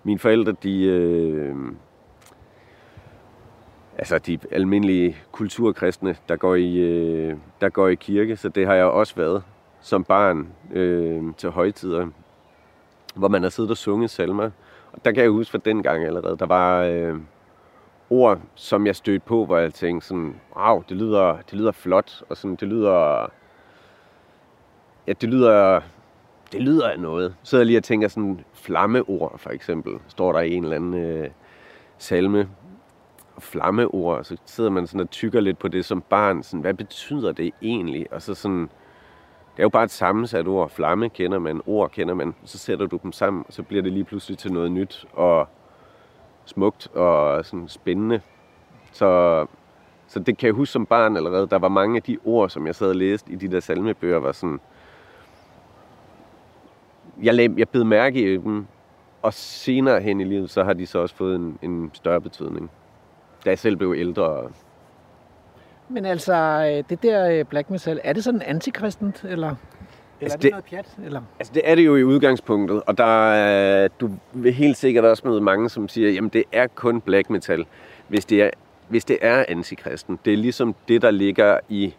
[0.02, 1.56] mine forældre, de, øh,
[3.98, 8.74] altså de almindelige kulturkristne, der går, i, øh, der går i kirke, så det har
[8.74, 9.42] jeg også været
[9.80, 12.06] som barn øh, til højtider,
[13.14, 14.50] hvor man har siddet og sunget salmer.
[14.92, 17.14] Og der kan jeg huske fra den gang allerede, der var øh,
[18.10, 22.22] ord, som jeg stødte på, hvor jeg tænkte sådan, wow, det lyder, det lyder flot,
[22.28, 23.26] og sådan, det lyder,
[25.06, 25.80] ja, det lyder,
[26.52, 27.36] det lyder af noget.
[27.42, 30.94] Så jeg lige og tænker sådan, flammeord for eksempel, står der i en eller anden
[30.94, 31.30] øh,
[31.98, 32.48] salme,
[33.38, 37.32] flammeord, så sidder man sådan og tykker lidt på det som barn, sådan, hvad betyder
[37.32, 38.12] det egentlig?
[38.12, 38.68] Og så sådan,
[39.56, 40.70] det er jo bare et sammensat ord.
[40.70, 42.34] Flamme kender man, ord kender man.
[42.44, 45.48] Så sætter du dem sammen, og så bliver det lige pludselig til noget nyt og
[46.46, 48.20] smukt og sådan spændende.
[48.92, 49.46] Så,
[50.08, 51.46] så det kan jeg huske som barn allerede.
[51.46, 54.18] Der var mange af de ord, som jeg sad og læste i de der salmebøger,
[54.18, 54.60] var sådan...
[57.22, 58.66] Jeg, lag, jeg bed mærke i dem,
[59.22, 62.70] og senere hen i livet, så har de så også fået en, en større betydning.
[63.44, 64.50] Da jeg selv blev ældre,
[65.88, 69.54] Men altså, øh, det der øh, black metal, er det sådan antikristent, eller,
[70.20, 71.06] eller Altså, er det, det- noget pjat?
[71.06, 71.20] Eller?
[71.38, 75.22] Altså det er det jo i udgangspunktet, og der er, du vil helt sikkert også
[75.28, 77.66] møde mange, som siger, jamen det er kun black metal,
[78.08, 78.50] hvis det er,
[78.88, 80.18] hvis det er antikristen.
[80.24, 81.94] Det er ligesom det, der ligger i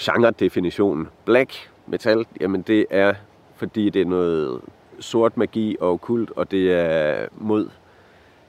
[0.00, 1.08] genredefinitionen.
[1.24, 3.14] Black metal, jamen det er,
[3.56, 4.60] fordi det er noget
[5.00, 7.68] sort magi og okkult, og det er mod,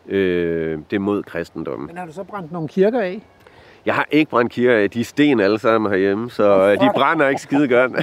[0.07, 1.87] øh, det er mod kristendommen.
[1.87, 3.21] Men har du så brændt nogle kirker af?
[3.85, 4.89] Jeg har ikke brændt kirker af.
[4.89, 7.91] De er sten alle sammen herhjemme, så øh, de brænder ikke skide godt.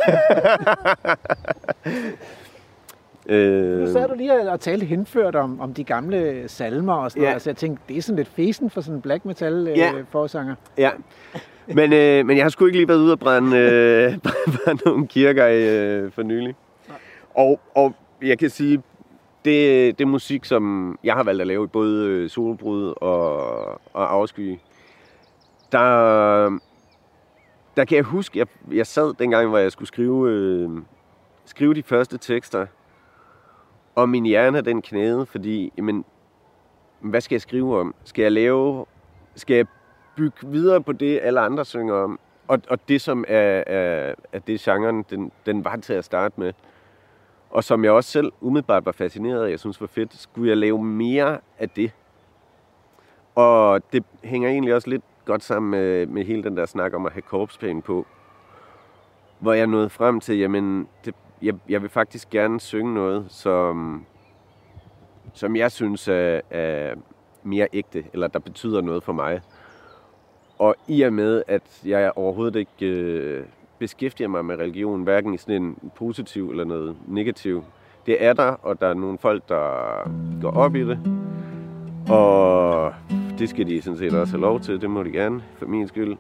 [3.29, 7.23] øh, Nu sad du lige og talte henført om, om de gamle salmer og sådan
[7.23, 7.27] Ja.
[7.27, 7.35] noget.
[7.35, 9.93] Altså jeg tænkte, det er sådan lidt fesen for sådan en black metal Ja.
[9.95, 10.55] øh, forsanger.
[10.79, 10.91] Ja.
[11.75, 14.19] Men, øh, men jeg har sgu ikke lige været ude og brænde, øh,
[14.65, 16.55] brænde nogle kirker øh, for nylig.
[17.35, 18.83] Og, og jeg kan sige,
[19.45, 23.37] det, det er musik, som jeg har valgt at lave i både øh, solbrud og,
[23.95, 24.59] og afsky.
[25.73, 26.59] Der,
[27.77, 30.71] der kan jeg huske, jeg, jeg sad dengang, hvor jeg skulle skrive, øh,
[31.45, 32.67] skrive de første tekster,
[33.95, 36.05] og min hjerne den knæde, fordi, jamen,
[37.01, 37.95] hvad skal jeg skrive om?
[38.05, 38.87] Skal jeg lave,
[39.35, 39.67] skal jeg
[40.17, 42.21] bygge videre på det, alle andre synger om?
[42.49, 46.41] Og, og det, som er, er, er det genren, den, den var til at starte
[46.41, 46.53] med.
[47.51, 50.57] Og som jeg også selv umiddelbart var fascineret af, jeg synes var fedt, skulle jeg
[50.57, 51.93] lave mere af det.
[53.35, 57.07] Og det hænger egentlig også lidt godt sammen med, med hele den der snak om
[57.07, 58.07] at have korpspenge på.
[59.39, 64.05] Hvor jeg nåede frem til, jamen, det, jeg, jeg vil faktisk gerne synge noget, som,
[65.35, 66.95] som jeg synes er, er
[67.43, 69.41] mere ægte, eller der betyder noget for mig.
[70.59, 73.45] Og i og med, at jeg overhovedet ikke øh,
[73.79, 77.65] beskæftiger mig med religion, hverken i sådan en positiv eller noget negativ,
[78.07, 79.63] det er der, og der er nogle folk, der
[80.43, 80.99] går op i det.
[82.11, 82.93] Og
[83.39, 85.89] det skal de sådan set også have lov til, det må de gerne, for min
[85.89, 86.17] skyld.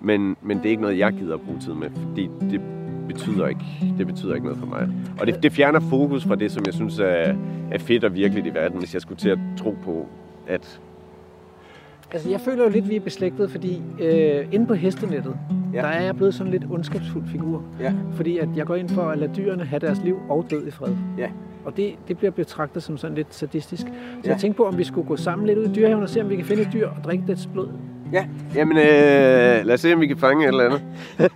[0.00, 2.60] Men, men det er ikke noget, jeg gider at bruge tid med, fordi det
[3.08, 3.64] betyder ikke,
[3.98, 4.88] det betyder ikke noget for mig.
[5.20, 7.36] Og det, det fjerner fokus fra det, som jeg synes er,
[7.70, 10.06] er fedt og virkeligt i verden, hvis jeg skulle til at tro på,
[10.46, 10.80] at
[12.12, 15.36] Altså jeg føler jo lidt, vi er beslægtet, fordi øh, inde på hestenettet,
[15.74, 15.78] Ja.
[15.78, 17.62] der er jeg blevet sådan lidt ondskabsfuld figur.
[17.80, 17.92] Ja.
[18.12, 20.70] Fordi at jeg går ind for at lade dyrene have deres liv og død i
[20.70, 20.92] fred.
[21.18, 21.28] Ja.
[21.64, 23.82] Og det, det bliver betragtet som sådan lidt sadistisk.
[23.82, 23.92] Så
[24.24, 24.30] ja.
[24.30, 26.30] jeg tænkte på, om vi skulle gå sammen lidt ud i dyrehaven og se, om
[26.30, 27.68] vi kan finde et dyr og drikke dets blod.
[28.12, 28.84] Ja, jamen øh,
[29.66, 30.82] lad os se, om vi kan fange et eller andet.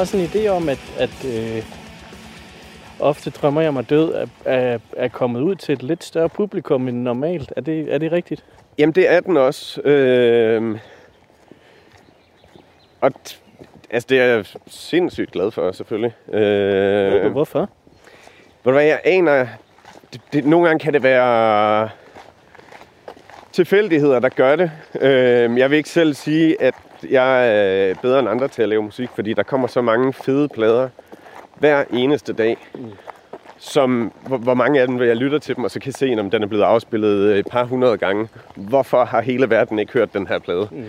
[0.00, 1.64] har også en idé om, at, at øh,
[3.00, 6.88] ofte drømmer jeg mig død er, er, er kommet ud til et lidt større publikum
[6.88, 7.52] end normalt.
[7.56, 8.44] Er det, er det rigtigt?
[8.78, 9.80] Jamen, det er den også.
[9.80, 10.78] Øh,
[13.00, 13.12] og
[13.90, 16.34] altså, det er jeg sindssygt glad for, selvfølgelig.
[16.34, 17.60] Øh, Hvorfor?
[17.60, 17.66] Ved
[18.64, 19.46] du hvad, jeg aner...
[20.12, 21.88] Det, det, nogle gange kan det være
[23.52, 24.70] tilfældigheder, der gør det.
[25.00, 26.74] Øh, jeg vil ikke selv sige, at
[27.10, 27.48] jeg
[27.90, 30.88] er bedre end andre til at lave musik, fordi der kommer så mange fede plader
[31.58, 32.56] hver eneste dag.
[33.58, 36.30] Som, hvor, hvor mange af dem, jeg lytter til dem, og så kan se, om
[36.30, 38.28] den er blevet afspillet et par hundrede gange.
[38.56, 40.68] Hvorfor har hele verden ikke hørt den her plade?
[40.72, 40.84] Mm.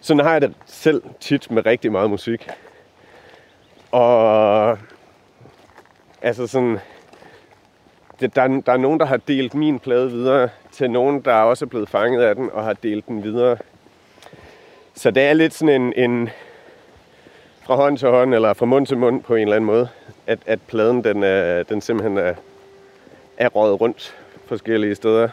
[0.00, 2.48] Sådan har jeg det selv tit med rigtig meget musik.
[3.90, 4.78] Og
[6.22, 6.78] altså sådan,
[8.20, 11.34] det, der, er- der er nogen, der har delt min plade videre til nogen, der
[11.34, 13.56] også er blevet fanget af den og har delt den videre.
[14.94, 16.28] Så det er lidt sådan en, en
[17.62, 19.88] fra hånd til hånd, eller fra mund til mund på en eller anden måde,
[20.26, 22.34] at, at pladen den, er, den simpelthen er,
[23.36, 25.28] er røget rundt forskellige steder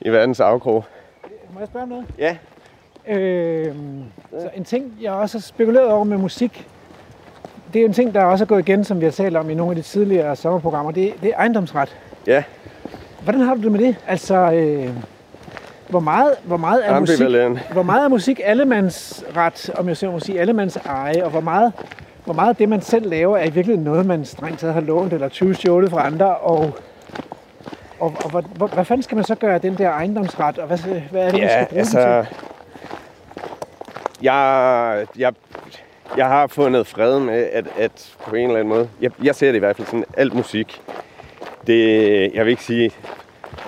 [0.00, 0.84] i verdens afkrog.
[1.52, 2.06] Må jeg spørge om noget?
[2.18, 2.36] Ja,
[3.08, 3.74] Øh,
[4.40, 6.68] så en ting, jeg også har spekuleret over med musik,
[7.72, 9.54] det er en ting, der også er gået igen, som vi har talt om i
[9.54, 11.96] nogle af de tidligere sommerprogrammer, det, det er ejendomsret.
[12.26, 12.42] ja,
[13.22, 13.96] Hvordan har du det med det?
[14.06, 14.90] Altså, øh,
[15.88, 17.18] hvor meget, hvor meget er musik,
[17.72, 21.72] hvor meget er musik allemandsret, om jeg så må sige, allemands eje, og hvor meget,
[22.24, 24.80] hvor meget af det, man selv laver, er i virkeligheden noget, man strengt taget har
[24.80, 26.58] lånt eller 20 stjålet fra andre, og,
[28.00, 30.66] og, og hvor, hvor, hvad fanden skal man så gøre af den der ejendomsret, og
[30.66, 30.78] hvad,
[31.10, 31.98] hvad er det, man Ja, skal bruge den til?
[31.98, 32.24] altså...
[34.22, 35.32] Jeg, jeg,
[36.16, 38.88] jeg har fundet fred med, at, at på en eller anden måde...
[39.00, 40.80] Jeg, jeg ser det i hvert fald sådan, alt musik,
[41.66, 42.90] det, jeg vil ikke sige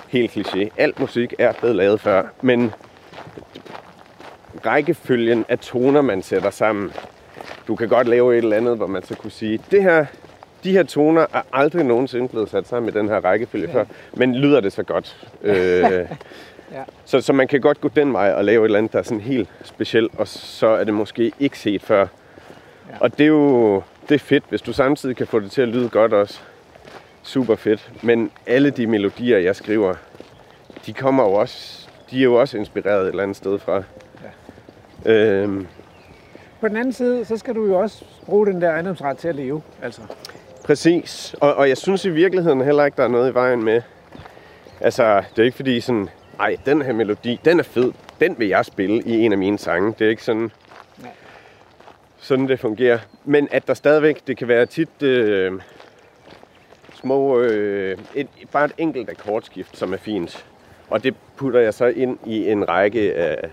[0.09, 2.73] helt kliché, alt musik er blevet lavet før, men
[4.65, 6.91] rækkefølgen af toner, man sætter sammen,
[7.67, 10.05] du kan godt lave et eller andet, hvor man så kunne sige, det her,
[10.63, 13.73] de her toner er aldrig nogensinde blevet sat sammen i den her rækkefølge ja.
[13.73, 15.27] før, men lyder det så godt?
[15.41, 15.83] Øh,
[16.71, 16.83] Ja.
[17.05, 19.03] så, så man kan godt gå den vej og lave et eller andet, der er
[19.03, 21.99] sådan helt specielt, og så er det måske ikke set før.
[21.99, 22.95] Ja.
[22.99, 25.67] Og det er jo det er fedt, hvis du samtidig kan få det til at
[25.67, 26.39] lyde godt også.
[27.29, 27.91] Super fedt.
[28.03, 29.95] Men alle de melodier, jeg skriver,
[30.85, 33.83] de kommer jo også, de er jo også inspireret et eller andet sted fra.
[35.05, 35.11] Ja.
[35.13, 35.67] Øhm,
[36.61, 39.35] På den anden side, så skal du jo også bruge den der ejendomsret til at
[39.35, 39.61] leve.
[39.81, 40.01] Altså.
[40.63, 43.81] Præcis, og, og jeg synes i virkeligheden heller ikke, der er noget i vejen med.
[44.81, 48.47] Altså, det er ikke fordi sådan, ej, den her melodi, den er fed, den vil
[48.47, 49.95] jeg spille i en af mine sange.
[49.99, 50.51] Det er ikke sådan,
[50.97, 51.11] Nej.
[52.17, 52.99] sådan det fungerer.
[53.25, 55.53] Men at der stadigvæk, det kan være tit øh,
[57.01, 60.45] små, øh, et, bare et enkelt akkordskift, som er fint.
[60.89, 63.49] Og det putter jeg så ind i en række af,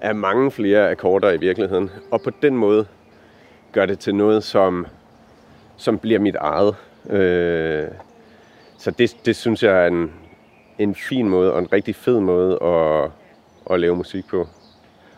[0.00, 1.90] af mange flere akkorder i virkeligheden.
[2.10, 2.86] Og på den måde
[3.72, 4.86] gør det til noget, som
[5.82, 6.74] som bliver mit eget.
[7.10, 7.88] Øh,
[8.78, 10.12] så det, det synes jeg er en,
[10.78, 13.10] en fin måde og en rigtig fed måde at,
[13.70, 14.46] at lave musik på.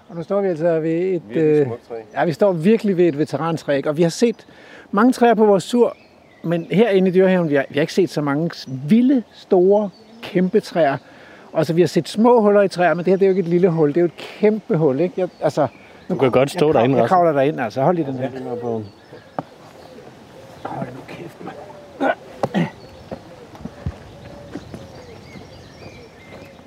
[0.08, 1.22] Og nu står vi altså ved et...
[1.30, 1.66] Øh,
[2.14, 4.46] ja, vi står virkelig ved et veterantræ, og vi har set
[4.90, 5.96] mange træer på vores tur,
[6.44, 9.90] men herinde i dyrehaven, vi har, vi har ikke set så mange vilde, store,
[10.22, 10.96] kæmpe træer.
[11.52, 13.32] Og så vi har set små huller i træer, men det her det er jo
[13.32, 15.00] ikke et lille hul, det er jo et kæmpe hul.
[15.00, 15.14] Ikke?
[15.16, 15.66] Jeg, altså,
[16.08, 17.82] Du kan godt stå jeg, derinde, Jeg kravler derinde, altså.
[17.82, 18.30] Hold lige den her.
[20.64, 21.56] Hold nu kæft, mand.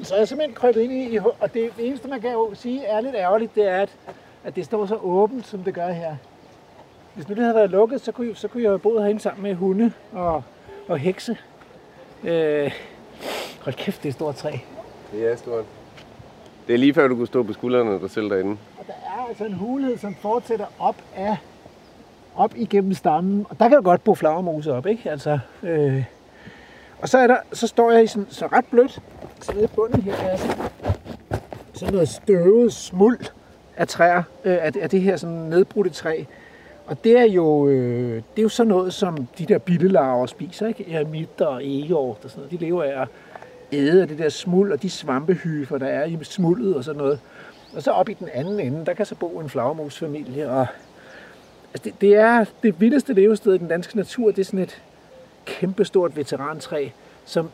[0.03, 3.01] Så er jeg simpelthen krøbet ind i, og det eneste, man kan jo sige er
[3.01, 3.89] lidt ærgerligt, det er, at,
[4.43, 6.15] at det står så åbent, som det gør her.
[7.17, 9.43] Hvis nu det havde været lukket, så kunne, så kunne jeg have boet herinde sammen
[9.43, 10.43] med hunde og,
[10.87, 11.37] og hekse.
[12.23, 12.71] Øh,
[13.61, 14.51] hold kæft, det er et stort træ.
[15.11, 15.65] Det er stort.
[16.67, 18.57] Det er lige før, du kunne stå på skuldrene af dig selv derinde.
[18.77, 21.37] Og der er altså en hulhed, som fortsætter op af
[22.35, 23.45] op igennem stammen.
[23.49, 25.11] Og der kan jo godt bo flagermose op, ikke?
[25.11, 26.03] Altså, øh,
[27.01, 29.01] og så, er der, så står jeg i sådan, så ret blødt,
[29.41, 30.57] så nede i bunden her er sådan,
[31.73, 33.19] sådan noget støvet smuld
[33.77, 36.23] af træer, øh, af, af det her sådan nedbrudte træ.
[36.87, 40.67] Og det er jo, øh, det er jo sådan noget, som de der billelarver spiser,
[40.67, 40.91] ikke?
[40.91, 42.51] Eremitter og egehjort og sådan noget.
[42.51, 43.07] De lever af at
[43.71, 47.19] æde af det der smuld og de svampehyfer, der er i smuldet og sådan noget.
[47.75, 50.49] Og så op i den anden ende, der kan så bo en flagermusfamilie.
[50.49, 50.67] Og
[51.73, 54.31] altså det, det, er det vildeste levested i den danske natur.
[54.31, 54.81] Det er sådan et
[55.45, 56.89] kæmpestort veterantræ,
[57.25, 57.49] som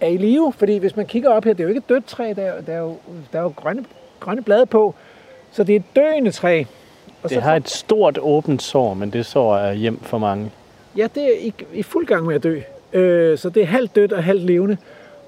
[0.00, 0.52] er i live.
[0.52, 2.72] Fordi hvis man kigger op her, det er jo ikke et dødt træ, der, der
[2.72, 2.96] er jo,
[3.32, 3.84] der er jo grønne,
[4.20, 4.94] grønne blade på.
[5.52, 6.64] Så det er et døende træ.
[7.22, 10.50] Og så Det har et stort åbent sår, men det sår er hjem for mange.
[10.96, 12.60] Ja, det er i, i fuld gang med at dø.
[12.92, 14.76] Øh, så det er halvt dødt og halvt levende.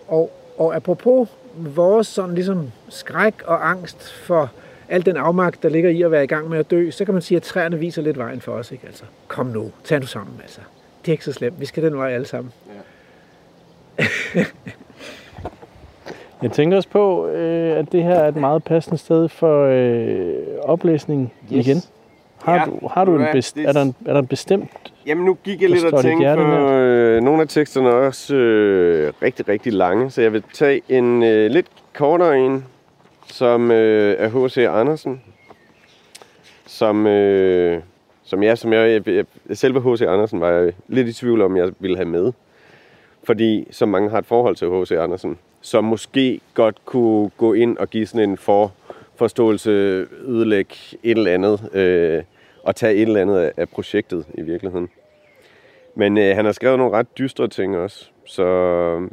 [0.09, 4.51] Og, og apropos vores sådan ligesom skræk og angst for
[4.89, 7.15] al den afmagt, der ligger i at være i gang med at dø, så kan
[7.15, 8.73] man sige, at træerne viser lidt vejen for os.
[8.73, 8.87] Ikke?
[8.87, 10.35] Altså, kom nu, tag nu sammen.
[10.43, 10.61] Altså.
[11.03, 11.61] Det er ikke så slemt.
[11.61, 12.53] Vi skal den vej alle sammen.
[16.45, 20.35] Jeg tænker også på, øh, at det her er et meget passende sted for øh,
[20.63, 21.67] oplæsning Yes.
[21.67, 21.77] igen.
[22.43, 24.71] Har Ja, du, har du en best, er, der en, er der en bestemt...
[25.07, 29.13] Jamen nu gik jeg lidt og tænkte på, øh, nogle af teksterne er også øh,
[29.23, 32.65] rigtig, rigtig lange, så jeg vil tage en øh, lidt kortere en,
[33.27, 34.59] som øh, er H.C.
[34.59, 35.23] Andersen,
[36.67, 37.81] som, øh,
[38.25, 39.15] som, ja, som jeg, jeg,
[39.49, 40.03] jeg, selve H.C.
[40.03, 42.33] Andersen var jeg lidt i tvivl om, jeg ville have med.
[43.25, 44.93] Fordi så mange har et forhold til H.C.
[44.93, 48.73] Andersen, som måske godt kunne gå ind og give sådan en for,
[49.17, 49.71] forståelse,
[50.25, 52.23] ødelægge et eller andet, øh,
[52.63, 54.89] og tage et eller andet af, af projektet i virkeligheden.
[55.95, 59.09] Men øh, han har skrevet nogle ret dystre ting også, så,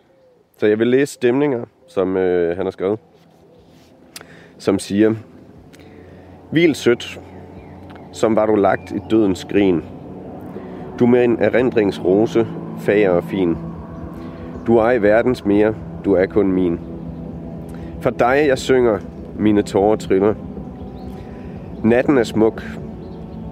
[0.58, 3.00] så jeg vil læse stemninger, som øh, han har skrevet,
[4.58, 5.16] som siger,
[6.52, 7.20] Hvil sødt,
[8.12, 9.84] som var du lagt i dødens grin.
[11.00, 12.48] Du med en erindringsrose,
[12.80, 13.58] fager og fin.
[14.68, 15.76] Du er i verdens mere,
[16.06, 16.80] du er kun min.
[18.02, 19.00] For dig jeg synger,
[19.40, 20.34] mine tårer triller.
[21.84, 22.64] Natten er smuk,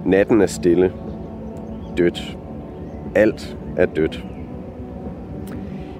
[0.04, 0.92] natten er stille.
[1.98, 2.36] Dødt.
[3.14, 4.24] Alt er dødt.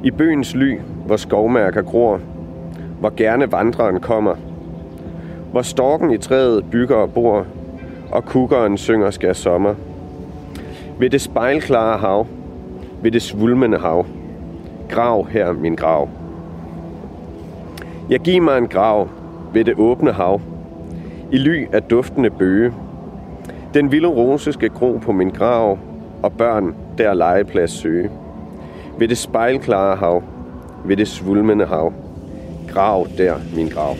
[0.04, 2.20] I bøgens ly, hvor skovmærker gror,
[3.00, 4.34] hvor gerne vandreren kommer,
[5.52, 7.46] hvor storken i træet bygger og bor,
[8.12, 9.74] og kukkeren synger skær sommer.
[10.98, 12.26] Ved det spejlklare hav,
[13.02, 14.06] ved det svulmende hav,
[14.88, 16.08] grav her min grav.
[18.10, 19.08] Jeg giver mig en grav
[19.52, 20.40] ved det åbne hav,
[21.32, 22.72] i ly af duftende bøge.
[23.74, 25.78] Den vilde rose skal gro på min grav,
[26.22, 28.10] og børn der legeplads søge.
[28.98, 30.22] Ved det spejlklare hav,
[30.84, 31.92] ved det svulmende hav,
[32.68, 33.96] grav der min grav.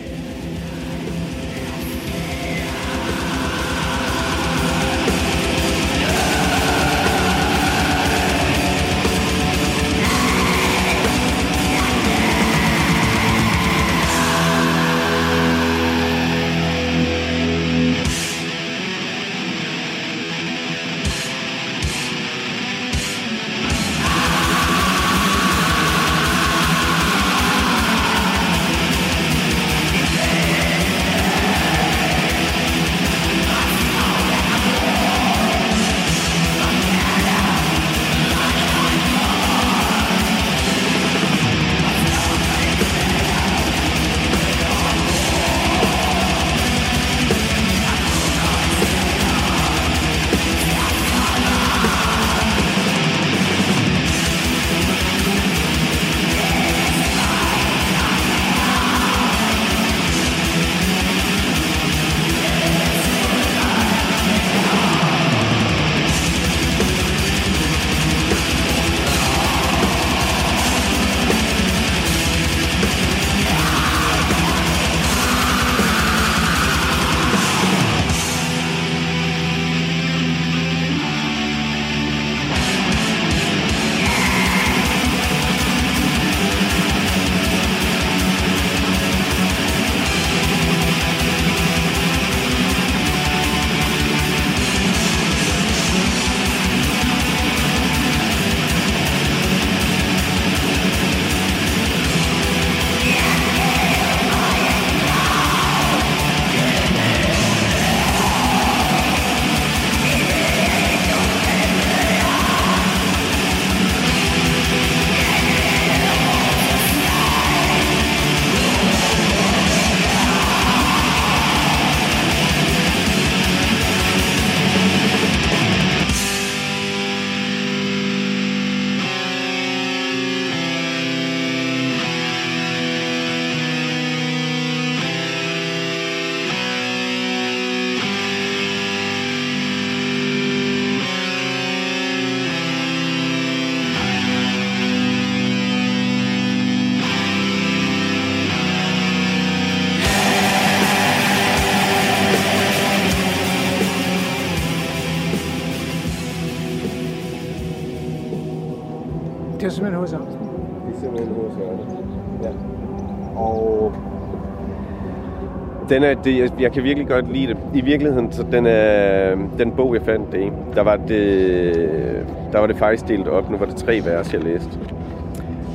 [165.91, 167.57] Den er, det, jeg, kan virkelig godt lide det.
[167.73, 172.67] I virkeligheden, så den, er, den bog, jeg fandt det der var det, der var
[172.67, 173.51] det faktisk delt op.
[173.51, 174.79] Nu var det tre vers, jeg læste.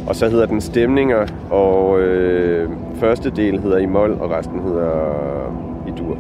[0.07, 5.13] Og så hedder den Stemninger, og øh, første del hedder i mol, og resten hedder
[5.87, 6.17] i dur.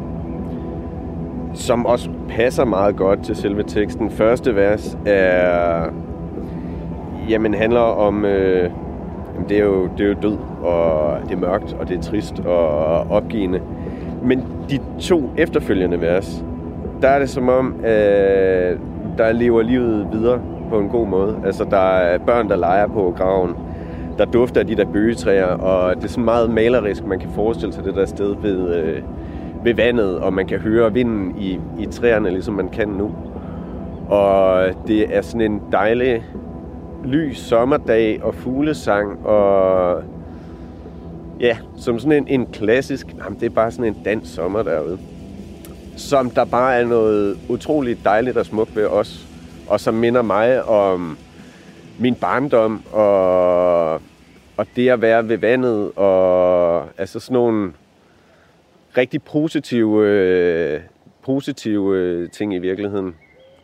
[1.55, 4.10] som også passer meget godt til selve teksten.
[4.10, 5.85] Første vers er,
[7.28, 8.70] jamen handler om, øh,
[9.35, 12.02] jamen det, er jo, det er jo død, og det er mørkt, og det er
[12.02, 12.66] trist og
[13.10, 13.60] opgivende.
[14.22, 16.44] Men de to efterfølgende vers,
[17.02, 18.78] der er det som om, øh,
[19.18, 20.40] der lever livet videre
[20.70, 21.36] på en god måde.
[21.44, 23.55] Altså, der er børn, der leger på graven.
[24.18, 27.06] Der dufter af de der bøgetræer, og det er sådan meget malerisk.
[27.06, 29.02] Man kan forestille sig det der sted ved, øh,
[29.64, 33.10] ved vandet, og man kan høre vinden i, i træerne, ligesom man kan nu.
[34.09, 36.22] Og det er sådan en dejlig
[37.05, 40.02] lys sommerdag og fuglesang, og
[41.40, 44.98] ja, som sådan en, en klassisk, jamen det er bare sådan en dansk sommer derude.
[45.96, 49.26] Som der bare er noget utroligt dejligt og smukt ved os,
[49.68, 51.18] og som minder mig om
[51.98, 53.92] min barndom, og,
[54.56, 57.72] og det at være ved vandet, og altså sådan nogle
[58.96, 60.80] rigtig positive, øh,
[61.22, 63.14] positive øh, ting i virkeligheden.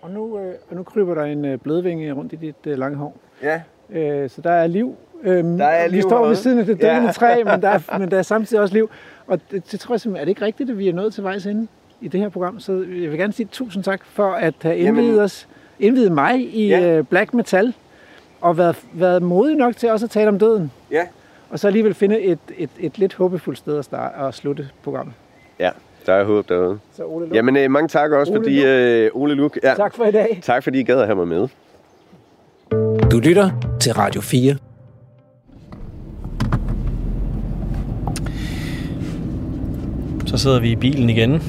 [0.02, 2.96] Og nu, øh, og nu kryber der en øh, blødvinge rundt i dit øh, lange
[2.96, 3.16] hår.
[3.42, 3.62] Ja.
[3.90, 4.96] Øh, så der er liv.
[5.24, 7.12] Øhm, Der er vi liv står ved siden af det døende Ja.
[7.12, 8.90] træ, men der, er, men der er samtidig også liv.
[9.26, 11.24] Og det, det tror jeg simpelthen, er det ikke rigtigt, at vi er nået til
[11.24, 11.66] vejs ende
[12.00, 12.60] i det her program?
[12.60, 15.48] Så jeg vil gerne sige tusind tak for at have indvidet, Jamen- os,
[15.80, 16.94] indvidet mig i Ja.
[16.94, 17.02] ja.
[17.02, 17.74] black metal,
[18.40, 20.70] og været, været modig nok til også at tale om døden.
[20.90, 21.02] Ja.
[21.50, 25.14] Og så alligevel finde et, et, et lidt håbefuldt sted at, starte, at slutte programmet.
[25.58, 25.70] Ja,
[26.06, 26.78] der er håb derude.
[26.96, 28.66] Så Ole Lund, Jamen, øh, mange tak også, Ole fordi Luk.
[28.66, 29.58] øh, Ole Luk.
[29.62, 30.40] Ja, tak for i dag.
[30.42, 31.48] tak fordi I gad at have mig med.
[33.10, 33.50] Du lytter
[33.80, 34.56] til Radio 4.
[40.32, 41.42] Så sidder vi i bilen igen.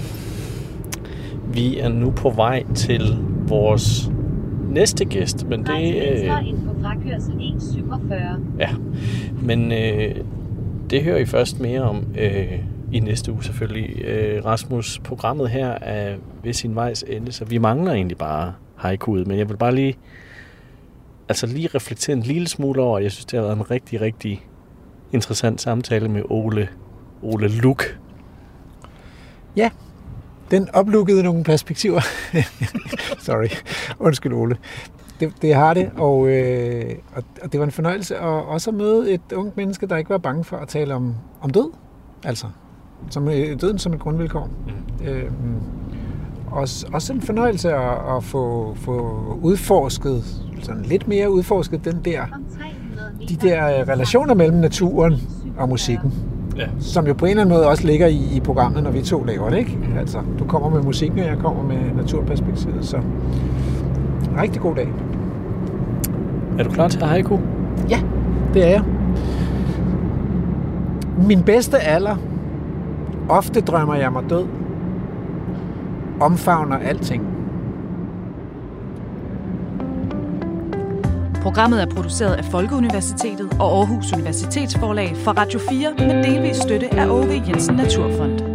[1.53, 4.11] Vi er nu på vej til vores
[4.69, 5.95] næste gæst, men det...
[5.95, 8.39] Øh, er 147.
[8.59, 8.69] ja,
[9.41, 10.15] men øh,
[10.89, 12.59] det hører I først mere om øh,
[12.91, 14.05] i næste uge selvfølgelig.
[14.05, 19.27] Øh, Rasmus, programmet her er ved sin vejs ende, så vi mangler egentlig bare haikuet,
[19.27, 19.95] men jeg vil bare lige
[21.29, 24.45] altså lige reflektere en lille smule over, jeg synes, det har været en rigtig, rigtig
[25.13, 26.67] interessant samtale med Ole,
[27.21, 28.02] Ole Luk.
[30.51, 32.01] Den oplukkede nogle perspektiver.
[33.25, 33.47] Sorry.
[33.99, 34.57] Undskyld, Ole.
[35.19, 38.73] Det, det har det, og, øh, og, og det var en fornøjelse at også at
[38.75, 41.71] møde et ungt menneske, der ikke var bange for at tale om, om død.
[42.23, 42.47] Altså,
[43.09, 44.49] som, øh, døden som et grundvilkår.
[45.01, 45.07] Mm.
[45.07, 45.31] Øh,
[46.51, 50.23] også, også en fornøjelse at, at få, få udforsket,
[50.61, 53.27] sådan lidt mere udforsket den der, Om 300 meter.
[53.27, 55.13] de der øh, relationer mellem naturen
[55.57, 56.13] og musikken
[56.57, 56.65] Ja.
[56.79, 59.23] som jo på en eller anden måde også ligger i, i programmet, når vi to
[59.23, 59.79] laver det, ikke?
[59.99, 62.97] Altså, du kommer med musikken, og jeg kommer med naturperspektivet, så
[64.41, 64.87] rigtig god dag.
[66.59, 67.37] Er du klar til haiku?
[67.89, 67.99] Ja,
[68.53, 68.83] det er jeg.
[71.27, 72.15] Min bedste alder.
[73.29, 74.45] Ofte drømmer jeg mig død.
[76.19, 77.32] Omfavner alting.
[81.43, 87.07] Programmet er produceret af Folkeuniversitetet og Aarhus Universitetsforlag for Radio 4 med delvis støtte af
[87.07, 88.52] Ove Jensen Naturfond.